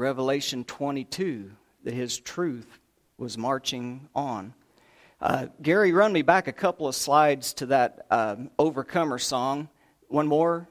Revelation 0.00 0.64
22 0.64 1.50
that 1.84 1.92
his 1.92 2.18
truth 2.18 2.80
was 3.18 3.36
marching 3.36 4.08
on. 4.14 4.54
Uh, 5.20 5.48
Gary, 5.60 5.92
run 5.92 6.10
me 6.10 6.22
back 6.22 6.48
a 6.48 6.52
couple 6.52 6.88
of 6.88 6.94
slides 6.94 7.52
to 7.54 7.66
that 7.66 8.06
uh, 8.10 8.36
Overcomer 8.58 9.18
song. 9.18 9.68
One 10.08 10.26
more. 10.26 10.66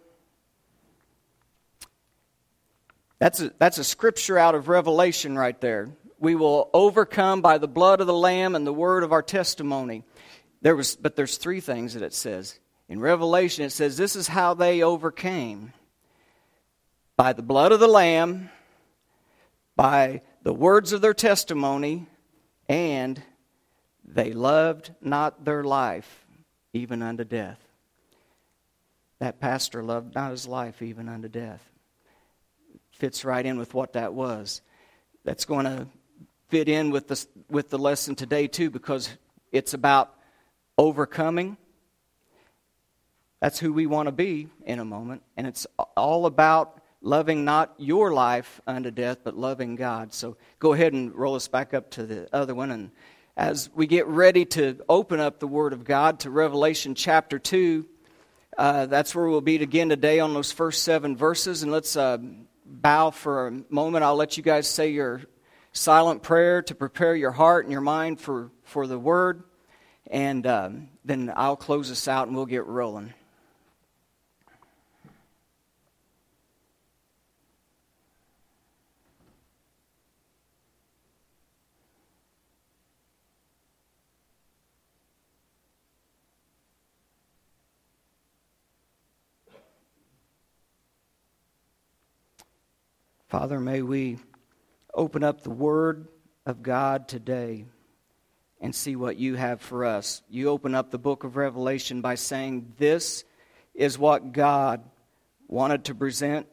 That's 3.19 3.39
a, 3.39 3.53
that's 3.59 3.77
a 3.77 3.83
scripture 3.83 4.39
out 4.39 4.55
of 4.55 4.67
Revelation 4.67 5.37
right 5.37 5.59
there. 5.61 5.89
We 6.17 6.33
will 6.33 6.71
overcome 6.73 7.41
by 7.41 7.59
the 7.59 7.67
blood 7.67 8.01
of 8.01 8.07
the 8.07 8.13
Lamb 8.13 8.55
and 8.55 8.65
the 8.65 8.73
word 8.73 9.03
of 9.03 9.11
our 9.11 9.21
testimony. 9.21 10.03
There 10.63 10.75
was, 10.75 10.95
but 10.95 11.15
there's 11.15 11.37
three 11.37 11.59
things 11.59 11.93
that 11.93 12.01
it 12.01 12.15
says. 12.15 12.59
In 12.87 12.99
Revelation, 12.99 13.63
it 13.63 13.69
says 13.69 13.95
this 13.95 14.15
is 14.15 14.27
how 14.27 14.55
they 14.55 14.81
overcame 14.81 15.71
by 17.15 17.33
the 17.33 17.43
blood 17.43 17.71
of 17.71 17.79
the 17.79 17.87
Lamb, 17.87 18.49
by 19.79 20.21
the 20.43 20.53
words 20.53 20.91
of 20.91 20.99
their 20.99 21.13
testimony, 21.13 22.05
and 22.67 23.23
they 24.03 24.33
loved 24.33 24.91
not 24.99 25.45
their 25.45 25.63
life 25.63 26.27
even 26.73 27.01
unto 27.01 27.23
death. 27.23 27.57
That 29.19 29.39
pastor 29.39 29.81
loved 29.81 30.15
not 30.15 30.31
his 30.31 30.45
life 30.45 30.81
even 30.81 31.07
unto 31.07 31.29
death. 31.29 31.63
Fits 32.91 33.23
right 33.23 33.45
in 33.45 33.57
with 33.57 33.73
what 33.73 33.93
that 33.93 34.13
was. 34.13 34.61
That's 35.23 35.45
going 35.45 35.63
to 35.63 35.87
fit 36.49 36.67
in 36.67 36.91
with 36.91 37.07
the, 37.07 37.25
with 37.49 37.69
the 37.69 37.79
lesson 37.79 38.15
today, 38.15 38.47
too, 38.47 38.69
because 38.69 39.09
it's 39.53 39.73
about 39.73 40.13
overcoming. 40.77 41.55
That's 43.39 43.59
who 43.59 43.71
we 43.71 43.85
want 43.85 44.07
to 44.07 44.11
be 44.11 44.49
in 44.65 44.79
a 44.79 44.85
moment. 44.85 45.23
And 45.37 45.47
it's 45.47 45.65
all 45.95 46.25
about 46.25 46.78
loving 47.01 47.45
not 47.45 47.73
your 47.77 48.11
life 48.13 48.61
unto 48.67 48.91
death, 48.91 49.19
but 49.23 49.35
loving 49.35 49.75
God. 49.75 50.13
So 50.13 50.37
go 50.59 50.73
ahead 50.73 50.93
and 50.93 51.13
roll 51.15 51.35
us 51.35 51.47
back 51.47 51.73
up 51.73 51.91
to 51.91 52.05
the 52.05 52.27
other 52.33 52.53
one. 52.53 52.71
And 52.71 52.91
as 53.37 53.69
we 53.73 53.87
get 53.87 54.07
ready 54.07 54.45
to 54.45 54.79
open 54.89 55.19
up 55.19 55.39
the 55.39 55.47
Word 55.47 55.73
of 55.73 55.83
God 55.83 56.19
to 56.21 56.29
Revelation 56.29 56.95
chapter 56.95 57.39
2, 57.39 57.85
uh, 58.57 58.85
that's 58.87 59.15
where 59.15 59.27
we'll 59.27 59.39
be 59.39 59.55
again 59.55 59.89
today 59.89 60.19
on 60.19 60.33
those 60.33 60.51
first 60.51 60.83
seven 60.83 61.15
verses. 61.15 61.63
And 61.63 61.71
let's 61.71 61.95
uh, 61.95 62.17
bow 62.65 63.11
for 63.11 63.47
a 63.47 63.63
moment. 63.69 64.03
I'll 64.03 64.17
let 64.17 64.35
you 64.35 64.43
guys 64.43 64.67
say 64.67 64.91
your 64.91 65.21
silent 65.71 66.23
prayer 66.23 66.61
to 66.63 66.75
prepare 66.75 67.15
your 67.15 67.31
heart 67.31 67.63
and 67.65 67.71
your 67.71 67.81
mind 67.81 68.19
for, 68.19 68.51
for 68.63 68.87
the 68.87 68.99
Word. 68.99 69.43
And 70.11 70.45
um, 70.45 70.89
then 71.05 71.31
I'll 71.35 71.55
close 71.55 71.91
us 71.91 72.07
out 72.07 72.27
and 72.27 72.35
we'll 72.35 72.47
get 72.47 72.65
rolling. 72.65 73.13
Father, 93.29 93.59
may 93.59 93.83
we 93.83 94.17
open 94.91 95.23
up 95.23 95.41
the 95.41 95.51
Word 95.51 96.07
of 96.47 96.63
God 96.63 97.07
today 97.07 97.65
and 98.59 98.73
see 98.73 98.95
what 98.95 99.17
you 99.17 99.35
have 99.35 99.61
for 99.61 99.85
us. 99.85 100.23
You 100.31 100.49
open 100.49 100.73
up 100.73 100.89
the 100.89 100.97
book 100.97 101.23
of 101.23 101.37
Revelation 101.37 102.01
by 102.01 102.15
saying, 102.15 102.73
This 102.79 103.23
is 103.75 103.99
what 103.99 104.31
God 104.31 104.81
wanted 105.47 105.85
to 105.85 105.95
present 105.95 106.47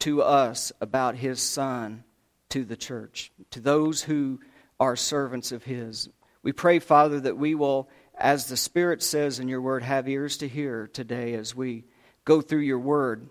to 0.00 0.22
us 0.22 0.70
about 0.80 1.16
His 1.16 1.42
Son 1.42 2.04
to 2.50 2.64
the 2.64 2.76
church, 2.76 3.32
to 3.50 3.58
those 3.58 4.00
who 4.00 4.38
are 4.78 4.94
servants 4.94 5.50
of 5.50 5.64
His. 5.64 6.08
We 6.44 6.52
pray, 6.52 6.78
Father, 6.78 7.18
that 7.18 7.38
we 7.38 7.56
will, 7.56 7.90
as 8.14 8.46
the 8.46 8.56
Spirit 8.56 9.02
says 9.02 9.40
in 9.40 9.48
your 9.48 9.62
word, 9.62 9.82
have 9.82 10.08
ears 10.08 10.36
to 10.38 10.48
hear 10.48 10.86
today 10.92 11.34
as 11.34 11.56
we 11.56 11.86
go 12.24 12.40
through 12.40 12.60
your 12.60 12.78
word. 12.78 13.28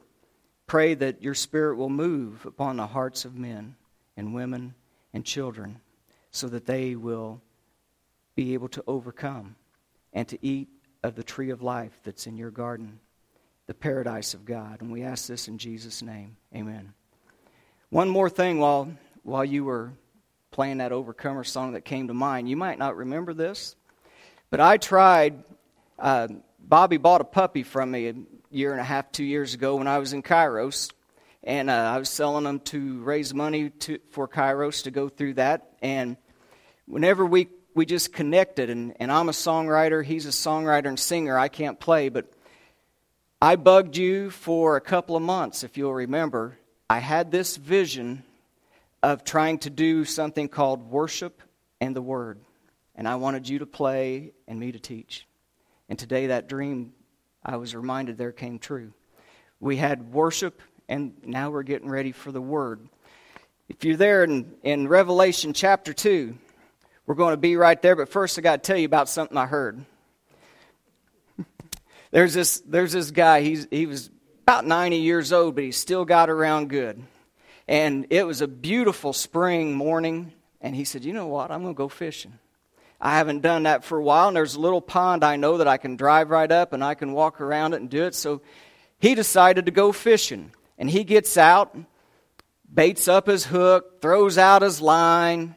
Pray 0.70 0.94
that 0.94 1.24
your 1.24 1.34
Spirit 1.34 1.78
will 1.78 1.90
move 1.90 2.46
upon 2.46 2.78
the 2.78 2.86
hearts 2.86 3.26
of 3.26 3.36
men 3.36 3.76
and 4.16 4.36
women 4.36 4.76
and 5.16 5.26
children 5.26 5.82
so 6.30 6.48
that 6.48 6.68
they 6.68 6.96
will 6.96 7.42
be 8.36 8.54
able 8.54 8.68
to 8.68 8.84
overcome 8.86 9.56
and 10.14 10.28
to 10.28 10.38
eat 10.46 10.68
of 11.02 11.16
the 11.16 11.24
tree 11.24 11.50
of 11.50 11.64
life 11.64 12.00
that's 12.04 12.28
in 12.28 12.38
your 12.38 12.52
garden, 12.52 13.00
the 13.66 13.74
paradise 13.74 14.36
of 14.36 14.46
God. 14.46 14.82
And 14.82 14.92
we 14.92 15.02
ask 15.02 15.26
this 15.26 15.48
in 15.48 15.58
Jesus' 15.58 16.04
name. 16.04 16.38
Amen. 16.56 16.94
One 17.90 18.08
more 18.08 18.30
thing 18.30 18.60
while, 18.60 18.92
while 19.24 19.44
you 19.44 19.64
were 19.64 19.92
playing 20.52 20.78
that 20.78 20.92
Overcomer 20.92 21.46
song 21.46 21.74
that 21.74 21.84
came 21.84 22.10
to 22.10 22.14
mind. 22.14 22.48
You 22.48 22.58
might 22.58 22.78
not 22.78 22.96
remember 22.96 23.34
this, 23.34 23.76
but 24.52 24.60
I 24.60 24.78
tried. 24.78 25.44
Uh, 25.98 26.28
Bobby 26.60 26.98
bought 26.98 27.22
a 27.22 27.26
puppy 27.26 27.64
from 27.64 27.90
me 27.90 28.14
year 28.52 28.72
and 28.72 28.82
a 28.82 28.84
half, 28.84 29.12
two 29.12 29.24
years 29.24 29.54
ago 29.54 29.76
when 29.76 29.88
I 29.88 30.00
was 30.00 30.14
in 30.14 30.24
Kairos. 30.24 30.92
And 31.44 31.70
uh, 31.70 31.74
I 31.74 31.98
was 31.98 32.10
selling 32.10 32.44
them 32.44 32.60
to 32.62 33.02
raise 33.02 33.34
money 33.34 33.70
to, 33.70 34.00
for 34.12 34.28
Kairos 34.28 34.84
to 34.84 34.92
go 34.92 35.08
through 35.08 35.36
that. 35.36 35.72
And 35.82 36.18
whenever 36.86 37.26
we, 37.26 37.48
we 37.74 37.86
just 37.86 38.12
connected, 38.12 38.70
and, 38.70 38.94
and 39.00 39.12
I'm 39.12 39.30
a 39.30 39.34
songwriter, 39.34 40.04
he's 40.04 40.26
a 40.26 40.30
songwriter 40.30 40.88
and 40.88 41.00
singer, 41.00 41.38
I 41.38 41.48
can't 41.48 41.80
play, 41.80 42.10
but 42.10 42.30
I 43.42 43.56
bugged 43.56 43.96
you 43.96 44.32
for 44.32 44.76
a 44.76 44.82
couple 44.82 45.16
of 45.16 45.22
months, 45.22 45.64
if 45.64 45.78
you'll 45.78 45.94
remember. 45.94 46.58
I 46.90 47.00
had 47.00 47.32
this 47.32 47.56
vision 47.56 48.24
of 49.02 49.24
trying 49.24 49.60
to 49.60 49.70
do 49.70 50.04
something 50.04 50.50
called 50.50 50.90
worship 50.92 51.42
and 51.80 51.96
the 51.96 52.02
word. 52.02 52.42
And 52.96 53.08
I 53.08 53.16
wanted 53.16 53.48
you 53.48 53.60
to 53.60 53.66
play 53.66 54.34
and 54.46 54.60
me 54.60 54.74
to 54.74 54.80
teach. 54.80 55.26
And 55.88 55.98
today 55.98 56.28
that 56.28 56.50
dream 56.50 56.92
I 57.44 57.58
was 57.58 57.76
reminded 57.76 58.18
there 58.18 58.32
came 58.32 58.60
true. 58.60 58.94
We 59.60 59.78
had 59.78 60.14
worship, 60.14 60.62
and 60.88 61.14
now 61.24 61.50
we're 61.50 61.64
getting 61.64 61.90
ready 61.90 62.12
for 62.12 62.32
the 62.32 62.42
Word. 62.42 62.88
If 63.68 63.84
you're 63.84 63.98
there 63.98 64.24
in, 64.24 64.56
in 64.64 64.88
Revelation 64.88 65.54
chapter 65.54 65.94
2, 65.94 66.36
we're 67.06 67.16
going 67.16 67.34
to 67.34 67.38
be 67.38 67.56
right 67.56 67.82
there, 67.82 67.96
but 67.96 68.10
first 68.10 68.38
I 68.38 68.42
got 68.42 68.64
to 68.64 68.68
tell 68.68 68.78
you 68.78 68.86
about 68.86 69.10
something 69.10 69.38
I 69.38 69.46
heard. 69.46 69.84
there's, 72.12 72.34
this, 72.34 72.62
there's 72.62 72.94
this 72.94 73.12
guy, 73.12 73.42
he's, 73.42 73.68
he 73.70 73.86
was 73.86 74.10
about 74.44 74.66
90 74.66 74.98
years 74.98 75.32
old, 75.32 75.56
but 75.56 75.64
he 75.64 75.72
still 75.72 76.06
got 76.06 76.30
around 76.30 76.70
good. 76.70 77.02
And 77.68 78.08
it 78.10 78.26
was 78.26 78.42
a 78.42 78.48
beautiful 78.48 79.14
spring 79.14 79.74
morning, 79.74 80.34
and 80.60 80.76
he 80.76 80.84
said, 80.86 81.06
You 81.06 81.14
know 81.14 81.28
what? 81.28 81.52
I'm 81.52 81.62
going 81.62 81.76
to 81.76 81.78
go 81.78 81.88
fishing. 81.88 82.34
I 83.02 83.18
haven't 83.18 83.42
done 83.42 83.64
that 83.64 83.86
for 83.86 83.98
a 83.98 84.04
while, 84.04 84.28
and 84.28 84.36
there's 84.36 84.56
a 84.56 84.60
little 84.60 84.82
pond 84.82 85.24
I 85.24 85.38
know 85.38 85.58
that 85.58 85.68
I 85.68 85.78
can 85.78 85.96
drive 85.96 86.30
right 86.30 86.52
up 86.52 86.74
and 86.74 86.84
I 86.84 86.96
can 86.96 87.14
walk 87.14 87.40
around 87.40 87.74
it 87.74 87.80
and 87.80 87.90
do 87.90 88.04
it. 88.04 88.14
So 88.14 88.42
he 89.00 89.16
decided 89.16 89.66
to 89.66 89.72
go 89.72 89.92
fishing. 89.92 90.52
And 90.78 90.90
he 90.90 91.04
gets 91.04 91.38
out, 91.38 91.78
baits 92.74 93.08
up 93.08 93.28
his 93.28 93.46
hook, 93.46 94.02
throws 94.02 94.38
out 94.38 94.62
his 94.62 94.82
line, 94.82 95.56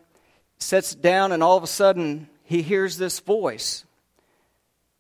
sets 0.59 0.93
it 0.93 1.03
down, 1.03 1.33
and 1.33 1.43
all 1.43 1.57
of 1.57 1.63
a 1.63 1.69
sudden 1.69 2.29
he 2.45 2.63
hears 2.63 2.97
this 2.97 3.21
voice 3.21 3.85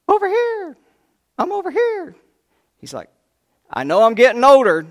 Over 0.09 0.28
here! 0.28 0.76
I'm 1.38 1.53
over 1.53 1.70
here! 1.70 2.14
He's 2.78 2.92
like, 2.92 3.09
I 3.70 3.84
know 3.84 4.03
I'm 4.03 4.14
getting 4.14 4.44
older 4.44 4.86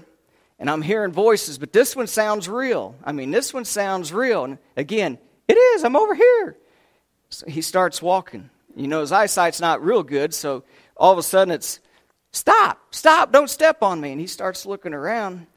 and 0.58 0.70
I'm 0.70 0.82
hearing 0.82 1.12
voices, 1.12 1.58
but 1.58 1.74
this 1.74 1.96
one 1.96 2.08
sounds 2.08 2.48
real. 2.48 2.96
I 3.04 3.12
mean, 3.12 3.32
this 3.32 3.54
one 3.54 3.66
sounds 3.66 4.14
real. 4.14 4.46
And 4.46 4.58
again, 4.78 5.18
it 5.48 5.56
is. 5.58 5.84
I'm 5.84 5.96
over 5.96 6.16
here. 6.16 6.58
So 7.32 7.48
he 7.48 7.62
starts 7.62 8.02
walking. 8.02 8.50
You 8.76 8.88
know, 8.88 9.02
his 9.02 9.12
eyesight's 9.12 9.62
not 9.62 9.84
real 9.84 10.04
good, 10.04 10.34
so 10.34 10.64
all 10.96 11.12
of 11.12 11.18
a 11.18 11.24
sudden 11.24 11.54
it's, 11.54 11.80
stop, 12.32 12.80
stop, 12.92 13.32
don't 13.32 13.50
step 13.50 13.82
on 13.82 14.00
me. 14.00 14.12
And 14.12 14.22
he 14.22 14.28
starts 14.28 14.66
looking 14.66 14.94
around, 14.94 15.48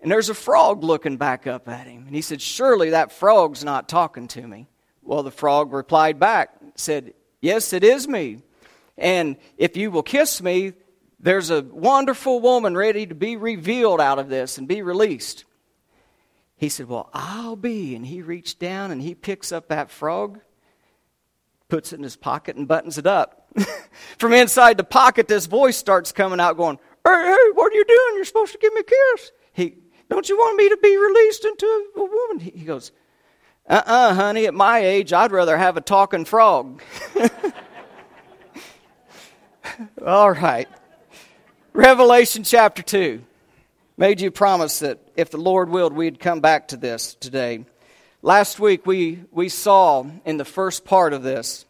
and 0.00 0.10
there's 0.10 0.28
a 0.28 0.34
frog 0.34 0.82
looking 0.82 1.16
back 1.16 1.46
up 1.46 1.68
at 1.68 1.86
him. 1.86 2.04
And 2.06 2.14
he 2.14 2.22
said, 2.22 2.40
Surely 2.40 2.90
that 2.90 3.12
frog's 3.12 3.64
not 3.64 3.88
talking 3.88 4.28
to 4.28 4.46
me. 4.46 4.68
Well, 5.02 5.22
the 5.22 5.30
frog 5.30 5.72
replied 5.72 6.18
back, 6.18 6.50
said, 6.76 7.14
Yes, 7.40 7.72
it 7.72 7.84
is 7.84 8.08
me. 8.08 8.38
And 8.96 9.36
if 9.58 9.76
you 9.76 9.90
will 9.90 10.02
kiss 10.02 10.40
me, 10.40 10.72
there's 11.18 11.50
a 11.50 11.62
wonderful 11.62 12.40
woman 12.40 12.76
ready 12.76 13.06
to 13.06 13.14
be 13.14 13.36
revealed 13.36 14.00
out 14.00 14.18
of 14.18 14.28
this 14.28 14.56
and 14.56 14.68
be 14.68 14.82
released. 14.82 15.44
He 16.56 16.68
said, 16.68 16.88
Well, 16.88 17.10
I'll 17.12 17.56
be. 17.56 17.96
And 17.96 18.06
he 18.06 18.22
reached 18.22 18.60
down 18.60 18.92
and 18.92 19.02
he 19.02 19.14
picks 19.14 19.50
up 19.50 19.68
that 19.68 19.90
frog 19.90 20.40
puts 21.68 21.92
it 21.92 21.96
in 21.96 22.02
his 22.02 22.16
pocket 22.16 22.56
and 22.56 22.68
buttons 22.68 22.98
it 22.98 23.06
up. 23.06 23.48
From 24.18 24.32
inside 24.32 24.76
the 24.76 24.84
pocket, 24.84 25.28
this 25.28 25.46
voice 25.46 25.76
starts 25.76 26.12
coming 26.12 26.40
out 26.40 26.56
going, 26.56 26.78
Hey, 27.04 27.12
hey, 27.12 27.50
what 27.52 27.72
are 27.72 27.76
you 27.76 27.84
doing? 27.84 28.16
You're 28.16 28.24
supposed 28.24 28.52
to 28.52 28.58
give 28.58 28.72
me 28.72 28.80
a 28.80 28.84
kiss. 28.84 29.32
He, 29.52 29.76
don't 30.08 30.28
you 30.28 30.36
want 30.36 30.56
me 30.56 30.68
to 30.68 30.76
be 30.82 30.96
released 30.96 31.44
into 31.44 31.86
a 31.96 32.00
woman? 32.00 32.40
He, 32.40 32.50
he 32.50 32.64
goes, 32.64 32.92
uh 33.68 33.82
uh-uh, 33.86 33.92
uh, 33.92 34.14
honey, 34.14 34.46
at 34.46 34.54
my 34.54 34.78
age, 34.78 35.12
I'd 35.12 35.32
rather 35.32 35.56
have 35.56 35.76
a 35.76 35.80
talking 35.80 36.24
frog. 36.24 36.82
All 40.06 40.32
right. 40.32 40.68
Revelation 41.72 42.44
chapter 42.44 42.82
2. 42.82 43.22
made 43.96 44.20
you 44.20 44.30
promise 44.30 44.80
that 44.80 44.98
if 45.16 45.30
the 45.30 45.38
Lord 45.38 45.70
willed, 45.70 45.94
we'd 45.94 46.20
come 46.20 46.40
back 46.40 46.68
to 46.68 46.76
this 46.76 47.14
today. 47.14 47.64
Last 48.24 48.58
week, 48.58 48.86
we, 48.86 49.22
we 49.32 49.50
saw 49.50 50.06
in 50.24 50.38
the 50.38 50.46
first 50.46 50.86
part 50.86 51.12
of 51.12 51.22
this 51.22 51.66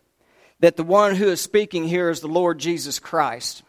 that 0.61 0.77
the 0.77 0.85
one 0.85 1.17
who 1.17 1.27
is 1.27 1.41
speaking 1.41 1.83
here 1.83 2.11
is 2.11 2.21
the 2.21 2.29
Lord 2.29 2.61
Jesus 2.61 3.01
Christ. 3.01 3.65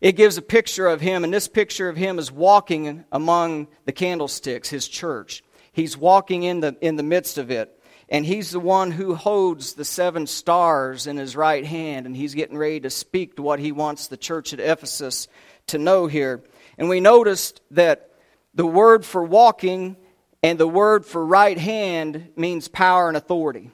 It 0.00 0.12
gives 0.12 0.38
a 0.38 0.42
picture 0.42 0.86
of 0.86 1.02
him, 1.02 1.24
and 1.24 1.34
this 1.34 1.46
picture 1.46 1.90
of 1.90 1.96
him 1.98 2.18
is 2.18 2.32
walking 2.32 3.04
among 3.12 3.68
the 3.84 3.92
candlesticks, 3.92 4.70
his 4.70 4.88
church. 4.88 5.44
He's 5.74 5.94
walking 5.94 6.44
in 6.44 6.60
the, 6.60 6.74
in 6.80 6.96
the 6.96 7.02
midst 7.02 7.36
of 7.36 7.50
it. 7.50 7.78
And 8.08 8.24
he's 8.24 8.50
the 8.50 8.60
one 8.60 8.92
who 8.92 9.14
holds 9.14 9.74
the 9.74 9.84
seven 9.84 10.26
stars 10.26 11.06
in 11.06 11.18
his 11.18 11.36
right 11.36 11.66
hand, 11.66 12.06
and 12.06 12.16
he's 12.16 12.34
getting 12.34 12.56
ready 12.56 12.80
to 12.80 12.88
speak 12.88 13.36
to 13.36 13.42
what 13.42 13.60
he 13.60 13.72
wants 13.72 14.06
the 14.06 14.16
church 14.16 14.54
at 14.54 14.60
Ephesus 14.60 15.28
to 15.66 15.76
know 15.76 16.06
here. 16.06 16.42
And 16.78 16.88
we 16.88 17.00
noticed 17.00 17.60
that 17.72 18.12
the 18.54 18.66
word 18.66 19.04
for 19.04 19.22
walking 19.22 19.98
and 20.46 20.60
the 20.60 20.68
word 20.68 21.04
for 21.04 21.26
right 21.26 21.58
hand 21.58 22.28
means 22.36 22.68
power 22.68 23.08
and 23.08 23.16
authority. 23.16 23.72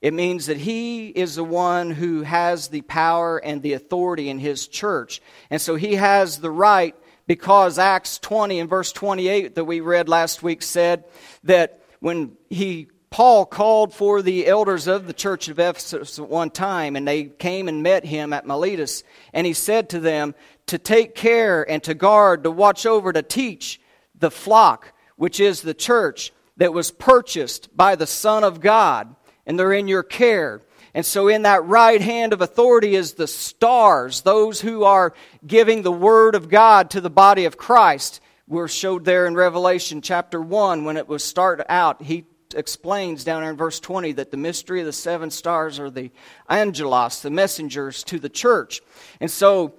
It 0.00 0.14
means 0.14 0.46
that 0.46 0.56
he 0.56 1.08
is 1.08 1.34
the 1.34 1.44
one 1.44 1.90
who 1.90 2.22
has 2.22 2.68
the 2.68 2.80
power 2.80 3.36
and 3.36 3.60
the 3.60 3.74
authority 3.74 4.30
in 4.30 4.38
his 4.38 4.66
church. 4.66 5.20
And 5.50 5.60
so 5.60 5.74
he 5.74 5.96
has 5.96 6.38
the 6.38 6.50
right 6.50 6.96
because 7.26 7.78
Acts 7.78 8.18
20 8.18 8.60
and 8.60 8.70
verse 8.70 8.92
28 8.92 9.56
that 9.56 9.66
we 9.66 9.80
read 9.80 10.08
last 10.08 10.42
week 10.42 10.62
said 10.62 11.04
that 11.44 11.82
when 12.00 12.34
he 12.48 12.88
Paul 13.10 13.44
called 13.44 13.92
for 13.92 14.22
the 14.22 14.46
elders 14.46 14.86
of 14.86 15.06
the 15.06 15.12
church 15.12 15.48
of 15.48 15.58
Ephesus 15.58 16.18
at 16.18 16.30
one 16.30 16.48
time, 16.48 16.96
and 16.96 17.06
they 17.06 17.24
came 17.24 17.68
and 17.68 17.82
met 17.82 18.06
him 18.06 18.32
at 18.32 18.46
Miletus. 18.46 19.02
And 19.34 19.46
he 19.46 19.52
said 19.52 19.90
to 19.90 20.00
them 20.00 20.34
to 20.68 20.78
take 20.78 21.14
care 21.14 21.68
and 21.70 21.82
to 21.82 21.92
guard, 21.92 22.44
to 22.44 22.50
watch 22.50 22.86
over, 22.86 23.12
to 23.12 23.20
teach 23.20 23.82
the 24.18 24.30
flock, 24.30 24.94
which 25.20 25.38
is 25.38 25.60
the 25.60 25.74
church 25.74 26.32
that 26.56 26.72
was 26.72 26.90
purchased 26.90 27.76
by 27.76 27.94
the 27.94 28.06
Son 28.06 28.42
of 28.42 28.58
God, 28.58 29.14
and 29.44 29.58
they're 29.58 29.74
in 29.74 29.86
your 29.86 30.02
care. 30.02 30.62
And 30.94 31.04
so, 31.04 31.28
in 31.28 31.42
that 31.42 31.62
right 31.66 32.00
hand 32.00 32.32
of 32.32 32.40
authority 32.40 32.94
is 32.94 33.12
the 33.12 33.26
stars, 33.26 34.22
those 34.22 34.62
who 34.62 34.84
are 34.84 35.12
giving 35.46 35.82
the 35.82 35.92
word 35.92 36.34
of 36.34 36.48
God 36.48 36.88
to 36.92 37.02
the 37.02 37.10
body 37.10 37.44
of 37.44 37.58
Christ. 37.58 38.22
We're 38.48 38.66
showed 38.66 39.04
there 39.04 39.26
in 39.26 39.34
Revelation 39.34 40.00
chapter 40.00 40.40
1 40.40 40.86
when 40.86 40.96
it 40.96 41.06
was 41.06 41.22
started 41.22 41.70
out. 41.70 42.00
He 42.00 42.24
explains 42.56 43.22
down 43.22 43.42
there 43.42 43.50
in 43.50 43.58
verse 43.58 43.78
20 43.78 44.12
that 44.12 44.30
the 44.30 44.38
mystery 44.38 44.80
of 44.80 44.86
the 44.86 44.92
seven 44.92 45.30
stars 45.30 45.78
are 45.78 45.90
the 45.90 46.10
angelos, 46.48 47.20
the 47.20 47.28
messengers 47.28 48.04
to 48.04 48.18
the 48.18 48.30
church. 48.30 48.80
And 49.20 49.30
so 49.30 49.74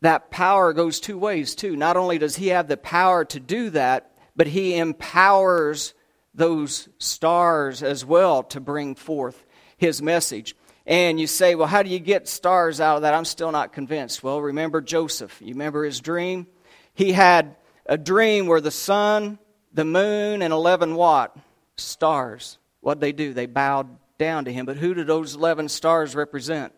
that 0.00 0.32
power 0.32 0.72
goes 0.72 0.98
two 0.98 1.18
ways, 1.18 1.54
too. 1.54 1.76
Not 1.76 1.96
only 1.96 2.18
does 2.18 2.34
he 2.34 2.48
have 2.48 2.66
the 2.66 2.76
power 2.76 3.24
to 3.26 3.38
do 3.38 3.70
that, 3.70 4.09
but 4.40 4.46
he 4.46 4.78
empowers 4.78 5.92
those 6.32 6.88
stars 6.96 7.82
as 7.82 8.06
well 8.06 8.42
to 8.42 8.58
bring 8.58 8.94
forth 8.94 9.44
his 9.76 10.00
message. 10.00 10.56
And 10.86 11.20
you 11.20 11.26
say, 11.26 11.54
well, 11.54 11.66
how 11.68 11.82
do 11.82 11.90
you 11.90 11.98
get 11.98 12.26
stars 12.26 12.80
out 12.80 12.96
of 12.96 13.02
that? 13.02 13.12
I'm 13.12 13.26
still 13.26 13.52
not 13.52 13.74
convinced. 13.74 14.22
Well, 14.22 14.40
remember 14.40 14.80
Joseph. 14.80 15.36
You 15.42 15.52
remember 15.52 15.84
his 15.84 16.00
dream? 16.00 16.46
He 16.94 17.12
had 17.12 17.54
a 17.84 17.98
dream 17.98 18.46
where 18.46 18.62
the 18.62 18.70
sun, 18.70 19.38
the 19.74 19.84
moon, 19.84 20.40
and 20.40 20.54
11 20.54 20.94
what? 20.94 21.36
stars. 21.76 22.56
What'd 22.80 23.02
they 23.02 23.12
do? 23.12 23.34
They 23.34 23.44
bowed 23.44 23.94
down 24.16 24.46
to 24.46 24.52
him. 24.54 24.64
But 24.64 24.78
who 24.78 24.94
do 24.94 25.04
those 25.04 25.34
11 25.34 25.68
stars 25.68 26.14
represent? 26.14 26.72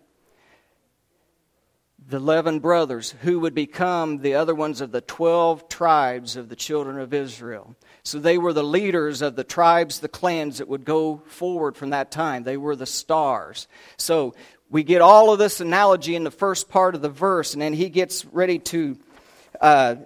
The 2.09 2.17
11 2.17 2.61
brothers 2.61 3.15
who 3.23 3.41
would 3.41 3.55
become 3.55 4.19
the 4.19 4.35
other 4.35 4.55
ones 4.55 4.81
of 4.81 4.93
the 4.93 5.01
12 5.01 5.69
tribes 5.69 6.37
of 6.37 6.49
the 6.49 6.57
children 6.57 6.99
of 6.99 7.15
Israel. 7.15 7.77
So 8.03 8.19
they 8.19 8.39
were 8.39 8.53
the 8.53 8.65
leaders 8.65 9.23
of 9.23 9.37
the 9.37 9.45
tribes, 9.45 10.01
the 10.01 10.09
clans 10.09 10.59
that 10.59 10.69
would 10.69 10.85
go 10.85 11.23
forward 11.27 11.77
from 11.77 11.91
that 11.91 12.11
time. 12.11 12.43
They 12.43 12.57
were 12.57 12.75
the 12.75 12.87
stars. 12.87 13.69
So 13.97 14.35
we 14.71 14.83
get 14.83 15.01
all 15.01 15.33
of 15.33 15.39
this 15.39 15.61
analogy 15.61 16.17
in 16.17 16.25
the 16.25 16.31
first 16.31 16.69
part 16.69 16.95
of 16.95 17.03
the 17.03 17.11
verse, 17.11 17.53
and 17.53 17.63
then 17.63 17.75
he 17.75 17.89
gets 17.89 18.25
ready 18.25 18.59
to 18.59 18.99
uh, 19.61 19.97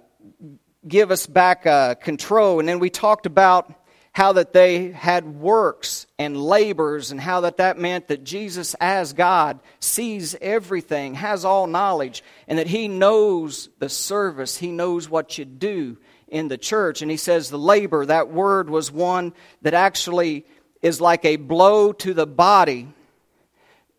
give 0.86 1.10
us 1.10 1.26
back 1.26 1.66
uh, 1.66 1.94
control. 1.94 2.60
And 2.60 2.68
then 2.68 2.78
we 2.78 2.90
talked 2.90 3.26
about 3.26 3.72
how 4.16 4.32
that 4.32 4.54
they 4.54 4.92
had 4.92 5.26
works 5.26 6.06
and 6.18 6.42
labors 6.42 7.10
and 7.10 7.20
how 7.20 7.42
that 7.42 7.58
that 7.58 7.76
meant 7.78 8.08
that 8.08 8.24
Jesus 8.24 8.74
as 8.80 9.12
God 9.12 9.60
sees 9.78 10.34
everything, 10.40 11.12
has 11.12 11.44
all 11.44 11.66
knowledge, 11.66 12.24
and 12.48 12.58
that 12.58 12.66
he 12.66 12.88
knows 12.88 13.68
the 13.78 13.90
service, 13.90 14.56
he 14.56 14.72
knows 14.72 15.06
what 15.06 15.36
you 15.36 15.44
do 15.44 15.98
in 16.28 16.48
the 16.48 16.56
church. 16.56 17.02
And 17.02 17.10
he 17.10 17.18
says 17.18 17.50
the 17.50 17.58
labor, 17.58 18.06
that 18.06 18.30
word 18.30 18.70
was 18.70 18.90
one 18.90 19.34
that 19.60 19.74
actually 19.74 20.46
is 20.80 20.98
like 20.98 21.26
a 21.26 21.36
blow 21.36 21.92
to 21.92 22.14
the 22.14 22.26
body 22.26 22.88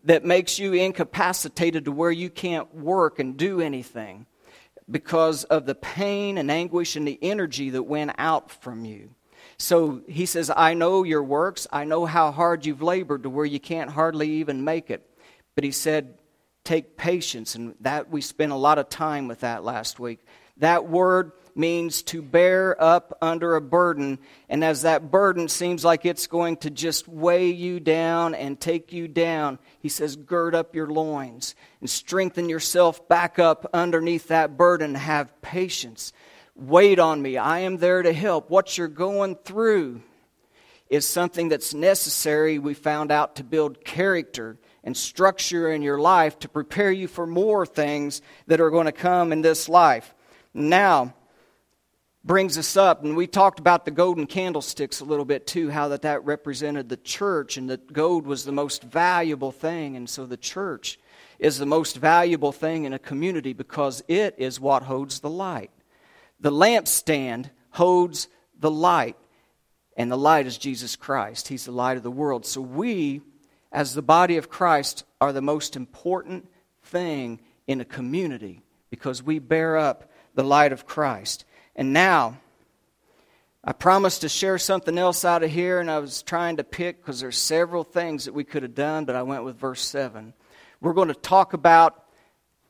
that 0.02 0.24
makes 0.24 0.58
you 0.58 0.72
incapacitated 0.72 1.84
to 1.84 1.92
where 1.92 2.10
you 2.10 2.28
can't 2.28 2.74
work 2.74 3.20
and 3.20 3.36
do 3.36 3.60
anything 3.60 4.26
because 4.90 5.44
of 5.44 5.64
the 5.64 5.76
pain 5.76 6.38
and 6.38 6.50
anguish 6.50 6.96
and 6.96 7.06
the 7.06 7.20
energy 7.22 7.70
that 7.70 7.84
went 7.84 8.10
out 8.18 8.50
from 8.50 8.84
you. 8.84 9.10
So 9.58 10.02
he 10.06 10.26
says, 10.26 10.50
I 10.54 10.74
know 10.74 11.02
your 11.02 11.22
works. 11.22 11.66
I 11.72 11.84
know 11.84 12.06
how 12.06 12.30
hard 12.30 12.64
you've 12.64 12.82
labored 12.82 13.24
to 13.24 13.30
where 13.30 13.44
you 13.44 13.58
can't 13.58 13.90
hardly 13.90 14.30
even 14.34 14.64
make 14.64 14.90
it. 14.90 15.04
But 15.56 15.64
he 15.64 15.72
said, 15.72 16.14
take 16.64 16.96
patience. 16.96 17.56
And 17.56 17.74
that 17.80 18.10
we 18.10 18.20
spent 18.20 18.52
a 18.52 18.56
lot 18.56 18.78
of 18.78 18.88
time 18.88 19.26
with 19.26 19.40
that 19.40 19.64
last 19.64 19.98
week. 19.98 20.20
That 20.58 20.88
word 20.88 21.32
means 21.56 22.02
to 22.02 22.22
bear 22.22 22.80
up 22.80 23.18
under 23.20 23.56
a 23.56 23.60
burden. 23.60 24.20
And 24.48 24.62
as 24.62 24.82
that 24.82 25.10
burden 25.10 25.48
seems 25.48 25.84
like 25.84 26.06
it's 26.06 26.28
going 26.28 26.58
to 26.58 26.70
just 26.70 27.08
weigh 27.08 27.50
you 27.50 27.80
down 27.80 28.36
and 28.36 28.60
take 28.60 28.92
you 28.92 29.08
down, 29.08 29.58
he 29.80 29.88
says, 29.88 30.14
gird 30.14 30.54
up 30.54 30.76
your 30.76 30.86
loins 30.86 31.56
and 31.80 31.90
strengthen 31.90 32.48
yourself 32.48 33.08
back 33.08 33.40
up 33.40 33.68
underneath 33.72 34.28
that 34.28 34.56
burden. 34.56 34.94
Have 34.94 35.42
patience. 35.42 36.12
Wait 36.58 36.98
on 36.98 37.22
me. 37.22 37.36
I 37.36 37.60
am 37.60 37.76
there 37.76 38.02
to 38.02 38.12
help. 38.12 38.50
What 38.50 38.76
you're 38.76 38.88
going 38.88 39.36
through 39.36 40.02
is 40.90 41.06
something 41.06 41.48
that's 41.48 41.72
necessary, 41.72 42.58
we 42.58 42.74
found 42.74 43.12
out, 43.12 43.36
to 43.36 43.44
build 43.44 43.84
character 43.84 44.58
and 44.82 44.96
structure 44.96 45.70
in 45.70 45.82
your 45.82 46.00
life 46.00 46.36
to 46.40 46.48
prepare 46.48 46.90
you 46.90 47.06
for 47.06 47.28
more 47.28 47.64
things 47.64 48.22
that 48.48 48.60
are 48.60 48.70
going 48.70 48.86
to 48.86 48.92
come 48.92 49.30
in 49.32 49.40
this 49.40 49.68
life. 49.68 50.12
Now, 50.52 51.14
brings 52.24 52.58
us 52.58 52.76
up 52.76 53.04
and 53.04 53.16
we 53.16 53.28
talked 53.28 53.60
about 53.60 53.84
the 53.84 53.90
golden 53.92 54.26
candlesticks 54.26 55.00
a 55.00 55.04
little 55.04 55.24
bit 55.24 55.46
too 55.46 55.70
how 55.70 55.88
that 55.88 56.02
that 56.02 56.22
represented 56.24 56.88
the 56.88 56.96
church 56.96 57.56
and 57.56 57.70
that 57.70 57.90
gold 57.92 58.26
was 58.26 58.44
the 58.44 58.52
most 58.52 58.82
valuable 58.82 59.52
thing 59.52 59.96
and 59.96 60.10
so 60.10 60.26
the 60.26 60.36
church 60.36 60.98
is 61.38 61.58
the 61.58 61.64
most 61.64 61.96
valuable 61.96 62.52
thing 62.52 62.84
in 62.84 62.92
a 62.92 62.98
community 62.98 63.54
because 63.54 64.02
it 64.08 64.34
is 64.36 64.60
what 64.60 64.82
holds 64.82 65.20
the 65.20 65.30
light 65.30 65.70
the 66.40 66.52
lampstand 66.52 67.50
holds 67.70 68.28
the 68.58 68.70
light, 68.70 69.16
and 69.96 70.10
the 70.10 70.16
light 70.16 70.46
is 70.46 70.58
Jesus 70.58 70.96
Christ. 70.96 71.48
He's 71.48 71.64
the 71.64 71.72
light 71.72 71.96
of 71.96 72.02
the 72.02 72.10
world. 72.10 72.46
So 72.46 72.60
we, 72.60 73.20
as 73.72 73.94
the 73.94 74.02
body 74.02 74.36
of 74.36 74.48
Christ, 74.48 75.04
are 75.20 75.32
the 75.32 75.42
most 75.42 75.76
important 75.76 76.48
thing 76.84 77.40
in 77.66 77.80
a 77.80 77.84
community 77.84 78.62
because 78.90 79.22
we 79.22 79.38
bear 79.38 79.76
up 79.76 80.10
the 80.34 80.44
light 80.44 80.72
of 80.72 80.86
Christ. 80.86 81.44
And 81.76 81.92
now, 81.92 82.38
I 83.62 83.72
promised 83.72 84.22
to 84.22 84.28
share 84.28 84.58
something 84.58 84.96
else 84.96 85.24
out 85.24 85.42
of 85.42 85.50
here, 85.50 85.80
and 85.80 85.90
I 85.90 85.98
was 85.98 86.22
trying 86.22 86.56
to 86.56 86.64
pick 86.64 86.98
because 86.98 87.20
there's 87.20 87.36
several 87.36 87.84
things 87.84 88.24
that 88.24 88.34
we 88.34 88.44
could 88.44 88.62
have 88.62 88.74
done, 88.74 89.04
but 89.04 89.16
I 89.16 89.22
went 89.24 89.44
with 89.44 89.58
verse 89.58 89.84
7. 89.84 90.32
We're 90.80 90.94
going 90.94 91.08
to 91.08 91.14
talk 91.14 91.52
about 91.52 92.04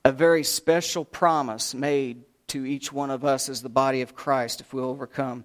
a 0.04 0.12
very 0.12 0.42
special 0.42 1.04
promise 1.04 1.75
made 1.75 2.25
to 2.49 2.64
each 2.64 2.93
one 2.93 3.11
of 3.11 3.25
us 3.25 3.49
as 3.49 3.62
the 3.62 3.69
body 3.69 4.00
of 4.00 4.14
Christ 4.14 4.61
if 4.61 4.73
we'll 4.73 4.87
overcome. 4.87 5.45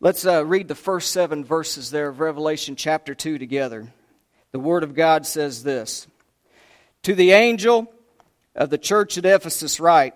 Let's 0.00 0.24
uh, 0.24 0.44
read 0.44 0.68
the 0.68 0.74
first 0.74 1.10
seven 1.10 1.44
verses 1.44 1.90
there 1.90 2.08
of 2.08 2.20
Revelation 2.20 2.76
chapter 2.76 3.14
2 3.14 3.38
together. 3.38 3.92
The 4.52 4.60
Word 4.60 4.84
of 4.84 4.94
God 4.94 5.26
says 5.26 5.62
this 5.62 6.06
To 7.02 7.14
the 7.14 7.32
angel 7.32 7.92
of 8.54 8.70
the 8.70 8.78
church 8.78 9.18
at 9.18 9.26
Ephesus, 9.26 9.80
write, 9.80 10.14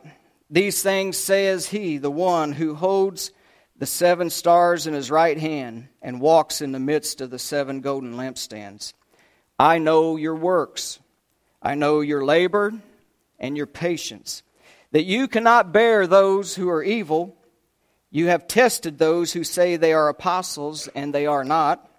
These 0.48 0.82
things 0.82 1.16
says 1.16 1.68
he, 1.68 1.98
the 1.98 2.10
one 2.10 2.52
who 2.52 2.74
holds 2.74 3.32
the 3.76 3.86
seven 3.86 4.30
stars 4.30 4.86
in 4.86 4.94
his 4.94 5.10
right 5.10 5.38
hand 5.38 5.88
and 6.02 6.20
walks 6.20 6.60
in 6.60 6.70
the 6.70 6.78
midst 6.78 7.20
of 7.20 7.30
the 7.30 7.38
seven 7.38 7.80
golden 7.80 8.14
lampstands. 8.14 8.92
I 9.58 9.78
know 9.78 10.14
your 10.14 10.36
works, 10.36 11.00
I 11.60 11.74
know 11.74 12.00
your 12.00 12.24
labor 12.24 12.74
and 13.40 13.56
your 13.56 13.66
patience 13.66 14.44
that 14.92 15.04
you 15.04 15.28
cannot 15.28 15.72
bear 15.72 16.06
those 16.06 16.54
who 16.54 16.68
are 16.68 16.82
evil. 16.82 17.36
You 18.10 18.28
have 18.28 18.48
tested 18.48 18.98
those 18.98 19.32
who 19.32 19.44
say 19.44 19.76
they 19.76 19.92
are 19.92 20.08
apostles 20.08 20.88
and 20.88 21.14
they 21.14 21.26
are 21.26 21.44
not, 21.44 21.90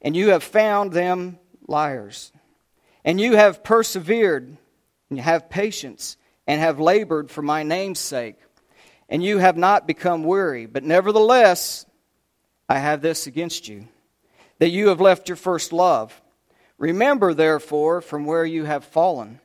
and 0.00 0.16
you 0.16 0.30
have 0.30 0.42
found 0.42 0.92
them 0.92 1.38
liars. 1.66 2.32
And 3.04 3.20
you 3.20 3.34
have 3.34 3.64
persevered 3.64 4.56
and 5.10 5.20
have 5.20 5.50
patience 5.50 6.16
and 6.46 6.60
have 6.60 6.78
labored 6.78 7.30
for 7.30 7.42
my 7.42 7.64
name's 7.64 7.98
sake 7.98 8.36
and 9.12 9.22
you 9.22 9.36
have 9.36 9.58
not 9.58 9.86
become 9.86 10.24
weary. 10.24 10.64
But 10.64 10.84
nevertheless, 10.84 11.84
I 12.66 12.78
have 12.78 13.02
this 13.02 13.26
against 13.26 13.68
you, 13.68 13.86
that 14.58 14.70
you 14.70 14.88
have 14.88 15.02
left 15.02 15.28
your 15.28 15.36
first 15.36 15.70
love. 15.70 16.22
Remember, 16.78 17.34
therefore, 17.34 18.00
from 18.00 18.24
where 18.24 18.46
you 18.46 18.64
have 18.64 18.86
fallen, 18.86 19.38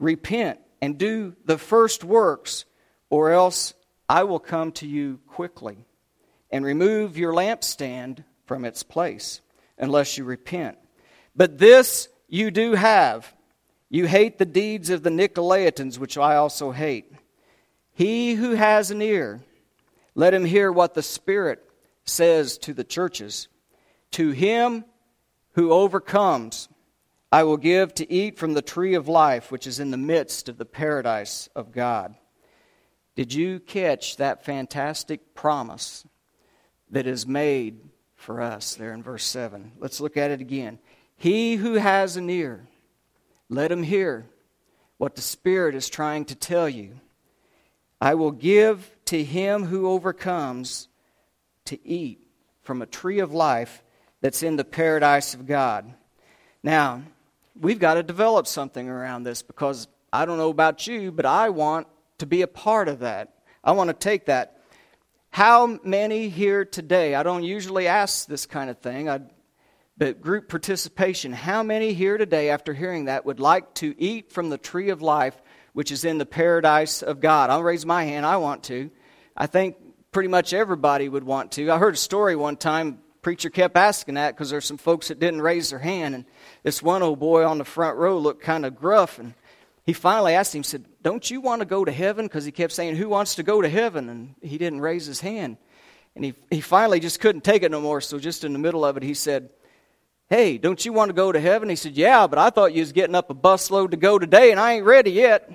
repent 0.00 0.58
and 0.84 0.98
do 0.98 1.34
the 1.46 1.56
first 1.56 2.04
works, 2.04 2.66
or 3.08 3.30
else 3.30 3.72
I 4.06 4.24
will 4.24 4.38
come 4.38 4.70
to 4.72 4.86
you 4.86 5.18
quickly 5.26 5.86
and 6.50 6.62
remove 6.62 7.16
your 7.16 7.32
lampstand 7.32 8.22
from 8.44 8.66
its 8.66 8.82
place, 8.82 9.40
unless 9.78 10.18
you 10.18 10.24
repent. 10.24 10.76
But 11.34 11.56
this 11.56 12.10
you 12.28 12.50
do 12.50 12.74
have. 12.74 13.32
You 13.88 14.06
hate 14.06 14.36
the 14.36 14.44
deeds 14.44 14.90
of 14.90 15.02
the 15.02 15.08
Nicolaitans, 15.08 15.96
which 15.96 16.18
I 16.18 16.36
also 16.36 16.70
hate. 16.70 17.10
He 17.94 18.34
who 18.34 18.50
has 18.50 18.90
an 18.90 19.00
ear, 19.00 19.40
let 20.14 20.34
him 20.34 20.44
hear 20.44 20.70
what 20.70 20.92
the 20.92 21.02
Spirit 21.02 21.66
says 22.04 22.58
to 22.58 22.74
the 22.74 22.84
churches. 22.84 23.48
To 24.10 24.32
him 24.32 24.84
who 25.52 25.72
overcomes, 25.72 26.68
I 27.32 27.42
will 27.42 27.56
give 27.56 27.94
to 27.94 28.12
eat 28.12 28.38
from 28.38 28.54
the 28.54 28.62
tree 28.62 28.94
of 28.94 29.08
life, 29.08 29.50
which 29.50 29.66
is 29.66 29.80
in 29.80 29.90
the 29.90 29.96
midst 29.96 30.48
of 30.48 30.56
the 30.56 30.64
paradise 30.64 31.48
of 31.56 31.72
God. 31.72 32.14
Did 33.16 33.32
you 33.32 33.60
catch 33.60 34.16
that 34.16 34.44
fantastic 34.44 35.34
promise 35.34 36.04
that 36.90 37.06
is 37.06 37.26
made 37.26 37.80
for 38.14 38.40
us 38.40 38.74
there 38.74 38.92
in 38.92 39.02
verse 39.02 39.24
7? 39.24 39.72
Let's 39.78 40.00
look 40.00 40.16
at 40.16 40.30
it 40.30 40.40
again. 40.40 40.78
He 41.16 41.56
who 41.56 41.74
has 41.74 42.16
an 42.16 42.28
ear, 42.28 42.66
let 43.48 43.70
him 43.70 43.82
hear 43.82 44.26
what 44.98 45.14
the 45.14 45.22
Spirit 45.22 45.74
is 45.74 45.88
trying 45.88 46.24
to 46.26 46.34
tell 46.34 46.68
you. 46.68 47.00
I 48.00 48.14
will 48.14 48.32
give 48.32 48.90
to 49.06 49.22
him 49.22 49.64
who 49.64 49.88
overcomes 49.88 50.88
to 51.66 51.86
eat 51.86 52.20
from 52.62 52.82
a 52.82 52.86
tree 52.86 53.20
of 53.20 53.32
life 53.32 53.82
that's 54.20 54.42
in 54.42 54.56
the 54.56 54.64
paradise 54.64 55.34
of 55.34 55.46
God. 55.46 55.92
Now, 56.62 57.02
we've 57.58 57.78
got 57.78 57.94
to 57.94 58.02
develop 58.02 58.46
something 58.46 58.88
around 58.88 59.22
this 59.22 59.42
because 59.42 59.88
I 60.12 60.24
don't 60.24 60.38
know 60.38 60.50
about 60.50 60.86
you, 60.86 61.12
but 61.12 61.26
I 61.26 61.50
want 61.50 61.86
to 62.18 62.26
be 62.26 62.42
a 62.42 62.46
part 62.46 62.88
of 62.88 63.00
that. 63.00 63.34
I 63.62 63.72
want 63.72 63.88
to 63.88 63.94
take 63.94 64.26
that. 64.26 64.60
How 65.30 65.78
many 65.82 66.28
here 66.28 66.64
today? 66.64 67.14
I 67.14 67.22
don't 67.22 67.42
usually 67.42 67.88
ask 67.88 68.26
this 68.26 68.46
kind 68.46 68.70
of 68.70 68.78
thing, 68.78 69.08
I, 69.08 69.20
but 69.96 70.20
group 70.20 70.48
participation. 70.48 71.32
How 71.32 71.62
many 71.62 71.92
here 71.92 72.18
today, 72.18 72.50
after 72.50 72.72
hearing 72.72 73.06
that, 73.06 73.26
would 73.26 73.40
like 73.40 73.74
to 73.74 73.94
eat 73.98 74.30
from 74.30 74.50
the 74.50 74.58
tree 74.58 74.90
of 74.90 75.02
life 75.02 75.40
which 75.72 75.90
is 75.90 76.04
in 76.04 76.18
the 76.18 76.26
paradise 76.26 77.02
of 77.02 77.20
God? 77.20 77.50
I'll 77.50 77.64
raise 77.64 77.84
my 77.84 78.04
hand. 78.04 78.24
I 78.24 78.36
want 78.36 78.64
to. 78.64 78.90
I 79.36 79.48
think 79.48 79.76
pretty 80.12 80.28
much 80.28 80.52
everybody 80.52 81.08
would 81.08 81.24
want 81.24 81.52
to. 81.52 81.70
I 81.70 81.78
heard 81.78 81.94
a 81.94 81.98
story 81.98 82.36
one 82.36 82.56
time. 82.56 83.00
Preacher 83.24 83.48
kept 83.48 83.74
asking 83.74 84.16
that 84.16 84.34
because 84.34 84.50
there's 84.50 84.66
some 84.66 84.76
folks 84.76 85.08
that 85.08 85.18
didn't 85.18 85.40
raise 85.40 85.70
their 85.70 85.78
hand, 85.78 86.14
and 86.14 86.26
this 86.62 86.82
one 86.82 87.02
old 87.02 87.18
boy 87.18 87.44
on 87.46 87.56
the 87.56 87.64
front 87.64 87.96
row 87.96 88.18
looked 88.18 88.42
kind 88.42 88.66
of 88.66 88.76
gruff, 88.76 89.18
and 89.18 89.32
he 89.86 89.94
finally 89.94 90.34
asked 90.34 90.54
him, 90.54 90.62
said, 90.62 90.84
"Don't 91.02 91.30
you 91.30 91.40
want 91.40 91.60
to 91.60 91.66
go 91.66 91.86
to 91.86 91.90
heaven?" 91.90 92.26
Because 92.26 92.44
he 92.44 92.52
kept 92.52 92.74
saying, 92.74 92.96
"Who 92.96 93.08
wants 93.08 93.34
to 93.36 93.42
go 93.42 93.62
to 93.62 93.68
heaven?" 93.68 94.10
And 94.10 94.34
he 94.42 94.58
didn't 94.58 94.82
raise 94.82 95.06
his 95.06 95.22
hand, 95.22 95.56
and 96.14 96.22
he 96.22 96.34
he 96.50 96.60
finally 96.60 97.00
just 97.00 97.18
couldn't 97.18 97.44
take 97.44 97.62
it 97.62 97.70
no 97.70 97.80
more. 97.80 98.02
So 98.02 98.18
just 98.18 98.44
in 98.44 98.52
the 98.52 98.58
middle 98.58 98.84
of 98.84 98.98
it, 98.98 99.02
he 99.02 99.14
said, 99.14 99.48
"Hey, 100.28 100.58
don't 100.58 100.84
you 100.84 100.92
want 100.92 101.08
to 101.08 101.14
go 101.14 101.32
to 101.32 101.40
heaven?" 101.40 101.70
He 101.70 101.76
said, 101.76 101.96
"Yeah, 101.96 102.26
but 102.26 102.38
I 102.38 102.50
thought 102.50 102.74
you 102.74 102.82
was 102.82 102.92
getting 102.92 103.14
up 103.14 103.30
a 103.30 103.34
busload 103.34 103.92
to 103.92 103.96
go 103.96 104.18
today, 104.18 104.50
and 104.50 104.60
I 104.60 104.74
ain't 104.74 104.84
ready 104.84 105.12
yet." 105.12 105.50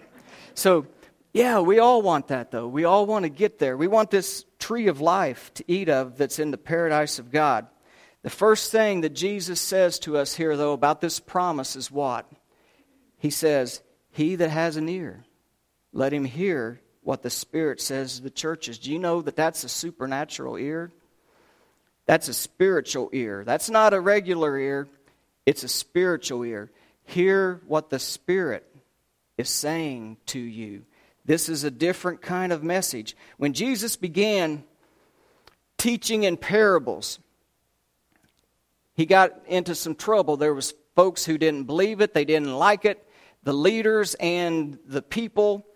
So 0.56 0.88
yeah, 1.34 1.60
we 1.60 1.78
all 1.78 2.02
want 2.02 2.30
that, 2.30 2.50
though. 2.50 2.68
We 2.68 2.86
all 2.86 3.06
want 3.06 3.24
to 3.24 3.30
get 3.30 3.60
there. 3.60 3.78
We 3.78 3.88
want 3.88 4.10
this 4.10 4.44
tree 4.70 4.86
of 4.88 5.02
life 5.02 5.52
to 5.56 5.64
eat 5.68 5.90
of 5.90 6.16
that's 6.16 6.38
in 6.38 6.52
the 6.52 6.58
paradise 6.58 7.18
of 7.18 7.32
God. 7.32 7.66
The 8.22 8.30
first 8.30 8.72
thing 8.72 9.02
that 9.02 9.16
Jesus 9.16 9.60
says 9.60 9.98
to 10.00 10.16
us 10.16 10.36
here, 10.36 10.56
though, 10.56 10.74
about 10.74 11.02
this 11.02 11.20
promise 11.20 11.76
is 11.76 11.90
what? 11.90 12.30
He 13.18 13.32
says, 13.32 13.82
He 14.12 14.36
that 14.36 14.52
has 14.52 14.78
an 14.78 14.88
ear, 14.88 15.24
let 15.92 16.14
him 16.14 16.24
hear 16.24 16.82
what 17.02 17.24
the 17.24 17.32
Spirit 17.32 17.82
says 17.82 18.18
to 18.18 18.22
the 18.22 18.30
churches. 18.30 18.78
Do 18.78 18.92
you 18.92 19.00
know 19.00 19.24
that 19.24 19.36
that's 19.36 19.64
a 19.64 19.70
supernatural 19.70 20.58
ear? 20.58 20.92
That's 22.06 22.28
a 22.28 22.34
spiritual 22.36 23.10
ear. 23.12 23.44
That's 23.44 23.72
not 23.72 23.96
a 23.96 24.00
regular 24.00 24.56
ear, 24.56 24.88
it's 25.48 25.64
a 25.64 25.68
spiritual 25.68 26.44
ear. 26.44 26.70
Hear 27.06 27.60
what 27.66 27.90
the 27.90 27.98
Spirit 27.98 28.72
is 29.36 29.50
saying 29.50 30.18
to 30.28 30.38
you. 30.40 30.84
This 31.30 31.48
is 31.48 31.64
a 31.64 31.70
different 31.70 32.24
kind 32.24 32.52
of 32.52 32.64
message. 32.64 33.16
When 33.38 33.54
Jesus 33.54 33.96
began 33.96 34.64
teaching 35.78 36.24
in 36.24 36.38
parables, 36.38 37.20
he 38.96 39.06
got 39.06 39.40
into 39.46 39.76
some 39.76 39.94
trouble. 39.94 40.38
There 40.38 40.56
was 40.56 40.74
folks 40.96 41.26
who 41.26 41.38
didn't 41.38 41.66
believe 41.66 42.02
it, 42.02 42.16
they 42.16 42.26
didn't 42.26 42.56
like 42.56 42.84
it. 42.84 43.08
The 43.44 43.54
leaders 43.54 44.16
and 44.16 44.80
the 44.88 45.04
people 45.04 45.68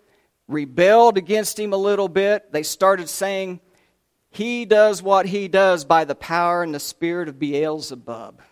rebelled 0.48 1.18
against 1.18 1.56
him 1.56 1.72
a 1.72 1.76
little 1.76 2.08
bit. 2.08 2.50
They 2.50 2.64
started 2.64 3.08
saying, 3.08 3.60
He 4.30 4.64
does 4.64 5.04
what 5.04 5.24
he 5.24 5.46
does 5.46 5.84
by 5.84 6.04
the 6.04 6.16
power 6.16 6.64
and 6.64 6.74
the 6.74 6.80
spirit 6.80 7.28
of 7.28 7.38
Beelzebub, 7.38 8.42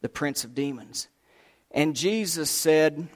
the 0.00 0.08
prince 0.08 0.42
of 0.42 0.56
demons. 0.56 1.06
And 1.70 1.94
Jesus 1.94 2.50
said 2.50 3.06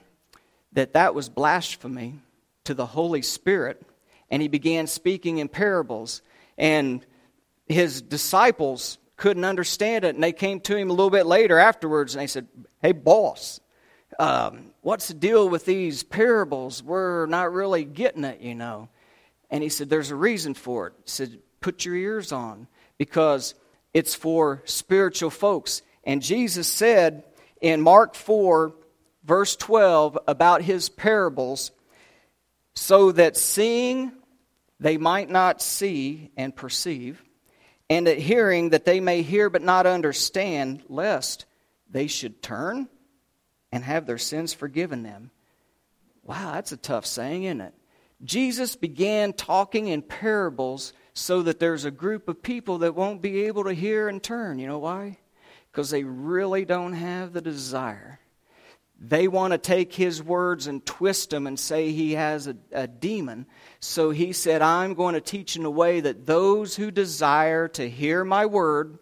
that 0.71 0.93
that 0.93 1.13
was 1.13 1.27
blasphemy 1.27 2.21
to 2.65 2.73
the 2.73 2.85
Holy 2.85 3.21
Spirit, 3.21 3.81
and 4.29 4.41
he 4.41 4.47
began 4.47 4.87
speaking 4.87 5.37
in 5.37 5.47
parables. 5.47 6.21
And 6.57 7.05
his 7.67 8.01
disciples 8.01 8.97
couldn't 9.17 9.45
understand 9.45 10.05
it, 10.05 10.15
and 10.15 10.23
they 10.23 10.33
came 10.33 10.59
to 10.61 10.75
him 10.75 10.89
a 10.89 10.93
little 10.93 11.09
bit 11.09 11.25
later 11.25 11.59
afterwards, 11.59 12.15
and 12.15 12.21
they 12.21 12.27
said, 12.27 12.47
Hey, 12.81 12.91
boss, 12.91 13.59
um, 14.19 14.71
what's 14.81 15.07
the 15.07 15.13
deal 15.13 15.49
with 15.49 15.65
these 15.65 16.03
parables? 16.03 16.83
We're 16.83 17.25
not 17.25 17.53
really 17.53 17.85
getting 17.85 18.23
it, 18.23 18.41
you 18.41 18.55
know. 18.55 18.89
And 19.49 19.63
he 19.63 19.69
said, 19.69 19.89
There's 19.89 20.11
a 20.11 20.15
reason 20.15 20.53
for 20.53 20.87
it. 20.87 20.93
He 21.03 21.09
said, 21.09 21.39
Put 21.61 21.85
your 21.85 21.95
ears 21.95 22.31
on, 22.31 22.67
because 22.97 23.55
it's 23.93 24.15
for 24.15 24.61
spiritual 24.65 25.29
folks. 25.29 25.81
And 26.03 26.21
Jesus 26.21 26.67
said 26.67 27.23
in 27.61 27.81
Mark 27.81 28.15
4, 28.15 28.73
verse 29.23 29.55
12, 29.55 30.17
about 30.27 30.61
his 30.61 30.89
parables, 30.89 31.71
so 32.75 33.11
that 33.11 33.37
seeing 33.37 34.11
they 34.79 34.97
might 34.97 35.29
not 35.29 35.61
see 35.61 36.31
and 36.35 36.55
perceive, 36.55 37.23
and 37.89 38.07
at 38.07 38.17
hearing 38.17 38.69
that 38.69 38.85
they 38.85 38.99
may 38.99 39.21
hear 39.21 39.49
but 39.49 39.61
not 39.61 39.85
understand, 39.85 40.83
lest 40.89 41.45
they 41.89 42.07
should 42.07 42.41
turn 42.41 42.87
and 43.71 43.83
have 43.83 44.05
their 44.05 44.17
sins 44.17 44.53
forgiven 44.53 45.03
them. 45.03 45.31
Wow, 46.23 46.53
that's 46.53 46.71
a 46.71 46.77
tough 46.77 47.05
saying, 47.05 47.43
isn't 47.43 47.61
it? 47.61 47.73
Jesus 48.23 48.75
began 48.75 49.33
talking 49.33 49.87
in 49.87 50.01
parables 50.01 50.93
so 51.13 51.43
that 51.43 51.59
there's 51.59 51.85
a 51.85 51.91
group 51.91 52.27
of 52.27 52.41
people 52.41 52.79
that 52.79 52.95
won't 52.95 53.21
be 53.21 53.45
able 53.45 53.65
to 53.65 53.73
hear 53.73 54.07
and 54.07 54.23
turn. 54.23 54.59
You 54.59 54.67
know 54.67 54.79
why? 54.79 55.17
Because 55.71 55.89
they 55.89 56.03
really 56.03 56.65
don't 56.65 56.93
have 56.93 57.33
the 57.33 57.41
desire 57.41 58.19
they 59.05 59.27
want 59.27 59.51
to 59.51 59.57
take 59.57 59.93
his 59.93 60.23
words 60.23 60.67
and 60.67 60.85
twist 60.85 61.31
them 61.31 61.45
and 61.45 61.59
say 61.59 61.91
he 61.91 62.13
has 62.13 62.47
a, 62.47 62.55
a, 62.71 62.87
demon. 62.87 63.45
So 63.81 64.11
he 64.11 64.31
said, 64.31 64.61
I'm 64.61 64.93
going 64.93 65.13
to 65.13 65.21
teach 65.21 65.57
in 65.57 65.65
a 65.65 65.69
way 65.69 65.99
that 65.99 66.25
those 66.25 66.77
who 66.77 66.89
desire 66.89 67.67
to 67.69 67.89
hear 67.89 68.23
my 68.23 68.45
word 68.45 68.97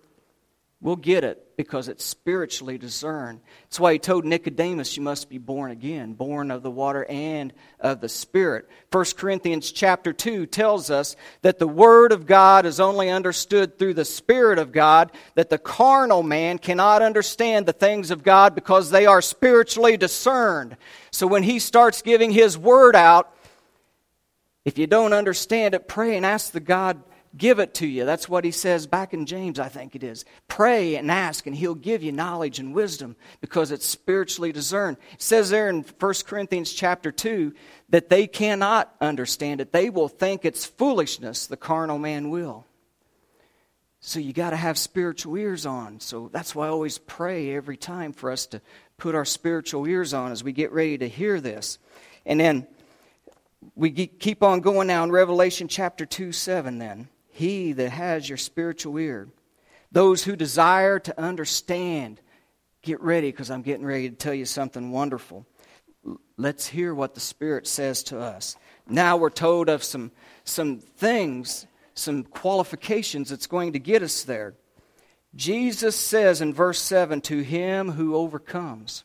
will 0.82 0.96
get 0.96 1.24
it 1.24 1.56
because 1.56 1.88
it's 1.88 2.04
spiritually 2.04 2.80
discerned. 2.80 3.40
That's 3.66 3.80
why 3.80 3.94
he 3.94 4.00
told 4.00 4.26
Nicodemus, 4.26 4.98
You 4.98 5.04
must 5.04 5.30
be 5.30 5.38
born 5.38 5.70
again, 5.70 6.14
born 6.14 6.50
of 6.50 6.64
the 6.64 6.72
water 6.72 7.06
and 7.08 7.54
of 7.80 8.02
the 8.02 8.10
Spirit. 8.10 8.68
1 8.92 9.06
Corinthians 9.16 9.72
chapter 9.72 10.12
2 10.12 10.48
tells 10.48 10.90
us 10.90 11.16
that 11.44 11.60
the 11.60 11.68
Word 11.68 12.12
of 12.12 12.26
God 12.26 12.66
is 12.66 12.80
only 12.80 13.12
understood 13.12 13.78
through 13.78 13.94
the 13.94 14.06
Spirit 14.06 14.58
of 14.58 14.72
God, 14.72 15.12
that 15.36 15.52
the 15.52 15.60
carnal 15.60 16.24
man 16.24 16.58
cannot 16.58 17.04
understand 17.04 17.68
the 17.68 17.74
things 17.74 18.10
of 18.10 18.24
God 18.24 18.56
because 18.56 18.90
they 18.90 19.06
are 19.06 19.22
spiritually 19.22 19.98
discerned. 19.98 20.76
So 21.12 21.28
when 21.28 21.44
he 21.44 21.60
starts 21.60 22.02
giving 22.02 22.32
his 22.32 22.58
Word 22.58 22.96
out, 22.96 23.32
if 24.66 24.80
you 24.80 24.88
don't 24.88 25.14
understand 25.14 25.76
it, 25.76 25.88
pray 25.88 26.18
and 26.18 26.26
ask 26.26 26.52
the 26.52 26.60
God 26.60 27.04
give 27.36 27.60
it 27.60 27.74
to 27.76 27.88
you. 27.88 28.06
That's 28.06 28.28
what 28.28 28.44
he 28.44 28.52
says 28.52 28.88
back 28.88 29.14
in 29.14 29.26
James, 29.26 29.60
I 29.60 29.70
think 29.70 29.96
it 29.96 30.04
is. 30.04 30.26
Pray 30.48 30.96
and 30.96 31.10
ask, 31.10 31.48
and 31.48 31.56
he'll 31.56 31.76
give 31.76 32.04
you 32.04 32.12
knowledge 32.12 32.60
and 32.60 32.74
wisdom 32.74 33.16
because 33.40 33.72
it's 33.72 33.86
spiritually 33.86 34.52
discerned. 34.52 34.98
It 35.14 35.22
says 35.22 35.50
there 35.50 35.70
in 35.70 35.84
1 35.84 36.14
Corinthians 36.26 36.74
chapter 36.74 37.12
2 37.12 37.54
that 37.90 38.10
they 38.10 38.28
cannot 38.28 38.94
understand 39.00 39.62
it. 39.62 39.72
They 39.72 39.90
will 39.90 40.08
think 40.08 40.46
it's 40.46 40.66
foolishness, 40.66 41.48
the 41.48 41.58
carnal 41.58 41.98
man 41.98 42.30
will. 42.30 42.66
So 44.04 44.20
you 44.20 44.34
got 44.34 44.50
to 44.50 44.56
have 44.56 44.80
spiritual 44.80 45.38
ears 45.38 45.66
on. 45.66 46.00
So 46.00 46.30
that's 46.34 46.56
why 46.56 46.66
I 46.66 46.70
always 46.70 46.98
pray 46.98 47.56
every 47.56 47.78
time 47.78 48.14
for 48.14 48.32
us 48.32 48.48
to 48.48 48.62
put 48.98 49.14
our 49.14 49.26
spiritual 49.26 49.88
ears 49.88 50.14
on 50.14 50.32
as 50.32 50.44
we 50.44 50.52
get 50.52 50.72
ready 50.72 50.98
to 50.98 51.08
hear 51.08 51.40
this. 51.40 51.78
And 52.26 52.40
then 52.40 52.68
we 53.76 53.92
keep 53.92 54.42
on 54.42 54.62
going 54.62 54.88
now 54.88 55.04
in 55.04 55.12
Revelation 55.12 55.68
chapter 55.68 56.06
2 56.06 56.32
7 56.32 56.80
then. 56.80 57.10
He 57.32 57.74
that 57.74 57.90
has 57.90 58.28
your 58.28 58.38
spiritual 58.38 58.98
ear, 58.98 59.30
those 59.92 60.24
who 60.24 60.36
desire 60.36 61.00
to 61.00 61.20
understand, 61.20 62.22
get 62.82 63.02
ready 63.02 63.32
because 63.32 63.50
I'm 63.50 63.62
getting 63.62 63.86
ready 63.86 64.10
to 64.10 64.16
tell 64.16 64.34
you 64.34 64.46
something 64.46 64.92
wonderful. 64.92 65.46
Let's 66.38 66.68
hear 66.68 66.94
what 66.94 67.14
the 67.14 67.20
Spirit 67.20 67.68
says 67.68 68.04
to 68.04 68.20
us. 68.20 68.56
Now 68.88 69.18
we're 69.18 69.30
told 69.30 69.70
of 69.70 69.84
some, 69.84 70.12
some 70.44 70.80
things, 70.80 71.68
some 71.94 72.24
qualifications 72.24 73.30
that's 73.30 73.48
going 73.48 73.74
to 73.74 73.80
get 73.80 74.04
us 74.04 74.24
there. 74.24 74.56
Jesus 75.36 75.96
says 75.96 76.42
in 76.42 76.54
verse 76.54 76.80
7 76.82 77.22
to 77.22 77.42
him 77.42 77.92
who 77.92 78.16
overcomes. 78.16 79.04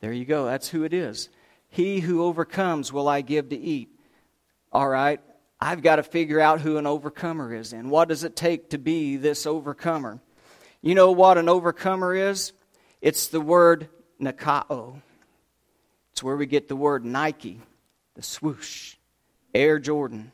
There 0.00 0.12
you 0.12 0.24
go, 0.24 0.44
that's 0.44 0.68
who 0.68 0.84
it 0.84 0.92
is. 0.92 1.30
He 1.68 2.00
who 2.00 2.22
overcomes 2.22 2.92
will 2.92 3.08
I 3.08 3.22
give 3.22 3.48
to 3.50 3.56
eat. 3.56 3.88
All 4.72 4.88
right, 4.88 5.20
I've 5.60 5.82
got 5.82 5.96
to 5.96 6.02
figure 6.02 6.40
out 6.40 6.60
who 6.60 6.76
an 6.76 6.86
overcomer 6.86 7.54
is 7.54 7.72
and 7.72 7.90
what 7.90 8.08
does 8.08 8.24
it 8.24 8.36
take 8.36 8.70
to 8.70 8.78
be 8.78 9.16
this 9.16 9.46
overcomer. 9.46 10.20
You 10.82 10.94
know 10.94 11.12
what 11.12 11.38
an 11.38 11.48
overcomer 11.48 12.14
is? 12.14 12.52
It's 13.00 13.28
the 13.28 13.40
word 13.40 13.88
Nikao. 14.20 15.00
It's 16.12 16.22
where 16.22 16.36
we 16.36 16.46
get 16.46 16.68
the 16.68 16.76
word 16.76 17.04
Nike, 17.04 17.60
the 18.14 18.22
swoosh, 18.22 18.96
Air 19.54 19.78
Jordan. 19.78 20.32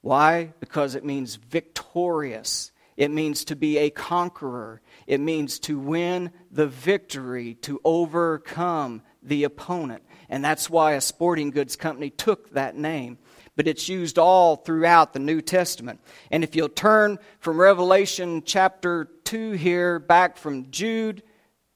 Why? 0.00 0.52
Because 0.60 0.94
it 0.94 1.04
means 1.04 1.36
victorious. 1.36 2.72
It 2.96 3.10
means 3.10 3.44
to 3.46 3.56
be 3.56 3.78
a 3.78 3.90
conqueror. 3.90 4.80
It 5.06 5.20
means 5.20 5.58
to 5.60 5.78
win 5.78 6.30
the 6.50 6.66
victory, 6.66 7.54
to 7.62 7.80
overcome 7.84 9.02
the 9.22 9.44
opponent. 9.44 10.02
And 10.28 10.44
that's 10.44 10.68
why 10.68 10.92
a 10.92 11.00
sporting 11.00 11.50
goods 11.50 11.76
company 11.76 12.10
took 12.10 12.50
that 12.50 12.76
name. 12.76 13.18
But 13.56 13.68
it's 13.68 13.88
used 13.88 14.18
all 14.18 14.56
throughout 14.56 15.12
the 15.12 15.18
New 15.18 15.42
Testament. 15.42 16.00
And 16.30 16.42
if 16.42 16.56
you'll 16.56 16.68
turn 16.68 17.18
from 17.38 17.60
Revelation 17.60 18.42
chapter 18.44 19.10
2 19.24 19.52
here, 19.52 19.98
back 19.98 20.38
from 20.38 20.70
Jude, 20.70 21.22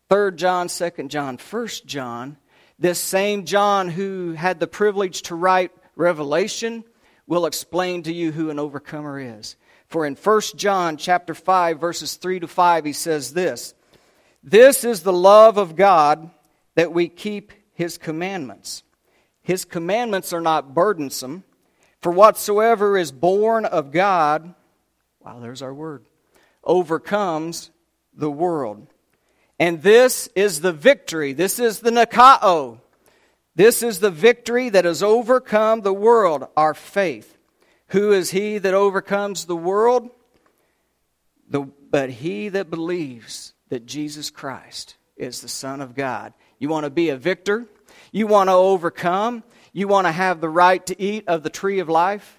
3 0.09 0.33
John, 0.37 0.69
2 0.69 0.91
John, 1.09 1.39
1 1.39 1.69
John, 1.85 2.39
this 2.79 2.99
same 2.99 3.45
John 3.45 3.89
who 3.89 4.33
had 4.33 4.61
the 4.61 4.67
privilege 4.67 5.23
to 5.23 5.35
write 5.35 5.73
Revelation 5.97 6.85
will 7.27 7.47
explain 7.47 8.03
to 8.05 8.13
you 8.13 8.33
who 8.33 8.51
an 8.51 8.59
overcomer 8.59 9.19
is. 9.19 9.57
For 9.89 10.07
in 10.07 10.15
1 10.15 10.41
John 10.57 10.97
chapter 10.97 11.35
5 11.35 11.81
verses 11.81 12.15
3 12.15 12.41
to 12.41 12.49
5 12.49 12.85
he 12.85 12.93
says 12.93 13.33
this, 13.33 13.75
This 14.43 14.85
is 14.85 15.03
the 15.03 15.13
love 15.13 15.59
of 15.59 15.77
God 15.77 16.31
that 16.75 16.93
we 16.93 17.09
keep 17.09 17.53
his 17.73 17.99
commandments. 17.99 18.83
His 19.43 19.65
commandments 19.65 20.33
are 20.33 20.41
not 20.41 20.75
burdensome, 20.75 21.45
for 22.07 22.13
whatsoever 22.13 22.97
is 22.97 23.11
born 23.11 23.65
of 23.65 23.91
God, 23.91 24.55
wow, 25.19 25.41
there's 25.41 25.61
our 25.61 25.75
word, 25.75 26.07
overcomes 26.63 27.73
the 28.15 28.31
world. 28.31 28.87
And 29.59 29.83
this 29.83 30.29
is 30.37 30.61
the 30.61 30.73
victory. 30.73 31.33
This 31.33 31.59
is 31.59 31.81
the 31.81 31.91
Nikao. 31.91 32.79
This 33.57 33.83
is 33.83 33.99
the 33.99 34.13
victory 34.13 34.69
that 34.69 34.85
has 34.85 35.03
overcome 35.03 35.81
the 35.81 35.93
world, 35.93 36.47
our 36.57 36.75
faith. 36.75 37.37
Who 37.89 38.13
is 38.13 38.31
he 38.31 38.59
that 38.59 38.73
overcomes 38.73 39.47
the 39.47 39.57
world? 39.57 40.09
The, 41.51 41.63
but 41.91 42.11
he 42.11 42.51
that 42.51 42.71
believes 42.71 43.53
that 43.69 43.85
Jesus 43.85 44.31
Christ 44.31 44.95
is 45.17 45.41
the 45.41 45.49
Son 45.49 45.81
of 45.81 45.97
God. 45.97 46.35
You 46.61 46.69
want 46.69 46.85
to 46.85 46.91
be 46.91 47.09
a 47.09 47.17
victor? 47.17 47.67
You 48.13 48.29
want 48.29 48.49
to 48.49 48.55
overcome? 48.55 49.43
You 49.77 49.89
want 49.89 50.07
to 50.07 50.11
have 50.11 50.41
the 50.41 50.49
right 50.49 50.87
to 50.87 50.99
eat 50.99 51.25
of 51.29 51.43
the 51.43 51.51
tree 51.51 51.81
of 51.81 51.91
life? 51.91 52.39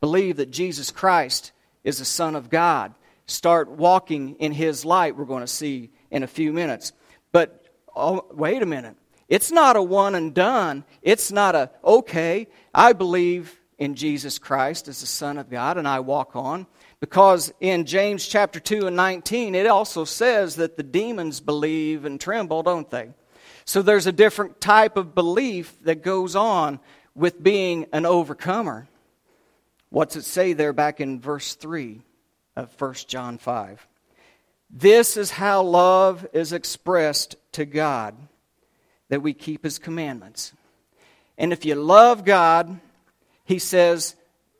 Believe 0.00 0.38
that 0.38 0.50
Jesus 0.50 0.90
Christ 0.90 1.52
is 1.84 1.98
the 1.98 2.06
Son 2.06 2.36
of 2.36 2.48
God. 2.48 2.94
Start 3.26 3.68
walking 3.68 4.36
in 4.36 4.52
His 4.52 4.86
light, 4.86 5.14
we're 5.14 5.26
going 5.26 5.42
to 5.42 5.46
see 5.46 5.90
in 6.10 6.22
a 6.22 6.26
few 6.26 6.54
minutes. 6.54 6.94
But 7.32 7.62
oh, 7.94 8.24
wait 8.32 8.62
a 8.62 8.66
minute. 8.66 8.96
It's 9.28 9.52
not 9.52 9.76
a 9.76 9.82
one 9.82 10.14
and 10.14 10.32
done. 10.32 10.84
It's 11.02 11.30
not 11.30 11.54
a, 11.54 11.70
okay, 11.84 12.48
I 12.72 12.94
believe 12.94 13.60
in 13.76 13.94
Jesus 13.94 14.38
Christ 14.38 14.88
as 14.88 15.02
the 15.02 15.06
Son 15.06 15.36
of 15.36 15.50
God, 15.50 15.76
and 15.76 15.86
I 15.86 16.00
walk 16.00 16.34
on. 16.34 16.66
Because 17.00 17.52
in 17.60 17.84
James 17.84 18.26
chapter 18.26 18.58
2 18.58 18.86
and 18.86 18.96
19, 18.96 19.54
it 19.54 19.66
also 19.66 20.06
says 20.06 20.56
that 20.56 20.78
the 20.78 20.82
demons 20.82 21.40
believe 21.40 22.06
and 22.06 22.18
tremble, 22.18 22.62
don't 22.62 22.90
they? 22.90 23.10
So 23.64 23.82
there's 23.82 24.06
a 24.06 24.12
different 24.12 24.60
type 24.60 24.96
of 24.96 25.14
belief 25.14 25.74
that 25.82 26.02
goes 26.02 26.36
on 26.36 26.80
with 27.14 27.42
being 27.42 27.86
an 27.92 28.06
overcomer. 28.06 28.88
What's 29.90 30.16
it 30.16 30.24
say 30.24 30.52
there 30.52 30.72
back 30.72 31.00
in 31.00 31.20
verse 31.20 31.54
3 31.54 32.00
of 32.56 32.80
1 32.80 32.94
John 33.06 33.38
5? 33.38 33.86
This 34.70 35.16
is 35.18 35.30
how 35.30 35.62
love 35.62 36.26
is 36.32 36.52
expressed 36.52 37.36
to 37.52 37.66
God, 37.66 38.16
that 39.10 39.20
we 39.20 39.34
keep 39.34 39.64
His 39.64 39.78
commandments. 39.78 40.52
And 41.36 41.52
if 41.52 41.64
you 41.64 41.74
love 41.74 42.24
God, 42.24 42.80
he 43.44 43.58
says, 43.58 44.16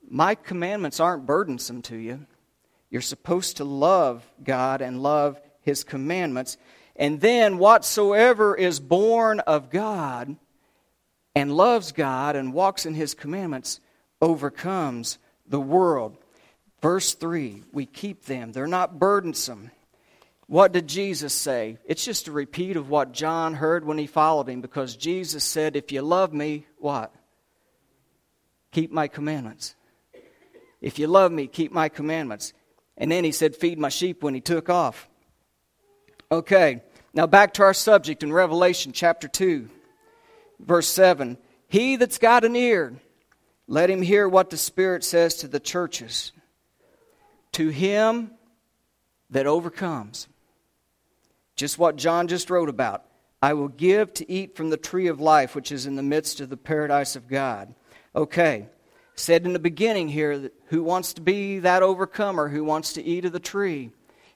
My 0.08 0.34
commandments 0.34 1.00
aren't 1.00 1.26
burdensome 1.26 1.82
to 1.82 1.96
you. 1.96 2.26
You're 2.90 3.00
supposed 3.00 3.56
to 3.56 3.64
love 3.64 4.22
God 4.44 4.82
and 4.82 5.02
love 5.02 5.40
His 5.62 5.84
commandments. 5.84 6.58
And 6.96 7.20
then, 7.20 7.58
whatsoever 7.58 8.54
is 8.54 8.80
born 8.80 9.40
of 9.40 9.70
God 9.70 10.36
and 11.34 11.56
loves 11.56 11.92
God 11.92 12.36
and 12.36 12.52
walks 12.52 12.84
in 12.86 12.94
His 12.94 13.14
commandments 13.14 13.80
overcomes 14.20 15.18
the 15.46 15.60
world. 15.60 16.16
Verse 16.80 17.14
3 17.14 17.62
we 17.72 17.86
keep 17.86 18.24
them, 18.24 18.52
they're 18.52 18.66
not 18.66 18.98
burdensome. 18.98 19.70
What 20.48 20.72
did 20.72 20.86
Jesus 20.86 21.32
say? 21.32 21.78
It's 21.86 22.04
just 22.04 22.28
a 22.28 22.32
repeat 22.32 22.76
of 22.76 22.90
what 22.90 23.12
John 23.12 23.54
heard 23.54 23.86
when 23.86 23.96
he 23.96 24.06
followed 24.06 24.50
him 24.50 24.60
because 24.60 24.96
Jesus 24.96 25.44
said, 25.44 25.76
If 25.76 25.92
you 25.92 26.02
love 26.02 26.34
me, 26.34 26.66
what? 26.78 27.14
keep 28.72 28.90
my 28.90 29.06
commandments. 29.06 29.76
If 30.80 30.98
you 30.98 31.06
love 31.06 31.30
me, 31.30 31.46
keep 31.46 31.70
my 31.70 31.88
commandments. 31.88 32.52
And 32.96 33.12
then 33.12 33.22
he 33.22 33.30
said, 33.30 33.54
Feed 33.54 33.78
my 33.78 33.90
sheep 33.90 34.22
when 34.22 34.34
he 34.34 34.40
took 34.40 34.68
off. 34.68 35.08
Okay, 36.32 36.80
now 37.12 37.26
back 37.26 37.52
to 37.54 37.62
our 37.62 37.74
subject 37.74 38.22
in 38.22 38.32
Revelation 38.32 38.92
chapter 38.92 39.28
2, 39.28 39.68
verse 40.60 40.88
7. 40.88 41.36
He 41.68 41.96
that's 41.96 42.16
got 42.16 42.42
an 42.42 42.56
ear, 42.56 42.94
let 43.66 43.90
him 43.90 44.00
hear 44.00 44.26
what 44.26 44.48
the 44.48 44.56
Spirit 44.56 45.04
says 45.04 45.34
to 45.34 45.46
the 45.46 45.60
churches. 45.60 46.32
To 47.52 47.68
him 47.68 48.30
that 49.28 49.46
overcomes. 49.46 50.26
Just 51.54 51.78
what 51.78 51.96
John 51.96 52.28
just 52.28 52.48
wrote 52.48 52.70
about. 52.70 53.04
I 53.42 53.52
will 53.52 53.68
give 53.68 54.14
to 54.14 54.32
eat 54.32 54.56
from 54.56 54.70
the 54.70 54.78
tree 54.78 55.08
of 55.08 55.20
life, 55.20 55.54
which 55.54 55.70
is 55.70 55.84
in 55.84 55.96
the 55.96 56.02
midst 56.02 56.40
of 56.40 56.48
the 56.48 56.56
paradise 56.56 57.14
of 57.14 57.28
God. 57.28 57.74
Okay, 58.16 58.68
said 59.16 59.44
in 59.44 59.52
the 59.52 59.58
beginning 59.58 60.08
here, 60.08 60.50
who 60.68 60.82
wants 60.82 61.12
to 61.12 61.20
be 61.20 61.58
that 61.58 61.82
overcomer, 61.82 62.48
who 62.48 62.64
wants 62.64 62.94
to 62.94 63.04
eat 63.04 63.26
of 63.26 63.32
the 63.32 63.38
tree? 63.38 63.92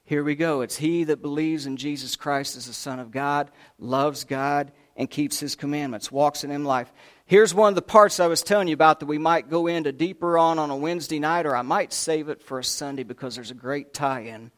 Here 0.07 0.23
we 0.23 0.37
go. 0.37 0.61
It's 0.61 0.77
he 0.77 1.03
that 1.05 1.21
believes 1.21 1.67
in 1.67 1.77
Jesus 1.77 2.15
Christ 2.15 2.57
as 2.57 2.67
the 2.67 2.73
Son 2.73 3.01
of 3.01 3.11
God, 3.11 3.51
loves 3.77 4.23
God, 4.23 4.71
and 4.97 5.11
keeps 5.11 5.41
his 5.41 5.57
commandments, 5.57 6.13
walks 6.13 6.45
in 6.45 6.51
him 6.51 6.65
life. 6.65 6.93
Here's 7.27 7.53
one 7.53 7.71
of 7.71 7.75
the 7.75 7.83
parts 7.83 8.21
I 8.21 8.29
was 8.29 8.43
telling 8.43 8.69
you 8.69 8.75
about 8.75 9.01
that 9.01 9.07
we 9.07 9.19
might 9.19 9.51
go 9.51 9.67
into 9.67 9.91
deeper 9.91 10.39
on 10.39 10.61
on 10.61 10.71
a 10.71 10.77
Wednesday 10.77 11.19
night, 11.19 11.45
or 11.45 11.57
I 11.57 11.63
might 11.63 11.93
save 11.93 12.29
it 12.29 12.41
for 12.41 12.61
a 12.61 12.65
Sunday 12.65 13.03
because 13.03 13.35
there's 13.35 13.51
a 13.51 13.55
great 13.55 13.93
tie 13.93 14.21
in 14.21 14.53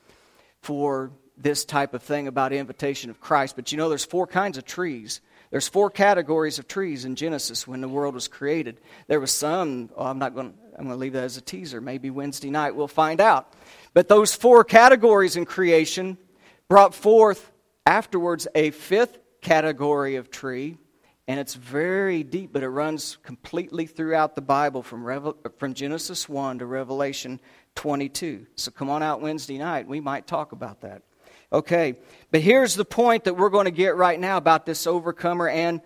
for 0.61 1.13
this 1.39 1.65
type 1.65 1.95
of 1.95 2.03
thing 2.03 2.29
about 2.29 2.53
invitation 2.53 3.09
of 3.09 3.19
Christ. 3.19 3.57
But 3.57 3.73
you 3.73 3.79
know, 3.79 3.89
there's 3.89 4.05
four 4.05 4.27
kinds 4.27 4.59
of 4.59 4.67
trees. 4.67 5.23
There's 5.51 5.67
four 5.67 5.89
categories 5.89 6.59
of 6.59 6.69
trees 6.69 7.07
in 7.07 7.17
Genesis 7.17 7.67
when 7.67 7.81
the 7.81 7.89
world 7.89 8.13
was 8.13 8.29
created. 8.29 8.83
There 9.07 9.19
was 9.19 9.31
some, 9.31 9.89
oh, 9.97 10.05
I'm 10.05 10.19
not 10.19 10.35
going 10.35 10.53
to, 10.53 10.59
I'm 10.79 10.85
going 10.85 10.97
to 10.97 11.01
leave 11.01 11.15
that 11.15 11.25
as 11.25 11.37
a 11.37 11.41
teaser. 11.41 11.81
Maybe 11.81 12.09
Wednesday 12.09 12.51
night 12.51 12.77
we'll 12.77 12.87
find 12.87 13.21
out. 13.21 13.53
But 13.95 14.09
those 14.09 14.35
four 14.35 14.63
categories 14.63 15.35
in 15.35 15.45
creation 15.45 16.19
brought 16.69 16.95
forth 16.95 17.51
afterwards 17.85 18.47
a 18.55 18.71
fifth 18.71 19.19
category 19.41 20.17
of 20.17 20.31
tree, 20.31 20.79
and 21.27 21.41
it's 21.41 21.55
very 21.55 22.23
deep, 22.23 22.53
but 22.53 22.63
it 22.63 22.69
runs 22.69 23.19
completely 23.25 23.87
throughout 23.87 24.37
the 24.37 24.41
Bible 24.41 24.83
from, 24.83 25.05
Revel- 25.05 25.37
from 25.59 25.75
Genesis 25.75 26.29
1 26.29 26.61
to 26.61 26.67
Revelation 26.67 27.41
22. 27.75 28.47
So 28.55 28.71
come 28.71 28.89
on 28.89 29.03
out 29.03 29.21
Wednesday 29.21 29.59
night. 29.59 29.89
We 29.89 30.01
might 30.01 30.27
talk 30.27 30.53
about 30.53 30.83
that. 30.83 31.03
Okay, 31.51 31.97
but 32.31 32.41
here's 32.41 32.75
the 32.75 32.85
point 32.85 33.25
that 33.25 33.35
we're 33.35 33.49
going 33.49 33.65
to 33.65 33.71
get 33.71 33.97
right 33.97 34.21
now 34.21 34.37
about 34.37 34.67
this 34.67 34.87
overcomer 34.87 35.49
and 35.49 35.81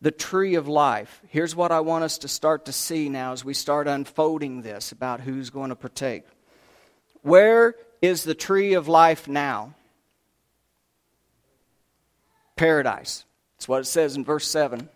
the 0.00 0.10
tree 0.10 0.54
of 0.54 0.68
life. 0.68 1.20
Here's 1.28 1.56
what 1.56 1.72
I 1.72 1.80
want 1.80 2.04
us 2.04 2.18
to 2.18 2.28
start 2.28 2.66
to 2.66 2.72
see 2.72 3.08
now 3.08 3.32
as 3.32 3.44
we 3.44 3.54
start 3.54 3.88
unfolding 3.88 4.62
this 4.62 4.92
about 4.92 5.20
who's 5.20 5.50
going 5.50 5.70
to 5.70 5.76
partake. 5.76 6.24
Where 7.22 7.74
is 8.02 8.24
the 8.24 8.34
tree 8.34 8.74
of 8.74 8.88
life 8.88 9.26
now? 9.26 9.74
Paradise. 12.56 13.24
That's 13.56 13.68
what 13.68 13.80
it 13.80 13.86
says 13.86 14.16
in 14.16 14.24
verse 14.24 14.46
7. 14.46 14.88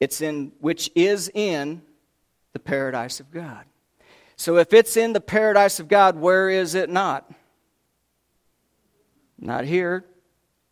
it's 0.00 0.20
in 0.20 0.52
which 0.60 0.90
is 0.94 1.30
in 1.32 1.82
the 2.52 2.58
paradise 2.58 3.20
of 3.20 3.30
God. 3.30 3.64
So 4.36 4.56
if 4.58 4.72
it's 4.72 4.96
in 4.96 5.12
the 5.12 5.20
paradise 5.20 5.80
of 5.80 5.88
God, 5.88 6.16
where 6.16 6.50
is 6.50 6.74
it 6.74 6.90
not? 6.90 7.30
Not 9.38 9.64
here. 9.64 10.04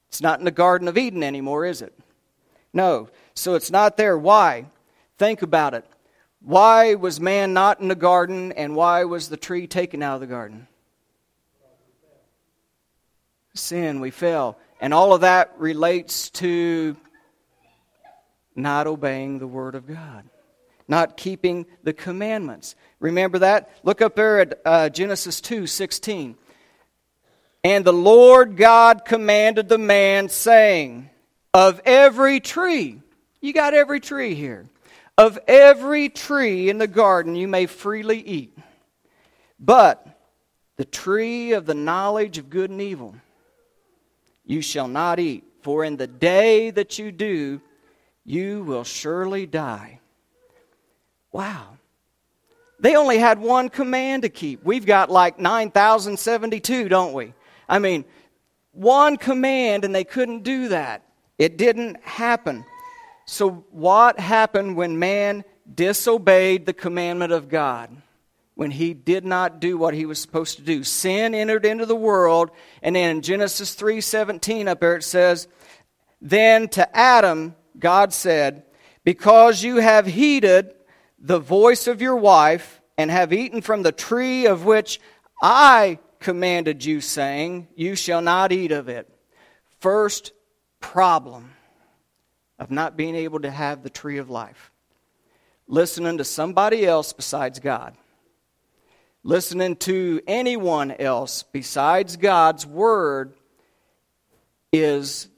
It's 0.08 0.20
not 0.20 0.38
in 0.38 0.44
the 0.44 0.50
Garden 0.50 0.88
of 0.88 0.98
Eden 0.98 1.22
anymore, 1.22 1.64
is 1.64 1.80
it? 1.82 1.98
No. 2.72 3.08
So 3.34 3.54
it's 3.54 3.70
not 3.70 3.96
there. 3.96 4.16
Why? 4.16 4.66
Think 5.18 5.42
about 5.42 5.74
it. 5.74 5.84
Why 6.40 6.94
was 6.94 7.20
man 7.20 7.54
not 7.54 7.80
in 7.80 7.88
the 7.88 7.94
garden 7.94 8.52
and 8.52 8.74
why 8.74 9.04
was 9.04 9.28
the 9.28 9.36
tree 9.36 9.66
taken 9.66 10.02
out 10.02 10.16
of 10.16 10.20
the 10.20 10.26
garden? 10.26 10.66
Sin, 13.54 14.00
we 14.00 14.10
fell. 14.10 14.58
And 14.80 14.92
all 14.92 15.14
of 15.14 15.20
that 15.20 15.52
relates 15.58 16.30
to 16.30 16.96
not 18.56 18.86
obeying 18.86 19.38
the 19.38 19.46
Word 19.46 19.74
of 19.74 19.86
God, 19.86 20.24
not 20.88 21.16
keeping 21.16 21.66
the 21.82 21.92
commandments. 21.92 22.74
Remember 22.98 23.38
that? 23.40 23.70
Look 23.82 24.02
up 24.02 24.16
there 24.16 24.40
at 24.40 24.60
uh, 24.64 24.88
Genesis 24.88 25.40
2 25.40 25.66
16. 25.66 26.36
And 27.64 27.84
the 27.84 27.92
Lord 27.92 28.56
God 28.56 29.04
commanded 29.04 29.68
the 29.68 29.78
man, 29.78 30.28
saying, 30.28 31.10
Of 31.54 31.80
every 31.84 32.40
tree, 32.40 33.01
you 33.42 33.52
got 33.52 33.74
every 33.74 34.00
tree 34.00 34.34
here, 34.34 34.64
of 35.18 35.38
every 35.46 36.08
tree 36.08 36.70
in 36.70 36.78
the 36.78 36.86
garden 36.86 37.34
you 37.36 37.46
may 37.46 37.66
freely 37.66 38.20
eat, 38.20 38.56
but 39.60 40.06
the 40.76 40.84
tree 40.86 41.52
of 41.52 41.66
the 41.66 41.74
knowledge 41.74 42.38
of 42.38 42.48
good 42.48 42.70
and 42.70 42.80
evil 42.80 43.14
you 44.44 44.62
shall 44.62 44.88
not 44.88 45.18
eat, 45.18 45.44
for 45.62 45.84
in 45.84 45.96
the 45.96 46.06
day 46.06 46.70
that 46.70 46.98
you 46.98 47.12
do, 47.12 47.60
you 48.24 48.62
will 48.62 48.84
surely 48.84 49.46
die. 49.46 50.00
Wow. 51.30 51.78
They 52.80 52.96
only 52.96 53.18
had 53.18 53.38
one 53.38 53.68
command 53.68 54.22
to 54.22 54.28
keep. 54.28 54.64
We've 54.64 54.86
got 54.86 55.10
like 55.10 55.38
9,072, 55.38 56.88
don't 56.88 57.12
we? 57.12 57.32
I 57.68 57.78
mean, 57.78 58.04
one 58.72 59.16
command 59.16 59.84
and 59.84 59.94
they 59.94 60.04
couldn't 60.04 60.42
do 60.42 60.68
that. 60.68 61.02
It 61.38 61.56
didn't 61.56 62.02
happen. 62.02 62.64
So, 63.26 63.64
what 63.70 64.18
happened 64.18 64.76
when 64.76 64.98
man 64.98 65.44
disobeyed 65.72 66.66
the 66.66 66.72
commandment 66.72 67.32
of 67.32 67.48
God? 67.48 67.90
When 68.54 68.70
he 68.70 68.92
did 68.94 69.24
not 69.24 69.60
do 69.60 69.78
what 69.78 69.94
he 69.94 70.04
was 70.04 70.20
supposed 70.20 70.56
to 70.56 70.62
do. 70.62 70.84
Sin 70.84 71.34
entered 71.34 71.64
into 71.64 71.86
the 71.86 71.96
world, 71.96 72.50
and 72.82 72.94
then 72.94 73.16
in 73.16 73.22
Genesis 73.22 73.74
3:17 73.74 74.68
up 74.68 74.80
there 74.80 74.96
it 74.96 75.04
says, 75.04 75.48
Then 76.20 76.68
to 76.70 76.96
Adam 76.96 77.54
God 77.78 78.12
said, 78.12 78.64
Because 79.04 79.62
you 79.62 79.76
have 79.76 80.06
heeded 80.06 80.74
the 81.18 81.38
voice 81.38 81.86
of 81.86 82.02
your 82.02 82.16
wife, 82.16 82.80
and 82.98 83.10
have 83.10 83.32
eaten 83.32 83.62
from 83.62 83.82
the 83.82 83.92
tree 83.92 84.46
of 84.46 84.64
which 84.64 85.00
I 85.42 85.98
commanded 86.20 86.84
you, 86.84 87.00
saying, 87.00 87.68
You 87.74 87.96
shall 87.96 88.20
not 88.20 88.52
eat 88.52 88.70
of 88.70 88.88
it. 88.88 89.08
First 89.80 90.32
problem 90.80 91.52
of 92.58 92.70
not 92.70 92.96
being 92.96 93.14
able 93.14 93.40
to 93.40 93.50
have 93.50 93.82
the 93.82 93.90
tree 93.90 94.18
of 94.18 94.30
life 94.30 94.72
listening 95.72 96.18
to 96.18 96.24
somebody 96.24 96.84
else 96.84 97.12
besides 97.12 97.58
God. 97.58 97.94
Listening 99.24 99.76
to 99.76 100.20
anyone 100.26 100.90
else 100.90 101.44
besides 101.44 102.16
God's 102.16 102.66
word 102.66 103.34
is 104.72 105.28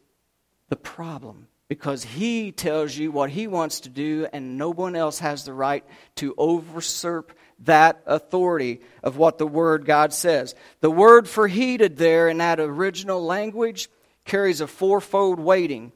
the 0.70 0.77
problem 0.77 1.46
because 1.68 2.03
he 2.03 2.50
tells 2.50 2.96
you 2.96 3.12
what 3.12 3.31
he 3.31 3.46
wants 3.46 3.81
to 3.81 3.88
do, 3.88 4.27
and 4.33 4.59
no 4.59 4.70
one 4.70 4.96
else 4.96 5.20
has 5.20 5.44
the 5.44 5.53
right 5.53 5.85
to 6.16 6.35
usurp 6.38 7.33
that 7.61 8.03
authority 8.07 8.81
of 9.03 9.16
what 9.16 9.38
the 9.38 9.46
Word 9.46 9.85
God 9.85 10.12
says. 10.12 10.55
The 10.81 10.90
word 10.90 11.29
for 11.29 11.48
heeded 11.48 11.96
there 11.96 12.29
in 12.29 12.38
that 12.38 12.61
original 12.61 13.24
language 13.24 13.88
carries 14.24 14.61
a 14.61 14.66
fourfold 14.66 15.38
weighting. 15.40 15.92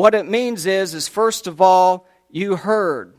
What 0.00 0.14
it 0.14 0.26
means 0.26 0.64
is, 0.64 0.94
is 0.94 1.08
first 1.08 1.46
of 1.46 1.60
all, 1.60 2.08
you 2.30 2.56
heard. 2.56 3.12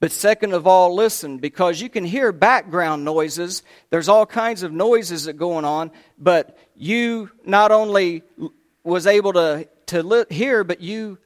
But 0.00 0.10
second 0.10 0.54
of 0.54 0.66
all, 0.66 0.94
listen, 0.94 1.36
because 1.36 1.78
you 1.78 1.90
can 1.90 2.06
hear 2.06 2.32
background 2.32 3.04
noises. 3.04 3.62
There's 3.90 4.08
all 4.08 4.24
kinds 4.24 4.62
of 4.62 4.72
noises 4.72 5.24
that 5.24 5.34
going 5.34 5.66
on, 5.66 5.90
but 6.16 6.56
you 6.74 7.30
not 7.44 7.70
only 7.70 8.22
was 8.82 9.06
able 9.06 9.34
to 9.34 9.68
to 9.88 10.02
li- 10.02 10.24
hear, 10.30 10.64
but 10.64 10.80
you 10.80 11.18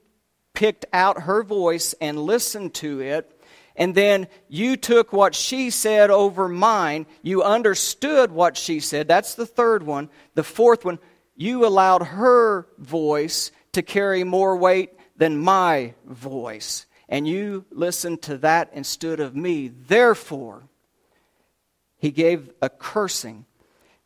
picked 0.54 0.86
out 0.92 1.22
her 1.22 1.44
voice 1.44 1.94
and 2.00 2.18
listened 2.18 2.74
to 2.74 2.98
it. 2.98 3.30
And 3.76 3.94
then 3.94 4.26
you 4.48 4.76
took 4.76 5.12
what 5.12 5.36
she 5.36 5.70
said 5.70 6.10
over 6.10 6.48
mine. 6.48 7.06
You 7.22 7.44
understood 7.44 8.32
what 8.32 8.56
she 8.56 8.80
said. 8.80 9.06
That's 9.06 9.36
the 9.36 9.46
third 9.46 9.84
one. 9.84 10.10
The 10.34 10.42
fourth 10.42 10.84
one, 10.84 10.98
you 11.36 11.64
allowed 11.64 12.02
her 12.02 12.66
voice 12.76 13.52
to 13.76 13.82
carry 13.82 14.24
more 14.24 14.56
weight 14.56 14.90
than 15.18 15.38
my 15.38 15.92
voice. 16.06 16.86
And 17.10 17.28
you 17.28 17.66
listened 17.70 18.22
to 18.22 18.38
that 18.38 18.70
instead 18.72 19.20
of 19.20 19.36
me. 19.36 19.68
Therefore, 19.68 20.62
he 21.98 22.10
gave 22.10 22.50
a 22.62 22.70
cursing. 22.70 23.44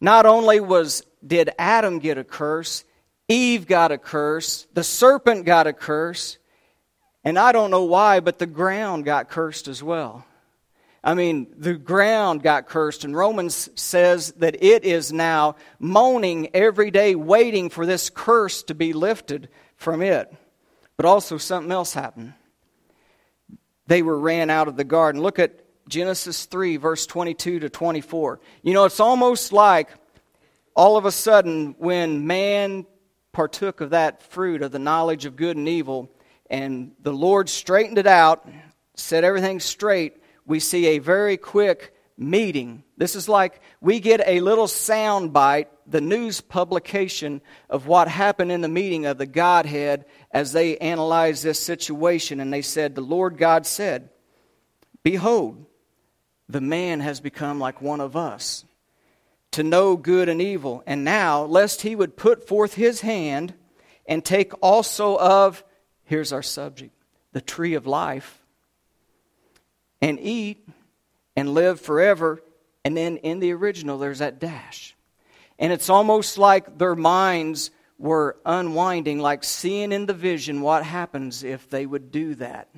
Not 0.01 0.27
only 0.27 0.59
was 0.59 1.05
did 1.25 1.51
Adam 1.57 2.01
get 2.01 2.19
a 2.19 2.25
curse, 2.25 2.85
Eve 3.29 3.69
got 3.69 3.93
a 3.93 3.99
curse, 3.99 4.67
the 4.73 4.83
serpent 4.83 5.45
got 5.45 5.69
a 5.69 5.73
curse, 5.73 6.39
and 7.23 7.39
I 7.39 7.53
don't 7.53 7.71
know 7.71 7.85
why, 7.85 8.19
but 8.19 8.41
the 8.41 8.47
ground 8.47 9.05
got 9.05 9.29
cursed 9.29 9.69
as 9.69 9.85
well. 9.85 10.25
I 11.03 11.15
mean, 11.15 11.47
the 11.57 11.75
ground 11.75 12.43
got 12.43 12.67
cursed, 12.67 13.05
and 13.05 13.17
Romans 13.17 13.71
says 13.75 14.33
that 14.33 14.63
it 14.63 14.85
is 14.85 15.13
now 15.13 15.57
moaning 15.79 16.51
every 16.55 16.91
day, 16.91 17.15
waiting 17.15 17.71
for 17.71 17.87
this 17.87 18.11
curse 18.11 18.63
to 18.65 18.75
be 18.75 18.93
lifted 18.93 19.49
from 19.77 20.03
it. 20.03 20.33
But 20.99 21.07
also, 21.07 21.39
something 21.39 21.73
else 21.73 21.95
happened. 21.95 22.35
They 23.87 24.03
were 24.03 24.19
ran 24.19 24.51
out 24.51 24.69
of 24.69 24.77
the 24.77 24.85
garden. 24.85 25.23
Look 25.23 25.39
at 25.39 25.65
Genesis 25.89 26.45
3, 26.45 26.77
verse 26.77 27.07
22 27.07 27.61
to 27.61 27.71
24. 27.71 28.41
You 28.63 28.75
know, 28.75 28.85
it's 28.85 29.01
almost 29.01 29.53
like 29.53 29.89
all 30.77 30.99
of 30.99 31.07
a 31.07 31.11
sudden 31.11 31.75
when 31.79 32.27
man 32.27 32.87
partook 33.33 33.81
of 33.81 33.91
that 33.91 34.23
fruit 34.23 34.63
of 34.63 34.71
the 34.71 34.79
knowledge 34.79 35.25
of 35.25 35.37
good 35.37 35.57
and 35.57 35.67
evil, 35.67 36.11
and 36.51 36.93
the 37.01 37.13
Lord 37.13 37.49
straightened 37.49 37.99
it 37.99 38.07
out, 38.07 38.47
set 38.95 39.25
everything 39.25 39.61
straight, 39.61 40.20
we 40.47 40.61
see 40.61 40.87
a 40.87 40.99
very 40.99 41.37
quick 41.37 41.95
meeting. 42.17 42.85
This 42.97 43.17
is 43.17 43.29
like 43.29 43.61
we 43.81 43.99
get 43.99 44.23
a 44.27 44.41
little 44.41 44.69
sound 44.69 45.33
bite, 45.33 45.69
the 45.87 46.01
news 46.01 46.41
publication 46.41 47.41
of 47.69 47.87
what 47.87 48.09
happened 48.09 48.53
in 48.53 48.61
the 48.61 48.69
meeting 48.69 49.07
of 49.07 49.19
the 49.19 49.27
Godhead 49.27 50.05
as 50.31 50.53
they 50.53 50.77
analyzed 50.79 51.43
this 51.43 51.59
situation. 51.59 52.41
And 52.41 52.53
they 52.53 52.63
said, 52.63 52.95
The 52.95 53.01
Lord 53.01 53.39
God 53.39 53.67
said, 53.67 54.11
Behold, 55.03 55.65
the 56.49 56.61
man 56.61 57.01
has 57.01 57.21
become 57.21 57.59
like 57.59 57.81
one 57.81 58.01
of 58.01 58.17
us 58.17 58.65
to 59.53 59.63
know 59.63 59.97
good 59.97 60.29
and 60.29 60.41
evil. 60.41 60.83
And 60.87 61.05
now, 61.05 61.45
lest 61.45 61.83
he 61.83 61.97
would 61.97 62.17
put 62.17 62.47
forth 62.47 62.75
his 62.75 63.01
hand 63.01 63.55
and 64.07 64.25
take 64.25 64.53
also 64.63 65.17
of, 65.19 65.65
here's 66.05 66.33
our 66.33 66.43
subject, 66.43 66.95
the 67.33 67.41
tree 67.41 67.75
of 67.75 67.87
life, 67.87 68.40
and 70.01 70.19
eat 70.21 70.67
and 71.37 71.55
live 71.55 71.81
forever. 71.81 72.43
And 72.85 72.97
then 72.97 73.19
in 73.19 73.41
the 73.41 73.53
original, 73.53 73.99
there's 73.99 74.21
that 74.21 74.39
dash. 74.39 74.95
And 75.59 75.73
it's 75.73 75.91
almost 75.91 76.39
like 76.39 76.79
their 76.79 76.97
minds 76.97 77.71
were 77.99 78.39
unwinding, 78.47 79.19
like 79.19 79.45
seeing 79.45 79.93
in 79.93 80.07
the 80.07 80.15
vision 80.15 80.63
what 80.63 80.85
happens 80.85 81.45
if 81.45 81.69
they 81.69 81.85
would 81.85 82.11
do 82.11 82.35
that. 82.37 82.69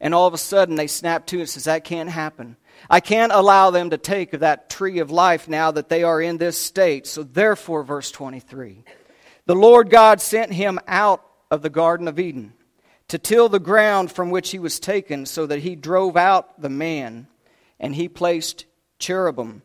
And 0.00 0.12
all 0.14 0.26
of 0.26 0.34
a 0.34 0.38
sudden, 0.38 0.74
they 0.74 0.88
snap 0.88 1.26
to 1.26 1.38
and 1.38 1.48
says, 1.48 1.64
That 1.64 1.84
can't 1.84 2.10
happen. 2.10 2.56
I 2.90 3.00
can't 3.00 3.32
allow 3.32 3.70
them 3.70 3.90
to 3.90 3.98
take 3.98 4.34
of 4.34 4.40
that 4.40 4.68
tree 4.68 4.98
of 4.98 5.10
life 5.10 5.48
now 5.48 5.70
that 5.70 5.88
they 5.88 6.02
are 6.02 6.20
in 6.20 6.36
this 6.36 6.60
state. 6.60 7.06
So, 7.06 7.22
therefore, 7.22 7.82
verse 7.82 8.10
23 8.10 8.84
the 9.46 9.54
Lord 9.54 9.90
God 9.90 10.20
sent 10.20 10.52
him 10.52 10.80
out 10.88 11.24
of 11.50 11.62
the 11.62 11.70
Garden 11.70 12.08
of 12.08 12.18
Eden 12.18 12.52
to 13.08 13.18
till 13.18 13.48
the 13.48 13.60
ground 13.60 14.10
from 14.10 14.30
which 14.30 14.50
he 14.50 14.58
was 14.58 14.80
taken, 14.80 15.26
so 15.26 15.46
that 15.46 15.60
he 15.60 15.76
drove 15.76 16.16
out 16.16 16.60
the 16.60 16.70
man, 16.70 17.26
and 17.78 17.94
he 17.94 18.08
placed 18.08 18.66
cherubim 18.98 19.62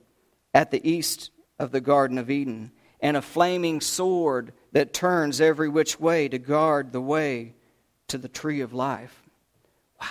at 0.54 0.72
the 0.72 0.90
east 0.90 1.32
of 1.58 1.72
the 1.72 1.82
Garden 1.82 2.18
of 2.18 2.30
Eden, 2.30 2.72
and 3.00 3.18
a 3.18 3.22
flaming 3.22 3.82
sword 3.82 4.54
that 4.74 4.94
turns 4.94 5.42
every 5.42 5.70
which 5.70 6.00
way 6.00 6.28
to 6.28 6.38
guard 6.38 6.92
the 6.92 7.02
way 7.02 7.54
to 8.08 8.18
the 8.18 8.28
tree 8.28 8.62
of 8.62 8.74
life. 8.74 9.24
Wow. 10.00 10.08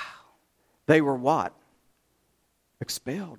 They 0.86 1.00
were 1.00 1.16
what? 1.16 1.54
expelled, 2.80 3.38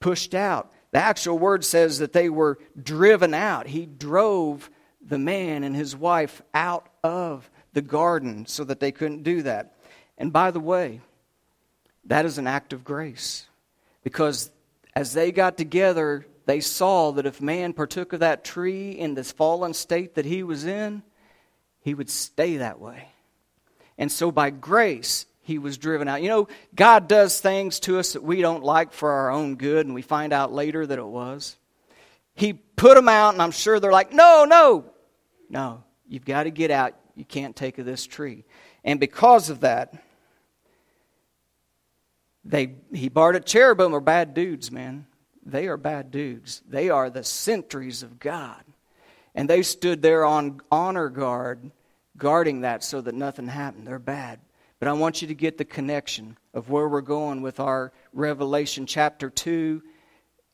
pushed 0.00 0.34
out. 0.34 0.72
The 0.90 0.98
actual 0.98 1.38
word 1.38 1.64
says 1.64 2.00
that 2.00 2.12
they 2.12 2.28
were 2.28 2.58
driven 2.80 3.32
out. 3.32 3.68
He 3.68 3.86
drove 3.86 4.68
the 5.00 5.18
man 5.18 5.62
and 5.62 5.74
his 5.74 5.96
wife 5.96 6.42
out 6.52 6.88
of 7.02 7.48
the 7.72 7.82
garden 7.82 8.46
so 8.46 8.64
that 8.64 8.80
they 8.80 8.92
couldn't 8.92 9.22
do 9.22 9.42
that. 9.42 9.76
And 10.18 10.32
by 10.32 10.50
the 10.50 10.60
way, 10.60 11.00
that 12.06 12.24
is 12.26 12.38
an 12.38 12.46
act 12.46 12.72
of 12.72 12.84
grace. 12.84 13.46
Because 14.02 14.50
as 14.94 15.12
they 15.12 15.32
got 15.32 15.56
together, 15.56 16.26
they 16.46 16.60
saw 16.60 17.12
that 17.12 17.26
if 17.26 17.40
man 17.40 17.72
partook 17.72 18.12
of 18.12 18.20
that 18.20 18.44
tree 18.44 18.90
in 18.90 19.14
this 19.14 19.32
fallen 19.32 19.74
state 19.74 20.14
that 20.14 20.24
he 20.24 20.42
was 20.42 20.64
in, 20.64 21.02
he 21.82 21.94
would 21.94 22.10
stay 22.10 22.58
that 22.58 22.80
way. 22.80 23.08
And 23.96 24.10
so 24.10 24.32
by 24.32 24.50
grace, 24.50 25.26
he 25.42 25.58
was 25.58 25.78
driven 25.78 26.08
out. 26.08 26.22
You 26.22 26.28
know, 26.28 26.48
God 26.74 27.08
does 27.08 27.40
things 27.40 27.80
to 27.80 27.98
us 27.98 28.12
that 28.14 28.22
we 28.22 28.40
don't 28.40 28.64
like 28.64 28.92
for 28.92 29.10
our 29.10 29.30
own 29.30 29.56
good, 29.56 29.86
and 29.86 29.94
we 29.94 30.02
find 30.02 30.32
out 30.32 30.52
later 30.52 30.86
that 30.86 30.98
it 30.98 31.06
was. 31.06 31.56
He 32.34 32.52
put 32.52 32.94
them 32.94 33.08
out, 33.08 33.34
and 33.34 33.42
I'm 33.42 33.50
sure 33.50 33.80
they're 33.80 33.92
like, 33.92 34.12
no, 34.12 34.44
no, 34.44 34.84
no, 35.48 35.84
you've 36.08 36.24
got 36.24 36.44
to 36.44 36.50
get 36.50 36.70
out. 36.70 36.94
You 37.20 37.26
can't 37.26 37.54
take 37.54 37.76
of 37.76 37.84
this 37.84 38.06
tree. 38.06 38.46
And 38.82 38.98
because 38.98 39.50
of 39.50 39.60
that, 39.60 39.92
they 42.46 42.76
he 42.94 43.10
barred 43.10 43.36
at 43.36 43.44
cherubim 43.44 43.94
are 43.94 44.00
bad 44.00 44.32
dudes, 44.32 44.72
man. 44.72 45.04
They 45.44 45.68
are 45.68 45.76
bad 45.76 46.10
dudes. 46.10 46.62
They 46.66 46.88
are 46.88 47.10
the 47.10 47.22
sentries 47.22 48.02
of 48.02 48.18
God. 48.18 48.64
And 49.34 49.50
they 49.50 49.60
stood 49.60 50.00
there 50.00 50.24
on 50.24 50.62
honor 50.72 51.10
guard, 51.10 51.70
guarding 52.16 52.62
that 52.62 52.82
so 52.82 53.02
that 53.02 53.14
nothing 53.14 53.48
happened. 53.48 53.86
They're 53.86 53.98
bad. 53.98 54.40
But 54.78 54.88
I 54.88 54.94
want 54.94 55.20
you 55.20 55.28
to 55.28 55.34
get 55.34 55.58
the 55.58 55.66
connection 55.66 56.38
of 56.54 56.70
where 56.70 56.88
we're 56.88 57.02
going 57.02 57.42
with 57.42 57.60
our 57.60 57.92
Revelation 58.14 58.86
chapter 58.86 59.28
2 59.28 59.82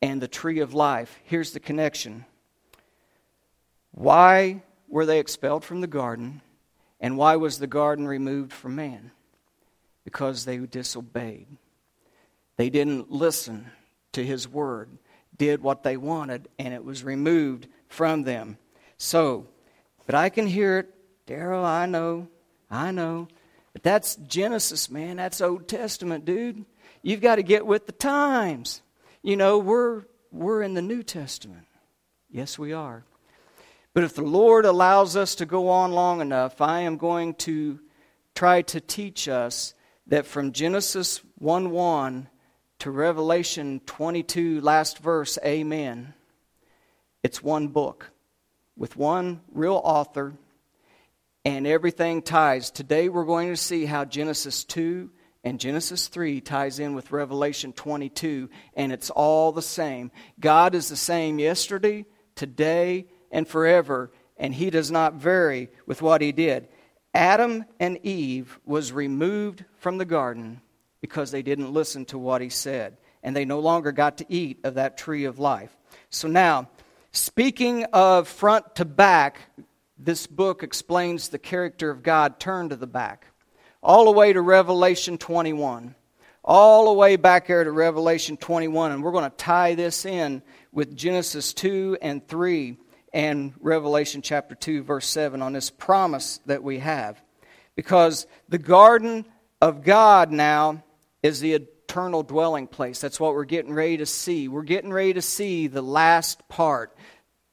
and 0.02 0.20
the 0.20 0.26
tree 0.26 0.58
of 0.58 0.74
life. 0.74 1.16
Here's 1.22 1.52
the 1.52 1.60
connection. 1.60 2.24
Why 3.92 4.64
were 4.88 5.06
they 5.06 5.20
expelled 5.20 5.64
from 5.64 5.80
the 5.80 5.86
garden? 5.86 6.42
And 7.00 7.16
why 7.16 7.36
was 7.36 7.58
the 7.58 7.66
garden 7.66 8.06
removed 8.06 8.52
from 8.52 8.76
man? 8.76 9.10
Because 10.04 10.44
they 10.44 10.58
disobeyed. 10.58 11.46
They 12.56 12.70
didn't 12.70 13.10
listen 13.10 13.70
to 14.12 14.24
his 14.24 14.48
word, 14.48 14.88
did 15.36 15.62
what 15.62 15.82
they 15.82 15.96
wanted, 15.96 16.48
and 16.58 16.72
it 16.72 16.84
was 16.84 17.04
removed 17.04 17.68
from 17.88 18.22
them. 18.22 18.56
So, 18.96 19.46
but 20.06 20.14
I 20.14 20.30
can 20.30 20.46
hear 20.46 20.78
it. 20.78 20.92
Daryl, 21.26 21.64
I 21.64 21.86
know, 21.86 22.28
I 22.70 22.92
know. 22.92 23.28
But 23.72 23.82
that's 23.82 24.16
Genesis, 24.16 24.90
man. 24.90 25.16
That's 25.16 25.40
Old 25.40 25.68
Testament, 25.68 26.24
dude. 26.24 26.64
You've 27.02 27.20
got 27.20 27.36
to 27.36 27.42
get 27.42 27.66
with 27.66 27.86
the 27.86 27.92
times. 27.92 28.80
You 29.22 29.36
know, 29.36 29.58
we're, 29.58 30.04
we're 30.30 30.62
in 30.62 30.74
the 30.74 30.82
New 30.82 31.02
Testament. 31.02 31.66
Yes, 32.30 32.58
we 32.58 32.72
are. 32.72 33.04
But 33.96 34.04
if 34.04 34.12
the 34.12 34.20
Lord 34.20 34.66
allows 34.66 35.16
us 35.16 35.36
to 35.36 35.46
go 35.46 35.70
on 35.70 35.90
long 35.90 36.20
enough, 36.20 36.60
I 36.60 36.80
am 36.80 36.98
going 36.98 37.32
to 37.36 37.80
try 38.34 38.60
to 38.60 38.78
teach 38.78 39.26
us 39.26 39.72
that 40.08 40.26
from 40.26 40.52
Genesis 40.52 41.22
1 41.38 41.70
1 41.70 42.28
to 42.80 42.90
Revelation 42.90 43.80
22, 43.86 44.60
last 44.60 44.98
verse, 44.98 45.38
Amen, 45.42 46.12
it's 47.22 47.42
one 47.42 47.68
book 47.68 48.10
with 48.76 48.98
one 48.98 49.40
real 49.50 49.80
author 49.82 50.34
and 51.46 51.66
everything 51.66 52.20
ties. 52.20 52.70
Today 52.70 53.08
we're 53.08 53.24
going 53.24 53.48
to 53.48 53.56
see 53.56 53.86
how 53.86 54.04
Genesis 54.04 54.64
2 54.64 55.10
and 55.42 55.58
Genesis 55.58 56.08
3 56.08 56.42
ties 56.42 56.80
in 56.80 56.94
with 56.94 57.12
Revelation 57.12 57.72
22, 57.72 58.50
and 58.74 58.92
it's 58.92 59.08
all 59.08 59.52
the 59.52 59.62
same. 59.62 60.10
God 60.38 60.74
is 60.74 60.90
the 60.90 60.96
same 60.96 61.38
yesterday, 61.38 62.04
today, 62.34 63.06
and 63.30 63.46
forever, 63.46 64.10
and 64.36 64.54
He 64.54 64.70
does 64.70 64.90
not 64.90 65.14
vary 65.14 65.68
with 65.86 66.02
what 66.02 66.20
He 66.20 66.32
did. 66.32 66.68
Adam 67.14 67.64
and 67.80 67.98
Eve 68.04 68.58
was 68.64 68.92
removed 68.92 69.64
from 69.78 69.98
the 69.98 70.04
garden 70.04 70.60
because 71.00 71.30
they 71.30 71.42
didn't 71.42 71.72
listen 71.72 72.04
to 72.06 72.18
what 72.18 72.40
He 72.40 72.48
said, 72.48 72.96
and 73.22 73.34
they 73.34 73.44
no 73.44 73.60
longer 73.60 73.92
got 73.92 74.18
to 74.18 74.26
eat 74.28 74.58
of 74.64 74.74
that 74.74 74.98
tree 74.98 75.24
of 75.24 75.38
life. 75.38 75.76
So 76.10 76.28
now, 76.28 76.68
speaking 77.12 77.84
of 77.92 78.28
front 78.28 78.74
to 78.76 78.84
back, 78.84 79.40
this 79.98 80.26
book 80.26 80.62
explains 80.62 81.28
the 81.28 81.38
character 81.38 81.90
of 81.90 82.02
God 82.02 82.38
turn 82.38 82.68
to 82.68 82.76
the 82.76 82.86
back, 82.86 83.26
all 83.82 84.04
the 84.04 84.10
way 84.10 84.32
to 84.32 84.40
Revelation 84.40 85.18
21. 85.18 85.94
All 86.48 86.86
the 86.86 86.92
way 86.92 87.16
back 87.16 87.48
there 87.48 87.64
to 87.64 87.72
Revelation 87.72 88.36
21. 88.36 88.92
And 88.92 89.02
we're 89.02 89.10
going 89.10 89.28
to 89.28 89.36
tie 89.36 89.74
this 89.74 90.06
in 90.06 90.42
with 90.70 90.96
Genesis 90.96 91.52
2 91.52 91.98
and 92.00 92.26
3 92.28 92.76
and 93.16 93.54
Revelation 93.60 94.20
chapter 94.20 94.54
2, 94.54 94.82
verse 94.82 95.08
7 95.08 95.40
on 95.40 95.54
this 95.54 95.70
promise 95.70 96.38
that 96.44 96.62
we 96.62 96.80
have. 96.80 97.20
Because 97.74 98.26
the 98.50 98.58
garden 98.58 99.24
of 99.62 99.82
God 99.82 100.30
now 100.30 100.84
is 101.22 101.40
the 101.40 101.54
eternal 101.54 102.22
dwelling 102.22 102.66
place. 102.66 103.00
That's 103.00 103.18
what 103.18 103.32
we're 103.32 103.46
getting 103.46 103.72
ready 103.72 103.96
to 103.96 104.06
see. 104.06 104.48
We're 104.48 104.64
getting 104.64 104.92
ready 104.92 105.14
to 105.14 105.22
see 105.22 105.66
the 105.66 105.82
last 105.82 106.46
part 106.48 106.94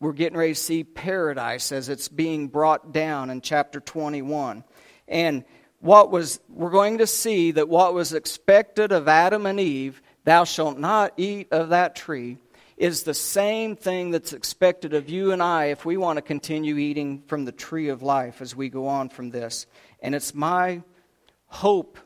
we're 0.03 0.11
getting 0.11 0.37
ready 0.37 0.53
to 0.53 0.59
see 0.59 0.83
paradise 0.83 1.71
as 1.71 1.87
it's 1.87 2.09
being 2.09 2.49
brought 2.49 2.91
down 2.91 3.29
in 3.29 3.39
chapter 3.39 3.79
21. 3.79 4.65
And 5.07 5.45
what 5.79 6.11
was 6.11 6.41
we're 6.49 6.71
going 6.71 6.97
to 6.97 7.07
see 7.07 7.51
that 7.51 7.69
what 7.69 7.93
was 7.93 8.11
expected 8.11 8.91
of 8.91 9.07
Adam 9.07 9.45
and 9.45 9.61
Eve, 9.61 10.01
thou 10.25 10.43
shalt 10.43 10.77
not 10.77 11.13
eat 11.15 11.47
of 11.53 11.69
that 11.69 11.95
tree, 11.95 12.37
is 12.77 13.03
the 13.03 13.13
same 13.13 13.75
thing 13.75 14.11
that's 14.11 14.33
expected 14.33 14.93
of 14.93 15.09
you 15.09 15.31
and 15.31 15.41
I 15.41 15.65
if 15.65 15.85
we 15.85 15.97
want 15.97 16.17
to 16.17 16.21
continue 16.21 16.77
eating 16.77 17.23
from 17.27 17.45
the 17.45 17.51
tree 17.51 17.89
of 17.89 18.01
life 18.01 18.41
as 18.41 18.55
we 18.55 18.69
go 18.69 18.87
on 18.87 19.09
from 19.09 19.29
this. 19.29 19.65
And 20.01 20.15
it's 20.15 20.33
my 20.33 20.81
hope 21.47 21.99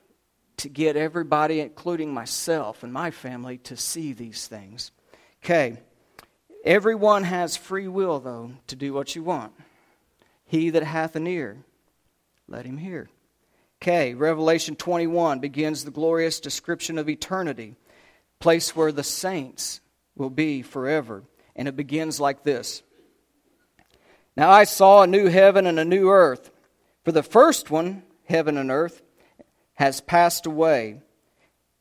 to 0.58 0.70
get 0.70 0.98
everybody, 0.98 1.60
including 1.60 2.14
myself 2.14 2.84
and 2.84 2.92
my 2.92 3.12
family, 3.12 3.60
to 3.60 3.78
see 3.78 4.14
these 4.14 4.48
things. 4.48 4.92
Okay. 5.44 5.78
Everyone 6.66 7.24
has 7.24 7.56
free 7.56 7.88
will, 7.88 8.20
though, 8.20 8.52
to 8.68 8.76
do 8.76 8.92
what 8.92 9.16
you 9.16 9.24
want. 9.24 9.54
He 10.46 10.70
that 10.72 10.84
hath 10.84 11.16
an 11.16 11.28
ear, 11.28 11.58
let 12.48 12.66
him 12.66 12.78
hear. 12.78 13.10
Okay, 13.82 14.16
Revelation 14.16 14.76
21 14.76 15.40
begins 15.40 15.84
the 15.84 15.92
glorious 15.92 16.40
description 16.40 16.98
of 16.98 17.08
eternity, 17.08 17.76
place 18.40 18.76
where 18.76 18.92
the 18.92 19.04
saints 19.04 19.82
will 20.18 20.30
be 20.30 20.62
forever. 20.62 21.24
And 21.56 21.68
it 21.68 21.76
begins 21.76 22.20
like 22.20 22.44
this 22.44 22.84
Now 24.36 24.50
I 24.50 24.64
saw 24.64 25.02
a 25.02 25.08
new 25.08 25.28
heaven 25.28 25.66
and 25.66 25.80
a 25.80 25.86
new 25.86 26.10
earth. 26.10 26.52
For 27.04 27.12
the 27.12 27.24
first 27.24 27.72
one, 27.72 28.04
heaven 28.26 28.58
and 28.58 28.70
earth, 28.70 29.02
has 29.76 30.02
passed 30.02 30.46
away. 30.46 31.00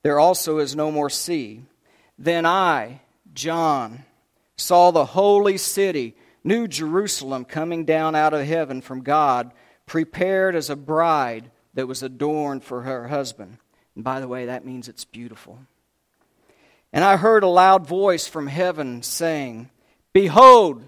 There 0.03 0.21
also 0.21 0.59
is 0.59 0.77
no 0.77 0.93
more 0.93 1.11
sea. 1.11 1.63
Then 2.17 2.47
I, 2.47 3.01
John, 3.35 4.05
saw 4.57 4.91
the 4.91 5.05
holy 5.05 5.59
city, 5.59 6.15
New 6.45 6.69
Jerusalem, 6.69 7.45
coming 7.45 7.85
down 7.85 8.15
out 8.15 8.35
of 8.35 8.47
heaven 8.47 8.81
from 8.81 9.03
God, 9.03 9.53
prepared 9.85 10.55
as 10.55 10.71
a 10.71 10.77
bride 10.77 11.51
that 11.75 11.89
was 11.89 12.03
adorned 12.03 12.63
for 12.63 12.83
her 12.83 13.09
husband. 13.09 13.59
And 13.95 14.05
by 14.05 14.21
the 14.21 14.29
way, 14.29 14.47
that 14.47 14.65
means 14.65 14.89
it's 14.89 15.05
beautiful. 15.05 15.59
And 16.97 17.05
I 17.05 17.19
heard 17.19 17.43
a 17.43 17.47
loud 17.47 17.87
voice 17.87 18.27
from 18.27 18.47
heaven 18.47 19.03
saying, 19.03 19.69
Behold, 20.15 20.83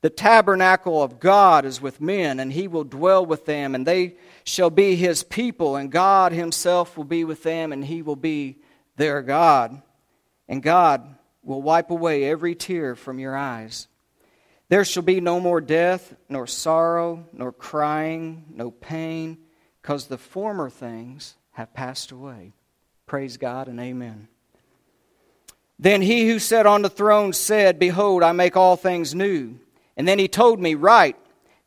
the 0.00 0.08
tabernacle 0.08 1.02
of 1.02 1.20
God 1.20 1.66
is 1.66 1.78
with 1.78 2.00
men, 2.00 2.40
and 2.40 2.50
he 2.50 2.66
will 2.66 2.84
dwell 2.84 3.26
with 3.26 3.44
them, 3.44 3.74
and 3.74 3.86
they 3.86 4.16
shall 4.44 4.70
be 4.70 4.96
his 4.96 5.22
people, 5.22 5.76
and 5.76 5.92
God 5.92 6.32
himself 6.32 6.96
will 6.96 7.04
be 7.04 7.22
with 7.22 7.42
them, 7.42 7.70
and 7.70 7.84
he 7.84 8.00
will 8.00 8.16
be 8.16 8.60
their 8.96 9.20
God. 9.20 9.82
And 10.48 10.62
God 10.62 11.06
will 11.42 11.60
wipe 11.60 11.90
away 11.90 12.24
every 12.24 12.54
tear 12.54 12.94
from 12.94 13.18
your 13.18 13.36
eyes. 13.36 13.88
There 14.70 14.86
shall 14.86 15.02
be 15.02 15.20
no 15.20 15.38
more 15.38 15.60
death, 15.60 16.16
nor 16.30 16.46
sorrow, 16.46 17.26
nor 17.34 17.52
crying, 17.52 18.46
no 18.54 18.70
pain, 18.70 19.36
because 19.82 20.06
the 20.06 20.16
former 20.16 20.70
things 20.70 21.34
have 21.50 21.74
passed 21.74 22.10
away. 22.10 22.54
Praise 23.04 23.36
God 23.36 23.68
and 23.68 23.78
amen. 23.78 24.28
Then 25.78 26.02
he 26.02 26.26
who 26.26 26.38
sat 26.38 26.66
on 26.66 26.82
the 26.82 26.90
throne 26.90 27.32
said, 27.32 27.78
Behold, 27.78 28.22
I 28.22 28.32
make 28.32 28.56
all 28.56 28.76
things 28.76 29.14
new. 29.14 29.58
And 29.96 30.06
then 30.06 30.18
he 30.18 30.28
told 30.28 30.60
me, 30.60 30.74
Write, 30.74 31.16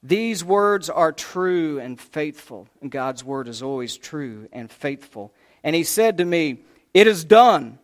these 0.02 0.44
words 0.44 0.90
are 0.90 1.12
true 1.12 1.80
and 1.80 2.00
faithful. 2.00 2.68
And 2.82 2.90
God's 2.90 3.24
word 3.24 3.48
is 3.48 3.62
always 3.62 3.98
true 3.98 4.48
and 4.52 4.72
faithful. 4.72 5.34
And 5.64 5.76
he 5.76 5.84
said 5.84 6.18
to 6.18 6.26
me, 6.26 6.64
It 6.94 7.06
is 7.06 7.24
done. 7.24 7.80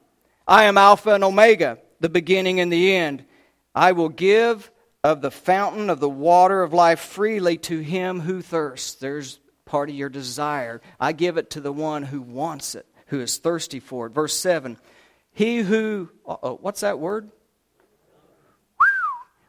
I 0.48 0.66
am 0.66 0.78
Alpha 0.78 1.14
and 1.14 1.24
Omega 1.24 1.80
the 2.00 2.10
beginning 2.10 2.60
and 2.60 2.72
the 2.72 2.96
end. 2.96 3.26
I 3.74 3.94
will 3.94 4.10
give 4.10 4.72
of 5.04 5.22
the 5.22 5.32
fountain 5.32 5.90
of 5.90 6.00
the 6.00 6.10
water 6.10 6.64
of 6.64 6.74
life 6.74 7.00
freely 7.00 7.58
to 7.58 7.80
him 7.80 8.20
who 8.20 8.42
thirsts. 8.42 8.96
There's 8.96 9.40
part 9.66 9.90
of 9.90 9.96
your 9.96 10.10
desire. 10.10 10.82
I 11.00 11.12
give 11.14 11.38
it 11.38 11.52
to 11.52 11.62
the 11.62 11.74
one 11.74 12.04
who 12.04 12.22
wants 12.22 12.76
it, 12.76 12.86
who 13.08 13.22
is 13.22 13.38
thirsty 13.38 13.80
for 13.80 14.08
it. 14.08 14.14
Verse 14.14 14.34
7 14.36 14.78
He 15.36 15.58
who, 15.58 16.10
what's 16.24 16.80
that 16.80 16.98
word? 16.98 17.30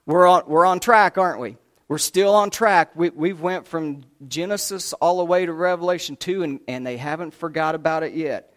We're 0.04 0.26
on, 0.26 0.42
we're 0.48 0.66
on 0.66 0.80
track, 0.80 1.16
aren't 1.16 1.40
we? 1.40 1.56
We're 1.86 1.98
still 1.98 2.34
on 2.34 2.50
track. 2.50 2.96
We, 2.96 3.10
we've 3.10 3.40
went 3.40 3.68
from 3.68 4.02
Genesis 4.26 4.92
all 4.94 5.18
the 5.18 5.24
way 5.24 5.46
to 5.46 5.52
Revelation 5.52 6.16
2, 6.16 6.42
and, 6.42 6.60
and 6.66 6.84
they 6.84 6.96
haven't 6.96 7.34
forgot 7.34 7.76
about 7.76 8.02
it 8.02 8.14
yet. 8.14 8.52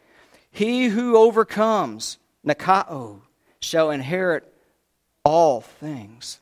He 0.50 0.88
who 0.88 1.18
overcomes, 1.18 2.18
Nikao, 2.44 3.22
shall 3.60 3.92
inherit 3.92 4.52
all 5.24 5.62
things. 5.62 6.40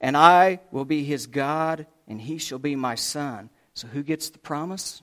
And 0.00 0.16
I 0.16 0.60
will 0.70 0.86
be 0.86 1.04
his 1.04 1.26
God, 1.26 1.86
and 2.08 2.18
he 2.18 2.38
shall 2.38 2.58
be 2.58 2.76
my 2.76 2.94
son. 2.94 3.50
So 3.74 3.88
who 3.88 4.02
gets 4.02 4.30
the 4.30 4.38
promise? 4.38 5.02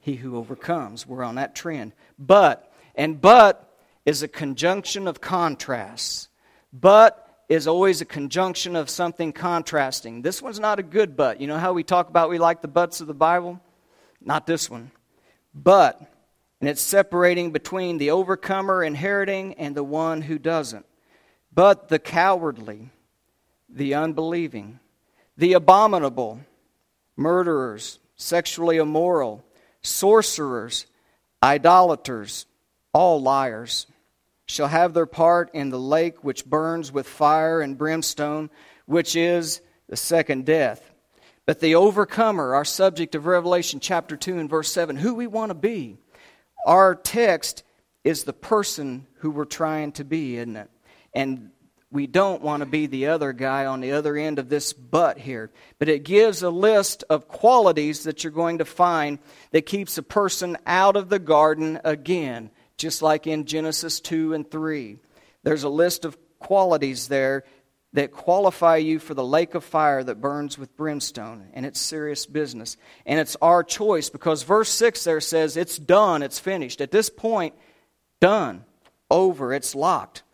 He 0.00 0.14
who 0.14 0.38
overcomes. 0.38 1.06
We're 1.06 1.24
on 1.24 1.34
that 1.34 1.54
trend. 1.54 1.92
But, 2.18 2.72
and 2.94 3.20
but 3.20 3.65
is 4.06 4.22
a 4.22 4.28
conjunction 4.28 5.06
of 5.08 5.20
contrasts. 5.20 6.28
But 6.72 7.26
is 7.48 7.68
always 7.68 8.00
a 8.00 8.06
conjunction 8.06 8.74
of 8.74 8.90
something 8.90 9.32
contrasting. 9.32 10.22
This 10.22 10.42
one's 10.42 10.58
not 10.58 10.78
a 10.78 10.82
good 10.82 11.16
but. 11.16 11.40
You 11.40 11.46
know 11.46 11.58
how 11.58 11.72
we 11.72 11.84
talk 11.84 12.08
about 12.08 12.30
we 12.30 12.38
like 12.38 12.60
the 12.60 12.68
buts 12.68 13.00
of 13.00 13.06
the 13.06 13.14
Bible? 13.14 13.60
Not 14.20 14.46
this 14.46 14.68
one. 14.68 14.90
But, 15.54 16.00
and 16.60 16.68
it's 16.68 16.80
separating 16.80 17.52
between 17.52 17.98
the 17.98 18.10
overcomer 18.10 18.82
inheriting 18.82 19.54
and 19.54 19.76
the 19.76 19.84
one 19.84 20.22
who 20.22 20.38
doesn't. 20.38 20.86
But 21.52 21.88
the 21.88 22.00
cowardly, 22.00 22.90
the 23.68 23.94
unbelieving, 23.94 24.80
the 25.36 25.52
abominable, 25.52 26.40
murderers, 27.16 28.00
sexually 28.16 28.78
immoral, 28.78 29.44
sorcerers, 29.82 30.86
idolaters, 31.42 32.46
all 32.92 33.22
liars 33.22 33.86
shall 34.46 34.68
have 34.68 34.94
their 34.94 35.06
part 35.06 35.50
in 35.52 35.70
the 35.70 35.78
lake 35.78 36.22
which 36.22 36.44
burns 36.44 36.92
with 36.92 37.06
fire 37.06 37.60
and 37.60 37.76
brimstone, 37.76 38.48
which 38.86 39.16
is 39.16 39.60
the 39.88 39.96
second 39.96 40.46
death. 40.46 40.92
But 41.46 41.60
the 41.60 41.74
overcomer, 41.74 42.54
our 42.54 42.64
subject 42.64 43.14
of 43.14 43.26
Revelation 43.26 43.80
chapter 43.80 44.16
2 44.16 44.38
and 44.38 44.50
verse 44.50 44.70
7, 44.70 44.96
who 44.96 45.14
we 45.14 45.26
want 45.26 45.50
to 45.50 45.54
be. 45.54 45.96
Our 46.66 46.94
text 46.94 47.62
is 48.02 48.24
the 48.24 48.32
person 48.32 49.06
who 49.18 49.30
we're 49.30 49.44
trying 49.44 49.92
to 49.92 50.04
be, 50.04 50.36
isn't 50.36 50.56
it? 50.56 50.70
And 51.14 51.50
we 51.92 52.08
don't 52.08 52.42
want 52.42 52.60
to 52.60 52.66
be 52.66 52.86
the 52.86 53.06
other 53.06 53.32
guy 53.32 53.66
on 53.66 53.80
the 53.80 53.92
other 53.92 54.16
end 54.16 54.38
of 54.40 54.48
this 54.48 54.72
but 54.72 55.18
here. 55.18 55.50
But 55.78 55.88
it 55.88 56.04
gives 56.04 56.42
a 56.42 56.50
list 56.50 57.04
of 57.08 57.28
qualities 57.28 58.04
that 58.04 58.24
you're 58.24 58.32
going 58.32 58.58
to 58.58 58.64
find 58.64 59.20
that 59.52 59.66
keeps 59.66 59.96
a 59.98 60.02
person 60.02 60.56
out 60.66 60.96
of 60.96 61.08
the 61.08 61.20
garden 61.20 61.80
again 61.84 62.50
just 62.76 63.02
like 63.02 63.26
in 63.26 63.44
Genesis 63.44 64.00
2 64.00 64.34
and 64.34 64.50
3. 64.50 64.98
There's 65.42 65.62
a 65.62 65.68
list 65.68 66.04
of 66.04 66.18
qualities 66.38 67.08
there 67.08 67.44
that 67.92 68.12
qualify 68.12 68.76
you 68.76 68.98
for 68.98 69.14
the 69.14 69.24
lake 69.24 69.54
of 69.54 69.64
fire 69.64 70.04
that 70.04 70.20
burns 70.20 70.58
with 70.58 70.76
brimstone, 70.76 71.48
and 71.54 71.64
it's 71.64 71.80
serious 71.80 72.26
business. 72.26 72.76
And 73.06 73.18
it's 73.18 73.36
our 73.40 73.64
choice 73.64 74.10
because 74.10 74.42
verse 74.42 74.68
6 74.70 75.04
there 75.04 75.20
says, 75.20 75.56
It's 75.56 75.78
done, 75.78 76.22
it's 76.22 76.38
finished. 76.38 76.80
At 76.80 76.90
this 76.90 77.08
point, 77.08 77.54
done, 78.20 78.64
over, 79.10 79.54
it's 79.54 79.74
locked. 79.74 80.24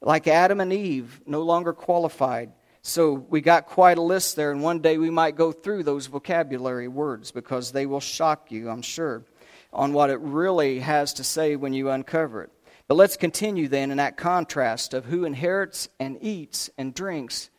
Like 0.00 0.28
Adam 0.28 0.60
and 0.60 0.72
Eve, 0.72 1.20
no 1.26 1.42
longer 1.42 1.74
qualified. 1.74 2.52
So 2.80 3.12
we 3.12 3.42
got 3.42 3.66
quite 3.66 3.98
a 3.98 4.02
list 4.02 4.36
there, 4.36 4.50
and 4.50 4.62
one 4.62 4.78
day 4.78 4.96
we 4.96 5.10
might 5.10 5.36
go 5.36 5.52
through 5.52 5.82
those 5.82 6.06
vocabulary 6.06 6.88
words 6.88 7.32
because 7.32 7.72
they 7.72 7.84
will 7.84 8.00
shock 8.00 8.50
you, 8.50 8.70
I'm 8.70 8.80
sure 8.80 9.24
on 9.72 9.92
what 9.92 10.10
it 10.10 10.20
really 10.20 10.80
has 10.80 11.14
to 11.14 11.24
say 11.24 11.56
when 11.56 11.72
you 11.72 11.90
uncover 11.90 12.42
it. 12.42 12.50
But 12.88 12.96
let's 12.96 13.16
continue 13.16 13.68
then 13.68 13.90
in 13.90 13.98
that 13.98 14.16
contrast 14.16 14.94
of 14.94 15.04
who 15.04 15.24
inherits 15.24 15.88
and 16.00 16.18
eats 16.20 16.70
and 16.76 16.92
drinks 16.92 17.50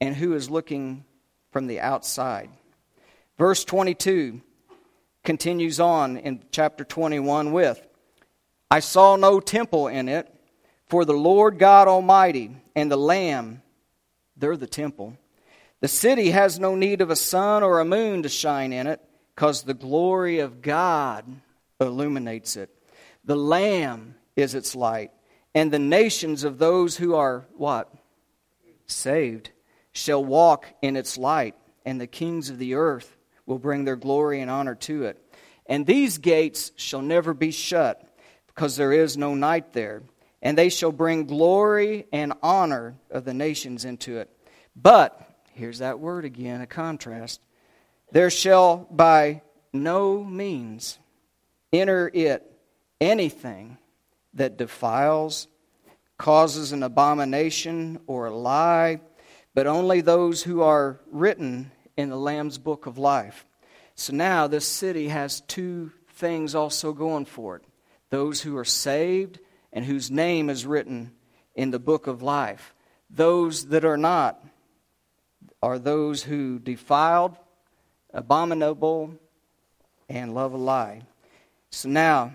and 0.00 0.14
who 0.14 0.34
is 0.34 0.48
looking 0.48 1.04
from 1.50 1.66
the 1.66 1.80
outside. 1.80 2.50
Verse 3.38 3.64
22 3.64 4.40
continues 5.24 5.80
on 5.80 6.16
in 6.16 6.44
chapter 6.52 6.84
21 6.84 7.52
with 7.52 7.84
I 8.70 8.80
saw 8.80 9.16
no 9.16 9.40
temple 9.40 9.88
in 9.88 10.08
it, 10.08 10.32
for 10.88 11.04
the 11.04 11.12
Lord 11.12 11.58
God 11.58 11.88
Almighty 11.88 12.56
and 12.74 12.90
the 12.90 12.96
Lamb, 12.96 13.62
they're 14.36 14.56
the 14.56 14.66
temple. 14.66 15.16
The 15.80 15.88
city 15.88 16.30
has 16.30 16.58
no 16.58 16.74
need 16.74 17.00
of 17.00 17.10
a 17.10 17.16
sun 17.16 17.62
or 17.62 17.80
a 17.80 17.84
moon 17.84 18.22
to 18.22 18.28
shine 18.28 18.72
in 18.72 18.86
it, 18.86 19.00
because 19.34 19.62
the 19.62 19.74
glory 19.74 20.40
of 20.40 20.62
God 20.62 21.24
illuminates 21.80 22.56
it. 22.56 22.70
The 23.24 23.36
Lamb 23.36 24.14
is 24.34 24.54
its 24.54 24.74
light, 24.74 25.10
and 25.54 25.72
the 25.72 25.78
nations 25.78 26.44
of 26.44 26.58
those 26.58 26.96
who 26.96 27.14
are 27.14 27.46
what? 27.56 27.92
Saved 28.86 29.50
shall 29.92 30.24
walk 30.24 30.66
in 30.82 30.96
its 30.96 31.18
light, 31.18 31.54
and 31.84 32.00
the 32.00 32.06
kings 32.06 32.50
of 32.50 32.58
the 32.58 32.74
earth 32.74 33.16
will 33.46 33.58
bring 33.58 33.84
their 33.84 33.96
glory 33.96 34.40
and 34.40 34.50
honor 34.50 34.74
to 34.74 35.04
it. 35.04 35.22
And 35.66 35.86
these 35.86 36.18
gates 36.18 36.72
shall 36.76 37.02
never 37.02 37.34
be 37.34 37.50
shut, 37.50 38.02
because 38.46 38.76
there 38.76 38.92
is 38.92 39.16
no 39.16 39.34
night 39.34 39.72
there. 39.72 40.02
And 40.42 40.56
they 40.56 40.68
shall 40.68 40.92
bring 40.92 41.24
glory 41.24 42.06
and 42.12 42.32
honor 42.42 42.94
of 43.10 43.24
the 43.24 43.34
nations 43.34 43.84
into 43.84 44.18
it. 44.18 44.30
But, 44.76 45.18
here's 45.54 45.78
that 45.78 45.98
word 45.98 46.24
again, 46.24 46.60
a 46.60 46.66
contrast. 46.66 47.40
There 48.12 48.30
shall 48.30 48.86
by 48.90 49.42
no 49.72 50.22
means 50.22 50.98
enter 51.72 52.10
it 52.12 52.50
anything 53.00 53.78
that 54.34 54.56
defiles, 54.56 55.48
causes 56.18 56.72
an 56.72 56.82
abomination 56.82 57.98
or 58.06 58.26
a 58.26 58.36
lie, 58.36 59.00
but 59.54 59.66
only 59.66 60.00
those 60.00 60.42
who 60.42 60.62
are 60.62 61.00
written 61.10 61.70
in 61.96 62.10
the 62.10 62.16
Lamb's 62.16 62.58
book 62.58 62.86
of 62.86 62.98
life. 62.98 63.46
So 63.94 64.12
now 64.12 64.46
this 64.46 64.66
city 64.66 65.08
has 65.08 65.40
two 65.42 65.92
things 66.08 66.54
also 66.54 66.92
going 66.92 67.24
for 67.24 67.56
it 67.56 67.64
those 68.10 68.40
who 68.40 68.56
are 68.56 68.64
saved 68.64 69.40
and 69.72 69.84
whose 69.84 70.10
name 70.10 70.48
is 70.48 70.64
written 70.64 71.12
in 71.54 71.70
the 71.70 71.78
book 71.78 72.06
of 72.06 72.22
life. 72.22 72.74
Those 73.10 73.66
that 73.66 73.84
are 73.84 73.96
not 73.96 74.42
are 75.62 75.78
those 75.78 76.22
who 76.22 76.58
defiled, 76.58 77.36
abominable, 78.12 79.14
and 80.08 80.34
love 80.34 80.52
a 80.52 80.56
lie. 80.56 81.02
So 81.76 81.90
now, 81.90 82.34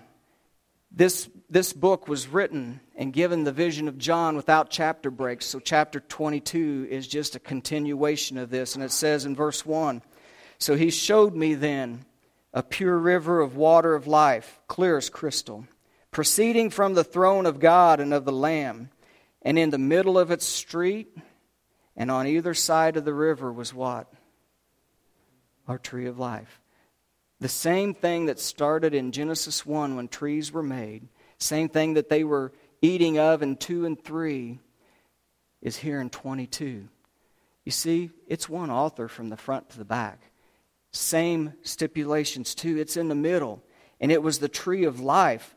this, 0.92 1.28
this 1.50 1.72
book 1.72 2.06
was 2.06 2.28
written 2.28 2.78
and 2.94 3.12
given 3.12 3.42
the 3.42 3.50
vision 3.50 3.88
of 3.88 3.98
John 3.98 4.36
without 4.36 4.70
chapter 4.70 5.10
breaks. 5.10 5.46
So, 5.46 5.58
chapter 5.58 5.98
22 5.98 6.86
is 6.88 7.08
just 7.08 7.34
a 7.34 7.40
continuation 7.40 8.38
of 8.38 8.50
this. 8.50 8.76
And 8.76 8.84
it 8.84 8.92
says 8.92 9.24
in 9.24 9.34
verse 9.34 9.66
1 9.66 10.00
So 10.58 10.76
he 10.76 10.90
showed 10.90 11.34
me 11.34 11.54
then 11.54 12.04
a 12.54 12.62
pure 12.62 12.96
river 12.96 13.40
of 13.40 13.56
water 13.56 13.96
of 13.96 14.06
life, 14.06 14.60
clear 14.68 14.96
as 14.96 15.10
crystal, 15.10 15.66
proceeding 16.12 16.70
from 16.70 16.94
the 16.94 17.02
throne 17.02 17.44
of 17.44 17.58
God 17.58 17.98
and 17.98 18.14
of 18.14 18.24
the 18.24 18.30
Lamb. 18.30 18.90
And 19.44 19.58
in 19.58 19.70
the 19.70 19.76
middle 19.76 20.20
of 20.20 20.30
its 20.30 20.46
street 20.46 21.18
and 21.96 22.12
on 22.12 22.28
either 22.28 22.54
side 22.54 22.96
of 22.96 23.04
the 23.04 23.12
river 23.12 23.52
was 23.52 23.74
what? 23.74 24.06
Our 25.66 25.78
tree 25.78 26.06
of 26.06 26.16
life. 26.16 26.61
The 27.42 27.48
same 27.48 27.92
thing 27.92 28.26
that 28.26 28.38
started 28.38 28.94
in 28.94 29.10
Genesis 29.10 29.66
1 29.66 29.96
when 29.96 30.06
trees 30.06 30.52
were 30.52 30.62
made, 30.62 31.08
same 31.38 31.68
thing 31.68 31.94
that 31.94 32.08
they 32.08 32.22
were 32.22 32.52
eating 32.80 33.18
of 33.18 33.42
in 33.42 33.56
2 33.56 33.84
and 33.84 34.00
3, 34.00 34.60
is 35.60 35.76
here 35.78 36.00
in 36.00 36.08
22. 36.08 36.86
You 37.64 37.72
see, 37.72 38.10
it's 38.28 38.48
one 38.48 38.70
author 38.70 39.08
from 39.08 39.28
the 39.28 39.36
front 39.36 39.70
to 39.70 39.78
the 39.78 39.84
back. 39.84 40.30
Same 40.92 41.54
stipulations, 41.62 42.54
too. 42.54 42.78
It's 42.78 42.96
in 42.96 43.08
the 43.08 43.16
middle. 43.16 43.60
And 44.00 44.12
it 44.12 44.22
was 44.22 44.38
the 44.38 44.48
tree 44.48 44.84
of 44.84 45.00
life, 45.00 45.56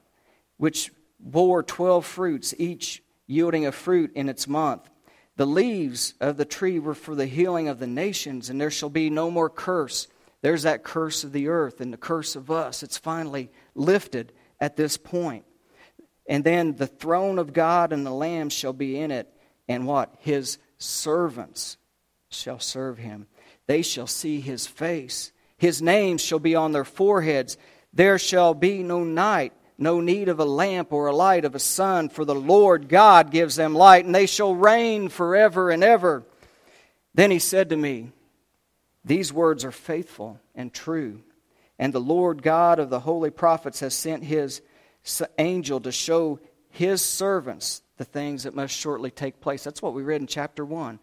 which 0.57 0.91
bore 1.19 1.61
12 1.61 2.03
fruits, 2.03 2.55
each 2.57 3.03
yielding 3.27 3.67
a 3.67 3.71
fruit 3.71 4.11
in 4.15 4.27
its 4.27 4.47
month. 4.47 4.89
The 5.35 5.45
leaves 5.45 6.15
of 6.19 6.37
the 6.37 6.45
tree 6.45 6.79
were 6.79 6.95
for 6.95 7.13
the 7.13 7.27
healing 7.27 7.67
of 7.67 7.77
the 7.77 7.85
nations, 7.85 8.49
and 8.49 8.59
there 8.59 8.71
shall 8.71 8.89
be 8.89 9.11
no 9.11 9.29
more 9.29 9.51
curse. 9.51 10.07
There's 10.45 10.61
that 10.61 10.83
curse 10.83 11.23
of 11.23 11.31
the 11.31 11.47
earth 11.47 11.81
and 11.81 11.91
the 11.91 11.97
curse 11.97 12.35
of 12.35 12.51
us. 12.51 12.83
It's 12.83 12.99
finally 12.99 13.49
lifted 13.73 14.31
at 14.59 14.75
this 14.75 14.95
point. 14.95 15.43
And 16.29 16.43
then 16.43 16.75
the 16.75 16.85
throne 16.85 17.39
of 17.39 17.51
God 17.51 17.91
and 17.91 18.05
the 18.05 18.11
Lamb 18.11 18.49
shall 18.49 18.71
be 18.71 18.99
in 18.99 19.09
it, 19.09 19.27
and 19.67 19.87
what? 19.87 20.13
His 20.19 20.59
servants 20.77 21.77
shall 22.29 22.59
serve 22.59 22.99
him. 22.99 23.25
They 23.65 23.81
shall 23.81 24.05
see 24.05 24.39
his 24.39 24.67
face. 24.67 25.31
His 25.57 25.81
name 25.81 26.19
shall 26.19 26.37
be 26.37 26.53
on 26.53 26.73
their 26.73 26.85
foreheads. 26.85 27.57
There 27.91 28.19
shall 28.19 28.53
be 28.53 28.83
no 28.83 29.03
night, 29.03 29.51
no 29.79 29.99
need 29.99 30.29
of 30.29 30.39
a 30.39 30.45
lamp 30.45 30.93
or 30.93 31.07
a 31.07 31.15
light 31.15 31.45
of 31.45 31.55
a 31.55 31.59
sun, 31.59 32.09
for 32.09 32.23
the 32.23 32.35
Lord 32.35 32.87
God 32.87 33.31
gives 33.31 33.55
them 33.55 33.73
light, 33.73 34.05
and 34.05 34.13
they 34.13 34.27
shall 34.27 34.53
reign 34.53 35.09
forever 35.09 35.71
and 35.71 35.83
ever. 35.83 36.23
Then 37.15 37.31
he 37.31 37.39
said 37.39 37.71
to 37.71 37.75
me, 37.75 38.11
these 39.03 39.31
words 39.31 39.63
are 39.63 39.71
faithful 39.71 40.39
and 40.55 40.73
true. 40.73 41.21
And 41.77 41.93
the 41.93 41.99
Lord 41.99 42.41
God 42.41 42.79
of 42.79 42.89
the 42.89 43.01
holy 43.01 43.29
prophets 43.29 43.81
has 43.81 43.93
sent 43.93 44.23
his 44.23 44.61
angel 45.37 45.79
to 45.81 45.91
show 45.91 46.39
his 46.69 47.01
servants 47.01 47.81
the 47.97 48.05
things 48.05 48.43
that 48.43 48.55
must 48.55 48.73
shortly 48.73 49.11
take 49.11 49.39
place. 49.39 49.63
That's 49.63 49.81
what 49.81 49.93
we 49.93 50.03
read 50.03 50.21
in 50.21 50.27
chapter 50.27 50.65
1. 50.65 50.99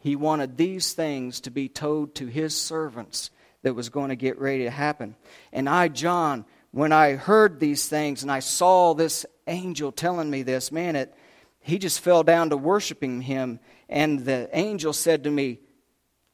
He 0.00 0.16
wanted 0.16 0.56
these 0.56 0.92
things 0.92 1.40
to 1.40 1.50
be 1.50 1.68
told 1.68 2.14
to 2.16 2.26
his 2.26 2.56
servants 2.56 3.30
that 3.62 3.74
was 3.74 3.88
going 3.88 4.10
to 4.10 4.16
get 4.16 4.38
ready 4.38 4.64
to 4.64 4.70
happen. 4.70 5.16
And 5.52 5.68
I, 5.68 5.88
John, 5.88 6.44
when 6.70 6.92
I 6.92 7.12
heard 7.14 7.58
these 7.58 7.88
things 7.88 8.22
and 8.22 8.30
I 8.30 8.40
saw 8.40 8.94
this 8.94 9.26
angel 9.46 9.92
telling 9.92 10.30
me 10.30 10.42
this, 10.42 10.70
man, 10.70 10.96
it, 10.96 11.14
he 11.60 11.78
just 11.78 12.00
fell 12.00 12.22
down 12.22 12.50
to 12.50 12.56
worshiping 12.56 13.22
him. 13.22 13.58
And 13.88 14.24
the 14.24 14.48
angel 14.52 14.92
said 14.92 15.24
to 15.24 15.30
me, 15.30 15.60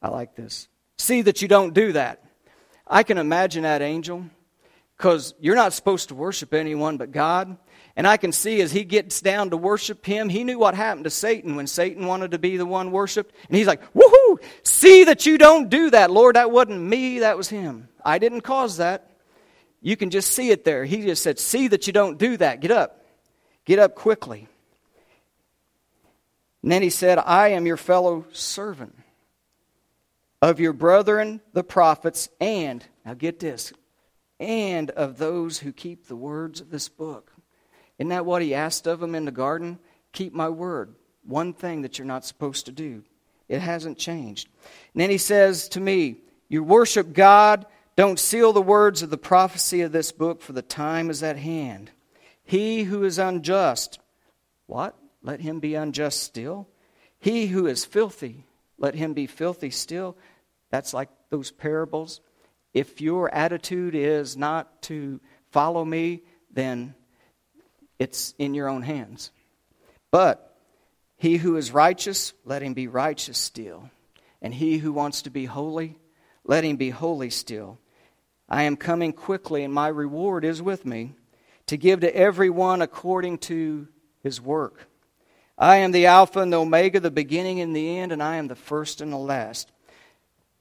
I 0.02 0.08
like 0.08 0.34
this. 0.34 0.68
See 0.98 1.22
that 1.22 1.40
you 1.40 1.48
don't 1.48 1.72
do 1.72 1.92
that. 1.92 2.21
I 2.92 3.04
can 3.04 3.16
imagine 3.16 3.62
that 3.62 3.80
angel 3.80 4.26
because 4.98 5.32
you're 5.40 5.56
not 5.56 5.72
supposed 5.72 6.10
to 6.10 6.14
worship 6.14 6.52
anyone 6.52 6.98
but 6.98 7.10
God. 7.10 7.56
And 7.96 8.06
I 8.06 8.18
can 8.18 8.32
see 8.32 8.60
as 8.60 8.70
he 8.70 8.84
gets 8.84 9.22
down 9.22 9.48
to 9.50 9.56
worship 9.56 10.04
him, 10.04 10.28
he 10.28 10.44
knew 10.44 10.58
what 10.58 10.74
happened 10.74 11.04
to 11.04 11.10
Satan 11.10 11.56
when 11.56 11.66
Satan 11.66 12.06
wanted 12.06 12.32
to 12.32 12.38
be 12.38 12.58
the 12.58 12.66
one 12.66 12.90
worshiped. 12.90 13.34
And 13.48 13.56
he's 13.56 13.66
like, 13.66 13.80
Woohoo! 13.94 14.42
See 14.62 15.04
that 15.04 15.24
you 15.24 15.38
don't 15.38 15.70
do 15.70 15.88
that, 15.88 16.10
Lord. 16.10 16.36
That 16.36 16.50
wasn't 16.50 16.82
me, 16.82 17.20
that 17.20 17.38
was 17.38 17.48
him. 17.48 17.88
I 18.04 18.18
didn't 18.18 18.42
cause 18.42 18.76
that. 18.76 19.10
You 19.80 19.96
can 19.96 20.10
just 20.10 20.30
see 20.30 20.50
it 20.50 20.64
there. 20.64 20.84
He 20.84 21.02
just 21.02 21.22
said, 21.22 21.38
See 21.38 21.68
that 21.68 21.86
you 21.86 21.94
don't 21.94 22.18
do 22.18 22.36
that. 22.36 22.60
Get 22.60 22.70
up. 22.70 23.06
Get 23.64 23.78
up 23.78 23.94
quickly. 23.94 24.48
And 26.62 26.70
then 26.70 26.82
he 26.82 26.90
said, 26.90 27.18
I 27.18 27.48
am 27.48 27.64
your 27.64 27.78
fellow 27.78 28.26
servant 28.32 28.94
of 30.42 30.58
your 30.58 30.72
brethren, 30.72 31.40
the 31.52 31.62
prophets, 31.62 32.28
and, 32.40 32.84
now 33.06 33.14
get 33.14 33.38
this, 33.38 33.72
and 34.40 34.90
of 34.90 35.16
those 35.16 35.60
who 35.60 35.72
keep 35.72 36.06
the 36.06 36.16
words 36.16 36.60
of 36.60 36.68
this 36.68 36.88
book. 36.88 37.32
Isn't 37.98 38.08
that 38.08 38.26
what 38.26 38.42
he 38.42 38.52
asked 38.52 38.88
of 38.88 38.98
them 38.98 39.14
in 39.14 39.24
the 39.24 39.30
garden? 39.30 39.78
Keep 40.12 40.34
my 40.34 40.48
word. 40.48 40.96
One 41.24 41.52
thing 41.52 41.82
that 41.82 41.96
you're 41.96 42.06
not 42.06 42.24
supposed 42.24 42.66
to 42.66 42.72
do. 42.72 43.04
It 43.48 43.60
hasn't 43.60 43.98
changed. 43.98 44.48
And 44.92 45.00
then 45.00 45.10
he 45.10 45.18
says 45.18 45.68
to 45.70 45.80
me, 45.80 46.16
You 46.48 46.64
worship 46.64 47.12
God, 47.12 47.64
don't 47.94 48.18
seal 48.18 48.52
the 48.52 48.60
words 48.60 49.02
of 49.02 49.10
the 49.10 49.18
prophecy 49.18 49.82
of 49.82 49.92
this 49.92 50.10
book, 50.10 50.42
for 50.42 50.52
the 50.52 50.62
time 50.62 51.08
is 51.08 51.22
at 51.22 51.36
hand. 51.36 51.92
He 52.42 52.82
who 52.82 53.04
is 53.04 53.18
unjust, 53.18 54.00
what? 54.66 54.96
Let 55.22 55.40
him 55.40 55.60
be 55.60 55.76
unjust 55.76 56.22
still. 56.22 56.66
He 57.20 57.46
who 57.46 57.66
is 57.68 57.84
filthy, 57.84 58.44
let 58.78 58.96
him 58.96 59.12
be 59.12 59.28
filthy 59.28 59.70
still. 59.70 60.16
That's 60.72 60.94
like 60.94 61.10
those 61.28 61.50
parables. 61.50 62.22
If 62.72 63.02
your 63.02 63.32
attitude 63.32 63.94
is 63.94 64.38
not 64.38 64.82
to 64.84 65.20
follow 65.50 65.84
me, 65.84 66.22
then 66.50 66.94
it's 67.98 68.34
in 68.38 68.54
your 68.54 68.68
own 68.68 68.82
hands. 68.82 69.30
But 70.10 70.56
he 71.18 71.36
who 71.36 71.56
is 71.56 71.72
righteous, 71.72 72.32
let 72.46 72.62
him 72.62 72.72
be 72.72 72.88
righteous 72.88 73.36
still. 73.36 73.90
And 74.40 74.52
he 74.52 74.78
who 74.78 74.94
wants 74.94 75.22
to 75.22 75.30
be 75.30 75.44
holy, 75.44 75.98
let 76.42 76.64
him 76.64 76.76
be 76.76 76.90
holy 76.90 77.28
still. 77.28 77.78
I 78.48 78.62
am 78.62 78.76
coming 78.76 79.12
quickly, 79.12 79.64
and 79.64 79.74
my 79.74 79.88
reward 79.88 80.42
is 80.44 80.62
with 80.62 80.86
me 80.86 81.14
to 81.66 81.76
give 81.76 82.00
to 82.00 82.16
everyone 82.16 82.80
according 82.80 83.38
to 83.38 83.88
his 84.22 84.40
work. 84.40 84.88
I 85.58 85.76
am 85.76 85.92
the 85.92 86.06
Alpha 86.06 86.40
and 86.40 86.50
the 86.50 86.60
Omega, 86.60 86.98
the 86.98 87.10
beginning 87.10 87.60
and 87.60 87.76
the 87.76 87.98
end, 87.98 88.10
and 88.10 88.22
I 88.22 88.36
am 88.36 88.48
the 88.48 88.56
first 88.56 89.02
and 89.02 89.12
the 89.12 89.18
last. 89.18 89.70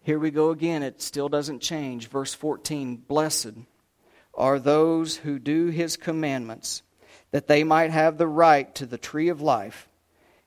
Here 0.04 0.18
we 0.18 0.32
go 0.32 0.50
again. 0.50 0.82
It 0.82 1.02
still 1.02 1.30
doesn't 1.30 1.62
change. 1.62 2.08
Verse 2.08 2.34
14 2.34 2.98
Blessed 2.98 3.54
are 4.34 4.60
those 4.60 5.18
who 5.18 5.38
do 5.38 5.68
his 5.68 5.98
commandments 5.98 6.82
that 7.32 7.48
they 7.48 7.64
might 7.64 7.92
have 7.92 8.18
the 8.18 8.28
right 8.28 8.74
to 8.76 8.86
the 8.86 8.98
tree 8.98 9.30
of 9.30 9.42
life 9.42 9.88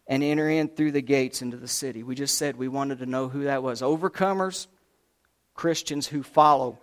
and 0.06 0.22
enter 0.22 0.48
in 0.48 0.68
through 0.68 0.92
the 0.92 1.00
gates 1.00 1.40
into 1.40 1.56
the 1.56 1.68
city. 1.68 2.02
We 2.02 2.14
just 2.14 2.36
said 2.36 2.56
we 2.56 2.68
wanted 2.68 2.98
to 2.98 3.06
know 3.06 3.28
who 3.28 3.44
that 3.44 3.62
was. 3.62 3.80
Overcomers, 3.80 4.66
Christians 5.54 6.08
who 6.08 6.22
follow 6.22 6.78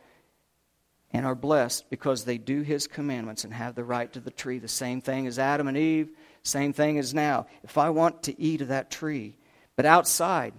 and 1.11 1.25
are 1.25 1.35
blessed 1.35 1.89
because 1.89 2.23
they 2.23 2.37
do 2.37 2.61
his 2.61 2.87
commandments 2.87 3.43
and 3.43 3.53
have 3.53 3.75
the 3.75 3.83
right 3.83 4.11
to 4.13 4.21
the 4.21 4.31
tree. 4.31 4.59
The 4.59 4.67
same 4.67 5.01
thing 5.01 5.27
as 5.27 5.37
Adam 5.37 5.67
and 5.67 5.77
Eve, 5.77 6.09
same 6.43 6.71
thing 6.71 6.97
as 6.97 7.13
now. 7.13 7.47
If 7.63 7.77
I 7.77 7.89
want 7.89 8.23
to 8.23 8.41
eat 8.41 8.61
of 8.61 8.69
that 8.69 8.89
tree, 8.89 9.35
but 9.75 9.85
outside 9.85 10.53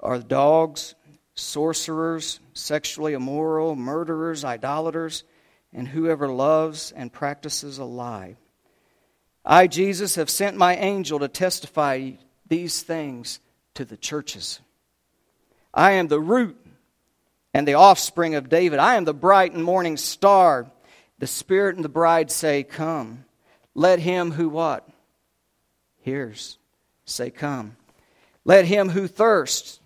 are 0.00 0.18
dogs, 0.18 0.94
sorcerers, 1.34 2.40
sexually 2.52 3.12
immoral, 3.12 3.76
murderers, 3.76 4.44
idolaters 4.44 5.24
and 5.72 5.88
whoever 5.88 6.28
loves 6.28 6.92
and 6.92 7.12
practices 7.12 7.78
a 7.78 7.84
lie. 7.84 8.36
I, 9.44 9.66
Jesus, 9.66 10.16
have 10.16 10.28
sent 10.28 10.56
my 10.56 10.76
angel 10.76 11.18
to 11.20 11.28
testify 11.28 12.12
these 12.46 12.82
things 12.82 13.40
to 13.74 13.84
the 13.84 13.96
churches. 13.96 14.60
I 15.72 15.92
am 15.92 16.08
the 16.08 16.20
root 16.20 16.58
and 17.54 17.66
the 17.66 17.74
offspring 17.74 18.34
of 18.34 18.48
David. 18.48 18.78
I 18.78 18.96
am 18.96 19.04
the 19.04 19.14
bright 19.14 19.52
and 19.52 19.64
morning 19.64 19.96
star. 19.96 20.70
The 21.18 21.26
Spirit 21.26 21.76
and 21.76 21.84
the 21.84 21.88
bride 21.88 22.30
say, 22.30 22.62
Come. 22.62 23.24
Let 23.74 24.00
him 24.00 24.32
who 24.32 24.48
what? 24.48 24.88
Hears 26.00 26.58
say, 27.04 27.30
Come. 27.30 27.76
Let 28.44 28.64
him 28.64 28.88
who 28.88 29.06
thirsts, 29.06 29.79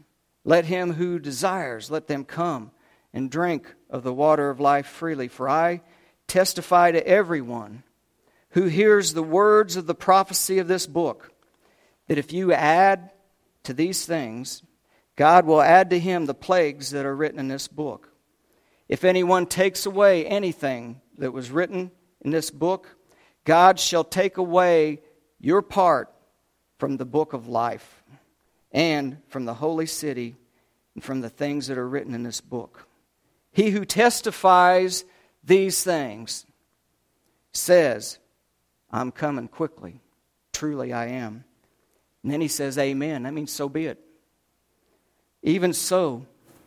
let 0.44 0.66
him 0.66 0.92
who 0.92 1.18
desires, 1.18 1.90
let 1.90 2.06
them 2.06 2.24
come 2.24 2.70
and 3.12 3.30
drink 3.30 3.74
of 3.88 4.02
the 4.02 4.12
water 4.12 4.50
of 4.50 4.60
life 4.60 4.86
freely. 4.86 5.28
For 5.28 5.48
I 5.48 5.80
testify 6.26 6.92
to 6.92 7.06
everyone 7.06 7.82
who 8.50 8.64
hears 8.64 9.14
the 9.14 9.22
words 9.22 9.76
of 9.76 9.86
the 9.86 9.94
prophecy 9.94 10.58
of 10.58 10.68
this 10.68 10.86
book 10.86 11.32
that 12.08 12.18
if 12.18 12.32
you 12.32 12.52
add 12.52 13.10
to 13.64 13.72
these 13.72 14.04
things, 14.04 14.62
God 15.16 15.46
will 15.46 15.62
add 15.62 15.90
to 15.90 15.98
him 15.98 16.26
the 16.26 16.34
plagues 16.34 16.90
that 16.90 17.06
are 17.06 17.16
written 17.16 17.40
in 17.40 17.48
this 17.48 17.68
book. 17.68 18.10
If 18.88 19.04
anyone 19.04 19.46
takes 19.46 19.86
away 19.86 20.26
anything 20.26 21.00
that 21.18 21.32
was 21.32 21.50
written 21.50 21.90
in 22.20 22.30
this 22.30 22.50
book, 22.50 22.96
God 23.44 23.80
shall 23.80 24.04
take 24.04 24.36
away 24.36 25.00
your 25.40 25.62
part 25.62 26.12
from 26.78 26.96
the 26.96 27.06
book 27.06 27.32
of 27.32 27.48
life 27.48 28.03
and 28.74 29.16
from 29.28 29.44
the 29.46 29.54
holy 29.54 29.86
city 29.86 30.34
and 30.94 31.02
from 31.02 31.20
the 31.22 31.30
things 31.30 31.68
that 31.68 31.78
are 31.78 31.88
written 31.88 32.12
in 32.12 32.24
this 32.24 32.40
book. 32.42 32.86
He 33.52 33.70
who 33.70 33.84
testifies 33.84 35.04
these 35.44 35.82
things 35.82 36.44
says, 37.52 38.18
I'm 38.90 39.12
coming 39.12 39.48
quickly. 39.48 40.00
Truly 40.52 40.92
I 40.92 41.06
am. 41.06 41.44
And 42.22 42.32
then 42.32 42.40
he 42.40 42.48
says, 42.48 42.76
Amen. 42.76 43.22
That 43.22 43.32
means 43.32 43.52
so 43.52 43.68
be 43.68 43.86
it. 43.86 44.00
Even 45.42 45.72
so, 45.72 46.26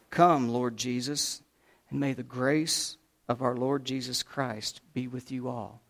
come, 0.09 0.49
Lord 0.49 0.77
Jesus, 0.77 1.41
and 1.89 1.99
may 1.99 2.13
the 2.13 2.23
grace 2.23 2.97
of 3.27 3.41
our 3.41 3.55
Lord 3.55 3.83
Jesus 3.83 4.23
Christ 4.23 4.81
be 4.93 5.07
with 5.07 5.31
you 5.31 5.49
all. 5.49 5.81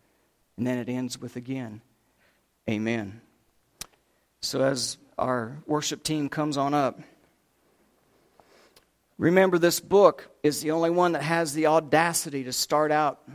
And 0.56 0.66
then 0.66 0.78
it 0.78 0.88
ends 0.88 1.20
with 1.20 1.36
again, 1.36 1.80
Amen. 2.68 3.20
So 4.40 4.62
as 4.62 4.96
our 5.18 5.58
worship 5.66 6.02
team 6.02 6.28
comes 6.28 6.56
on 6.56 6.74
up, 6.74 7.00
Remember, 9.18 9.58
this 9.58 9.80
book 9.80 10.30
is 10.44 10.62
the 10.62 10.70
only 10.70 10.90
one 10.90 11.12
that 11.12 11.22
has 11.22 11.52
the 11.52 11.66
audacity 11.66 12.44
to 12.44 12.52
start 12.52 12.92
out 12.92 13.28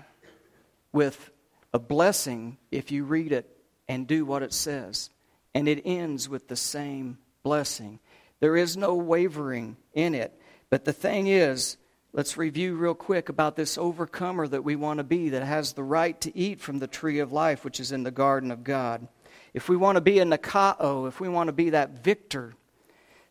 with 0.93 1.29
a 1.73 1.79
blessing 1.79 2.57
if 2.71 2.89
you 2.89 3.03
read 3.03 3.33
it 3.33 3.49
and 3.89 4.07
do 4.07 4.25
what 4.25 4.43
it 4.43 4.53
says. 4.53 5.09
And 5.53 5.67
it 5.67 5.81
ends 5.85 6.29
with 6.29 6.47
the 6.47 6.55
same 6.55 7.17
blessing. 7.43 7.99
There 8.39 8.55
is 8.55 8.77
no 8.77 8.95
wavering 8.95 9.75
in 9.93 10.15
it. 10.15 10.39
But 10.69 10.85
the 10.85 10.93
thing 10.93 11.27
is, 11.27 11.75
let's 12.13 12.37
review 12.37 12.75
real 12.75 12.93
quick 12.93 13.27
about 13.27 13.55
this 13.55 13.77
overcomer 13.77 14.47
that 14.47 14.63
we 14.63 14.75
want 14.75 14.99
to 14.99 15.03
be 15.03 15.29
that 15.29 15.43
has 15.43 15.73
the 15.73 15.83
right 15.83 16.19
to 16.21 16.37
eat 16.37 16.61
from 16.61 16.79
the 16.79 16.87
tree 16.87 17.19
of 17.19 17.33
life, 17.33 17.65
which 17.65 17.79
is 17.79 17.91
in 17.91 18.03
the 18.03 18.11
garden 18.11 18.51
of 18.51 18.63
God. 18.63 19.07
If 19.53 19.67
we 19.67 19.75
want 19.75 19.95
to 19.95 20.01
be 20.01 20.19
a 20.19 20.25
Nikao, 20.25 21.07
if 21.07 21.19
we 21.19 21.27
want 21.27 21.47
to 21.47 21.53
be 21.53 21.71
that 21.71 22.03
victor, 22.03 22.55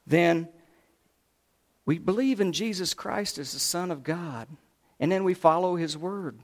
then 0.06 0.48
we 1.86 1.98
believe 1.98 2.40
in 2.40 2.52
Jesus 2.52 2.92
Christ 2.92 3.38
as 3.38 3.52
the 3.52 3.58
Son 3.58 3.90
of 3.90 4.02
God, 4.02 4.48
and 5.00 5.10
then 5.10 5.24
we 5.24 5.34
follow 5.34 5.76
His 5.76 5.96
Word. 5.96 6.38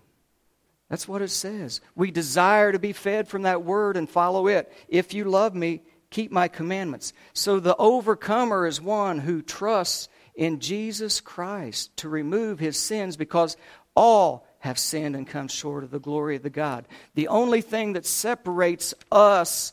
That's 0.89 1.07
what 1.07 1.23
it 1.23 1.29
says. 1.29 1.81
We 1.95 2.11
desire 2.11 2.73
to 2.73 2.79
be 2.79 2.93
fed 2.93 3.29
from 3.29 3.43
that 3.43 3.63
Word 3.63 3.97
and 3.97 4.09
follow 4.09 4.47
it. 4.47 4.73
If 4.89 5.13
you 5.13 5.25
love 5.25 5.55
me, 5.55 5.83
keep 6.11 6.33
my 6.33 6.49
commandments. 6.49 7.13
So 7.35 7.61
the 7.61 7.77
overcomer 7.77 8.67
is 8.67 8.81
one 8.81 9.19
who 9.19 9.43
trusts 9.43 10.09
in 10.39 10.61
Jesus 10.61 11.21
Christ 11.21 11.95
to 11.99 12.09
remove 12.09 12.61
his 12.61 12.79
sins 12.79 13.17
because 13.17 13.57
all 13.95 14.47
have 14.61 14.79
sinned 14.79 15.17
and 15.17 15.27
come 15.27 15.49
short 15.49 15.83
of 15.83 15.91
the 15.91 15.99
glory 15.99 16.37
of 16.37 16.43
the 16.43 16.51
God. 16.51 16.87
The 17.15 17.29
only 17.29 17.61
thing 17.61 17.95
that 17.95 18.07
separates 18.07 18.95
us 19.11 19.73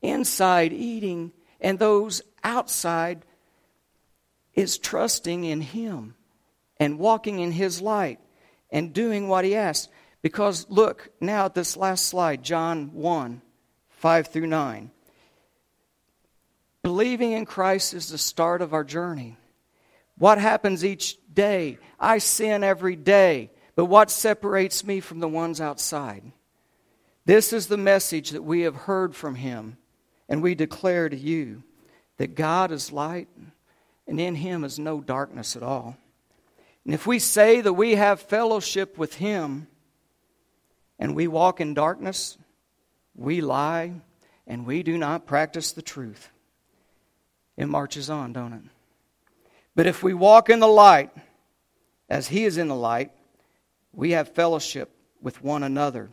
inside 0.00 0.72
eating 0.72 1.32
and 1.60 1.78
those 1.78 2.22
outside 2.44 3.24
is 4.54 4.78
trusting 4.78 5.42
in 5.44 5.60
Him 5.60 6.14
and 6.78 6.98
walking 6.98 7.40
in 7.40 7.50
His 7.50 7.82
light 7.82 8.20
and 8.70 8.92
doing 8.92 9.26
what 9.26 9.44
He 9.44 9.56
asks. 9.56 9.88
Because 10.22 10.66
look 10.68 11.10
now 11.20 11.46
at 11.46 11.54
this 11.54 11.76
last 11.76 12.06
slide, 12.06 12.42
John 12.44 12.92
1 12.94 13.42
5 13.90 14.26
through 14.28 14.46
9. 14.46 14.90
Believing 16.84 17.32
in 17.32 17.44
Christ 17.44 17.92
is 17.92 18.08
the 18.08 18.18
start 18.18 18.62
of 18.62 18.72
our 18.72 18.84
journey. 18.84 19.36
What 20.18 20.38
happens 20.38 20.84
each 20.84 21.18
day? 21.32 21.78
I 21.98 22.18
sin 22.18 22.64
every 22.64 22.96
day, 22.96 23.50
but 23.76 23.86
what 23.86 24.10
separates 24.10 24.84
me 24.84 25.00
from 25.00 25.20
the 25.20 25.28
ones 25.28 25.60
outside? 25.60 26.32
This 27.24 27.52
is 27.52 27.66
the 27.66 27.76
message 27.76 28.30
that 28.30 28.42
we 28.42 28.62
have 28.62 28.74
heard 28.74 29.14
from 29.14 29.36
him, 29.36 29.76
and 30.28 30.42
we 30.42 30.54
declare 30.54 31.08
to 31.08 31.16
you 31.16 31.62
that 32.16 32.34
God 32.34 32.72
is 32.72 32.90
light, 32.90 33.28
and 34.06 34.18
in 34.18 34.34
him 34.34 34.64
is 34.64 34.78
no 34.78 35.00
darkness 35.00 35.54
at 35.54 35.62
all. 35.62 35.96
And 36.84 36.94
if 36.94 37.06
we 37.06 37.18
say 37.18 37.60
that 37.60 37.74
we 37.74 37.94
have 37.96 38.20
fellowship 38.20 38.98
with 38.98 39.14
him, 39.14 39.68
and 40.98 41.14
we 41.14 41.28
walk 41.28 41.60
in 41.60 41.74
darkness, 41.74 42.38
we 43.14 43.40
lie, 43.40 43.92
and 44.46 44.66
we 44.66 44.82
do 44.82 44.98
not 44.98 45.26
practice 45.26 45.72
the 45.72 45.82
truth. 45.82 46.30
It 47.56 47.66
marches 47.66 48.08
on, 48.08 48.32
don't 48.32 48.52
it? 48.54 48.62
But 49.78 49.86
if 49.86 50.02
we 50.02 50.12
walk 50.12 50.50
in 50.50 50.58
the 50.58 50.66
light, 50.66 51.12
as 52.10 52.26
he 52.26 52.44
is 52.44 52.58
in 52.58 52.66
the 52.66 52.74
light, 52.74 53.12
we 53.92 54.10
have 54.10 54.34
fellowship 54.34 54.90
with 55.22 55.44
one 55.44 55.62
another 55.62 56.10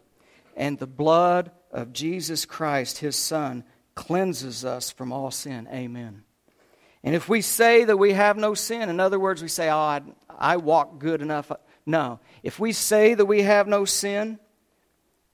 and 0.56 0.78
the 0.78 0.86
blood 0.86 1.50
of 1.72 1.92
Jesus 1.92 2.46
Christ, 2.46 3.00
his 3.00 3.16
Son, 3.16 3.64
cleanses 3.96 4.66
us 4.66 4.92
from 4.92 5.12
all 5.12 5.32
sin. 5.32 5.68
Amen. 5.74 6.26
And 7.04 7.16
if 7.16 7.28
we 7.28 7.42
say 7.42 7.84
that 7.86 7.98
we 7.98 8.14
have 8.14 8.38
no 8.38 8.54
sin, 8.54 8.88
in 8.88 9.00
other 9.00 9.20
words, 9.20 9.42
we 9.42 9.48
say, 9.48 9.68
Oh, 9.68 9.80
I, 9.80 10.02
I 10.30 10.58
walk 10.58 11.00
good 11.00 11.24
enough. 11.24 11.52
No. 11.88 12.20
If 12.44 12.60
we 12.60 12.72
say 12.72 13.16
that 13.16 13.26
we 13.26 13.42
have 13.42 13.68
no 13.68 13.84
sin, 13.84 14.38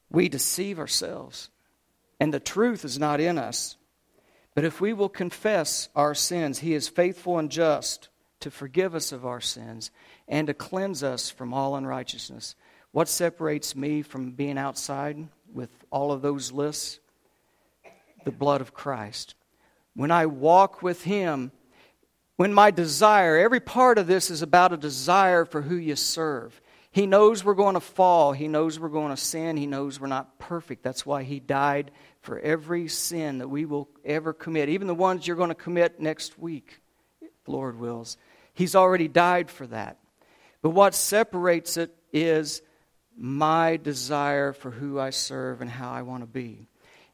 we 0.10 0.30
deceive 0.30 0.80
ourselves, 0.80 1.50
and 2.18 2.34
the 2.34 2.40
truth 2.40 2.86
is 2.86 2.98
not 2.98 3.20
in 3.20 3.38
us. 3.38 3.76
But 4.56 4.64
if 4.64 4.80
we 4.80 4.94
will 4.94 5.10
confess 5.10 5.90
our 5.98 6.16
sins, 6.16 6.60
He 6.60 6.74
is 6.74 6.88
faithful 6.88 7.38
and 7.38 7.52
just 7.52 8.08
to 8.42 8.52
forgive 8.52 8.96
us 8.96 9.12
of 9.12 9.26
our 9.26 9.42
sins 9.42 9.92
and 10.28 10.48
to 10.48 10.54
cleanse 10.54 11.04
us 11.04 11.30
from 11.30 11.54
all 11.54 11.76
unrighteousness. 11.76 12.56
What 12.92 13.08
separates 13.08 13.76
me 13.76 14.02
from 14.02 14.32
being 14.32 14.58
outside 14.58 15.28
with 15.54 15.70
all 15.92 16.12
of 16.12 16.22
those 16.22 16.52
lists? 16.52 17.00
The 18.26 18.32
blood 18.32 18.62
of 18.62 18.74
Christ. 18.74 19.36
When 19.96 20.12
I 20.12 20.26
walk 20.26 20.84
with 20.84 21.04
Him, 21.04 21.52
when 22.36 22.54
my 22.54 22.72
desire, 22.72 23.38
every 23.38 23.60
part 23.60 23.98
of 23.98 24.08
this 24.08 24.30
is 24.30 24.42
about 24.42 24.74
a 24.74 24.78
desire 24.78 25.46
for 25.46 25.62
who 25.62 25.76
you 25.76 25.96
serve. 25.96 26.60
He 26.92 27.08
knows 27.08 27.44
we're 27.44 27.54
going 27.54 27.76
to 27.76 27.80
fall. 27.80 28.34
He 28.34 28.48
knows 28.48 28.80
we're 28.80 28.90
going 28.90 29.12
to 29.12 29.18
sin. 29.18 29.56
He 29.56 29.66
knows 29.66 30.00
we're 30.00 30.08
not 30.08 30.40
perfect. 30.40 30.84
That's 30.84 31.06
why 31.06 31.24
He 31.24 31.40
died 31.40 31.92
for 32.22 32.40
every 32.40 32.88
sin 32.88 33.40
that 33.40 33.48
we 33.48 33.66
will 33.66 33.90
ever 34.04 34.34
commit, 34.34 34.70
even 34.70 34.88
the 34.88 34.96
ones 34.96 35.26
you're 35.26 35.38
going 35.38 35.50
to 35.50 35.56
commit 35.56 36.00
next 36.00 36.38
week, 36.38 36.82
Lord 37.48 37.80
wills. 37.80 38.18
He's 38.54 38.76
already 38.76 39.08
died 39.08 39.50
for 39.50 39.68
that. 39.68 39.98
But 40.62 40.72
what 40.72 40.94
separates 40.94 41.78
it 41.78 41.96
is 42.14 42.62
my 43.18 43.78
desire 43.78 44.54
for 44.54 44.72
who 44.72 45.00
I 45.00 45.10
serve 45.10 45.62
and 45.62 45.70
how 45.70 45.92
I 45.92 46.02
want 46.02 46.24
to 46.24 46.28
be. 46.28 46.68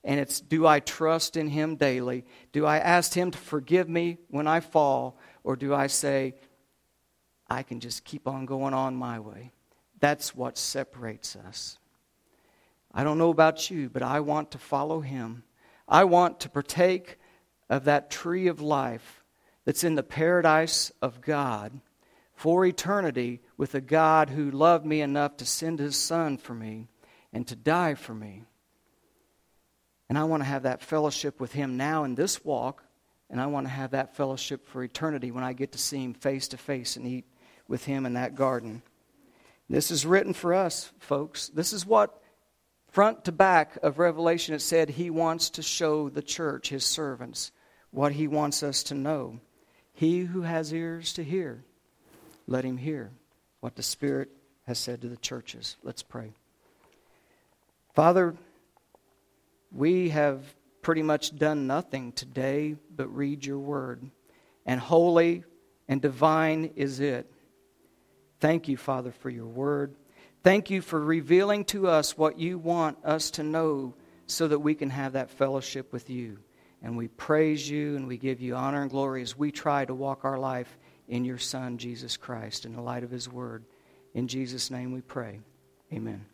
And 0.04 0.20
it's 0.20 0.40
do 0.40 0.66
I 0.66 0.80
trust 0.80 1.36
in 1.36 1.50
Him 1.50 1.76
daily? 1.76 2.26
Do 2.52 2.66
I 2.66 2.78
ask 2.78 3.14
Him 3.14 3.32
to 3.32 3.38
forgive 3.38 3.90
me 3.90 4.18
when 4.30 4.48
I 4.48 4.60
fall? 4.60 5.18
Or 5.44 5.56
do 5.56 5.74
I 5.74 5.88
say, 5.88 6.36
I 7.50 7.64
can 7.64 7.80
just 7.80 8.04
keep 8.06 8.28
on 8.28 8.46
going 8.46 8.74
on 8.74 8.96
my 8.96 9.20
way? 9.20 9.52
That's 10.00 10.36
what 10.36 10.58
separates 10.58 11.36
us. 11.36 11.78
I 12.94 13.04
don't 13.04 13.18
know 13.18 13.30
about 13.32 13.70
you, 13.70 13.90
but 13.90 14.02
I 14.02 14.20
want 14.22 14.52
to 14.52 14.58
follow 14.58 15.02
Him. 15.02 15.44
I 15.88 16.04
want 16.04 16.40
to 16.42 16.50
partake 16.50 17.18
of 17.70 17.86
that 17.86 18.10
tree 18.10 18.48
of 18.48 18.62
life 18.62 19.24
that's 19.68 19.84
in 19.84 19.95
the 19.95 20.01
paradise 20.01 20.93
of 21.01 21.20
God 21.20 21.82
for 22.34 22.65
eternity 22.65 23.41
with 23.57 23.76
a 23.76 23.82
God 23.82 24.30
who 24.30 24.49
loved 24.49 24.86
me 24.86 25.01
enough 25.01 25.36
to 25.36 25.45
send 25.45 25.78
his 25.78 25.97
son 25.97 26.38
for 26.38 26.53
me 26.53 26.88
and 27.34 27.45
to 27.49 27.55
die 27.57 27.93
for 27.93 28.13
me. 28.13 28.45
And 30.07 30.18
I 30.18 30.24
want 30.24 30.39
to 30.41 30.47
have 30.47 30.63
that 30.63 30.82
fellowship 30.82 31.41
with 31.41 31.51
him 31.51 31.76
now 31.76 32.05
in 32.05 32.15
this 32.15 32.45
walk, 32.45 32.82
and 33.30 33.41
I 33.41 33.47
want 33.47 33.65
to 33.65 33.74
have 33.74 33.91
that 33.91 34.15
fellowship 34.15 34.70
for 34.70 34.82
eternity 34.82 35.32
when 35.32 35.43
I 35.43 35.51
get 35.51 35.74
to 35.74 35.78
see 35.78 36.01
him 36.01 36.13
face 36.13 36.47
to 36.47 36.57
face 36.57 36.95
and 36.95 37.05
eat 37.05 37.26
with 37.68 37.84
him 37.84 38.05
in 38.05 38.13
that 38.13 38.36
garden. 38.36 38.82
This 39.70 39.91
is 39.91 40.05
written 40.05 40.32
for 40.32 40.53
us, 40.53 40.93
folks. 40.99 41.49
This 41.49 41.74
is 41.74 41.86
what, 41.86 42.22
front 42.88 43.26
to 43.26 43.34
back 43.34 43.78
of 43.84 43.99
Revelation, 43.99 44.55
it 44.55 44.61
said 44.61 44.91
he 44.91 45.09
wants 45.09 45.49
to 45.49 45.61
show 45.61 46.07
the 46.07 46.22
church, 46.22 46.70
his 46.70 46.86
servants, 46.86 47.51
what 47.91 48.13
he 48.13 48.30
wants 48.30 48.63
us 48.63 48.84
to 48.84 48.95
know. 48.95 49.41
He 49.98 50.20
who 50.20 50.43
has 50.43 50.72
ears 50.72 51.14
to 51.14 51.24
hear, 51.24 51.64
let 52.45 52.64
him 52.64 52.78
hear 52.78 53.10
what 53.62 53.76
the 53.76 53.82
Spirit 53.82 54.30
has 54.68 54.78
said 54.78 55.02
to 55.02 55.10
the 55.10 55.18
churches. 55.18 55.76
Let's 55.82 56.04
pray. 56.04 56.34
Father, 57.95 58.36
we 59.72 60.10
have 60.10 60.43
pretty 60.84 61.02
much 61.02 61.36
done 61.36 61.66
nothing 61.66 62.12
today 62.12 62.76
but 62.95 63.08
read 63.08 63.43
your 63.43 63.58
word, 63.58 64.08
and 64.68 64.80
holy 64.80 65.43
and 65.88 66.00
divine 66.00 66.74
is 66.76 67.00
it. 67.00 67.32
Thank 68.39 68.68
you, 68.68 68.78
Father, 68.78 69.12
for 69.12 69.32
your 69.32 69.48
word. 69.48 69.95
Thank 70.43 70.70
you 70.70 70.84
for 70.84 71.04
revealing 71.04 71.66
to 71.66 71.88
us 71.88 72.16
what 72.16 72.38
you 72.38 72.60
want 72.60 73.04
us 73.04 73.32
to 73.32 73.43
know 73.43 73.95
so 74.28 74.48
that 74.48 74.60
we 74.60 74.76
can 74.76 74.91
have 74.91 75.14
that 75.14 75.32
fellowship 75.32 75.91
with 75.91 76.08
you. 76.12 76.38
And 76.82 76.95
we 76.95 77.07
praise 77.07 77.69
you 77.69 77.95
and 77.95 78.07
we 78.07 78.17
give 78.17 78.39
you 78.39 78.55
honor 78.55 78.82
and 78.82 78.91
glory 78.91 79.21
as 79.21 79.38
we 79.38 79.51
try 79.51 79.86
to 79.86 79.95
walk 79.95 80.25
our 80.25 80.38
life 80.38 80.78
in 81.07 81.25
your 81.25 81.38
Son, 81.38 81.78
Jesus 81.78 82.17
Christ, 82.17 82.65
in 82.65 82.73
the 82.73 82.82
light 82.82 83.03
of 83.03 83.11
his 83.11 83.30
word. 83.30 83.65
In 84.13 84.28
Jesus' 84.28 84.69
name 84.69 84.91
we 84.91 85.01
pray. 85.01 85.39
Amen. 85.91 86.25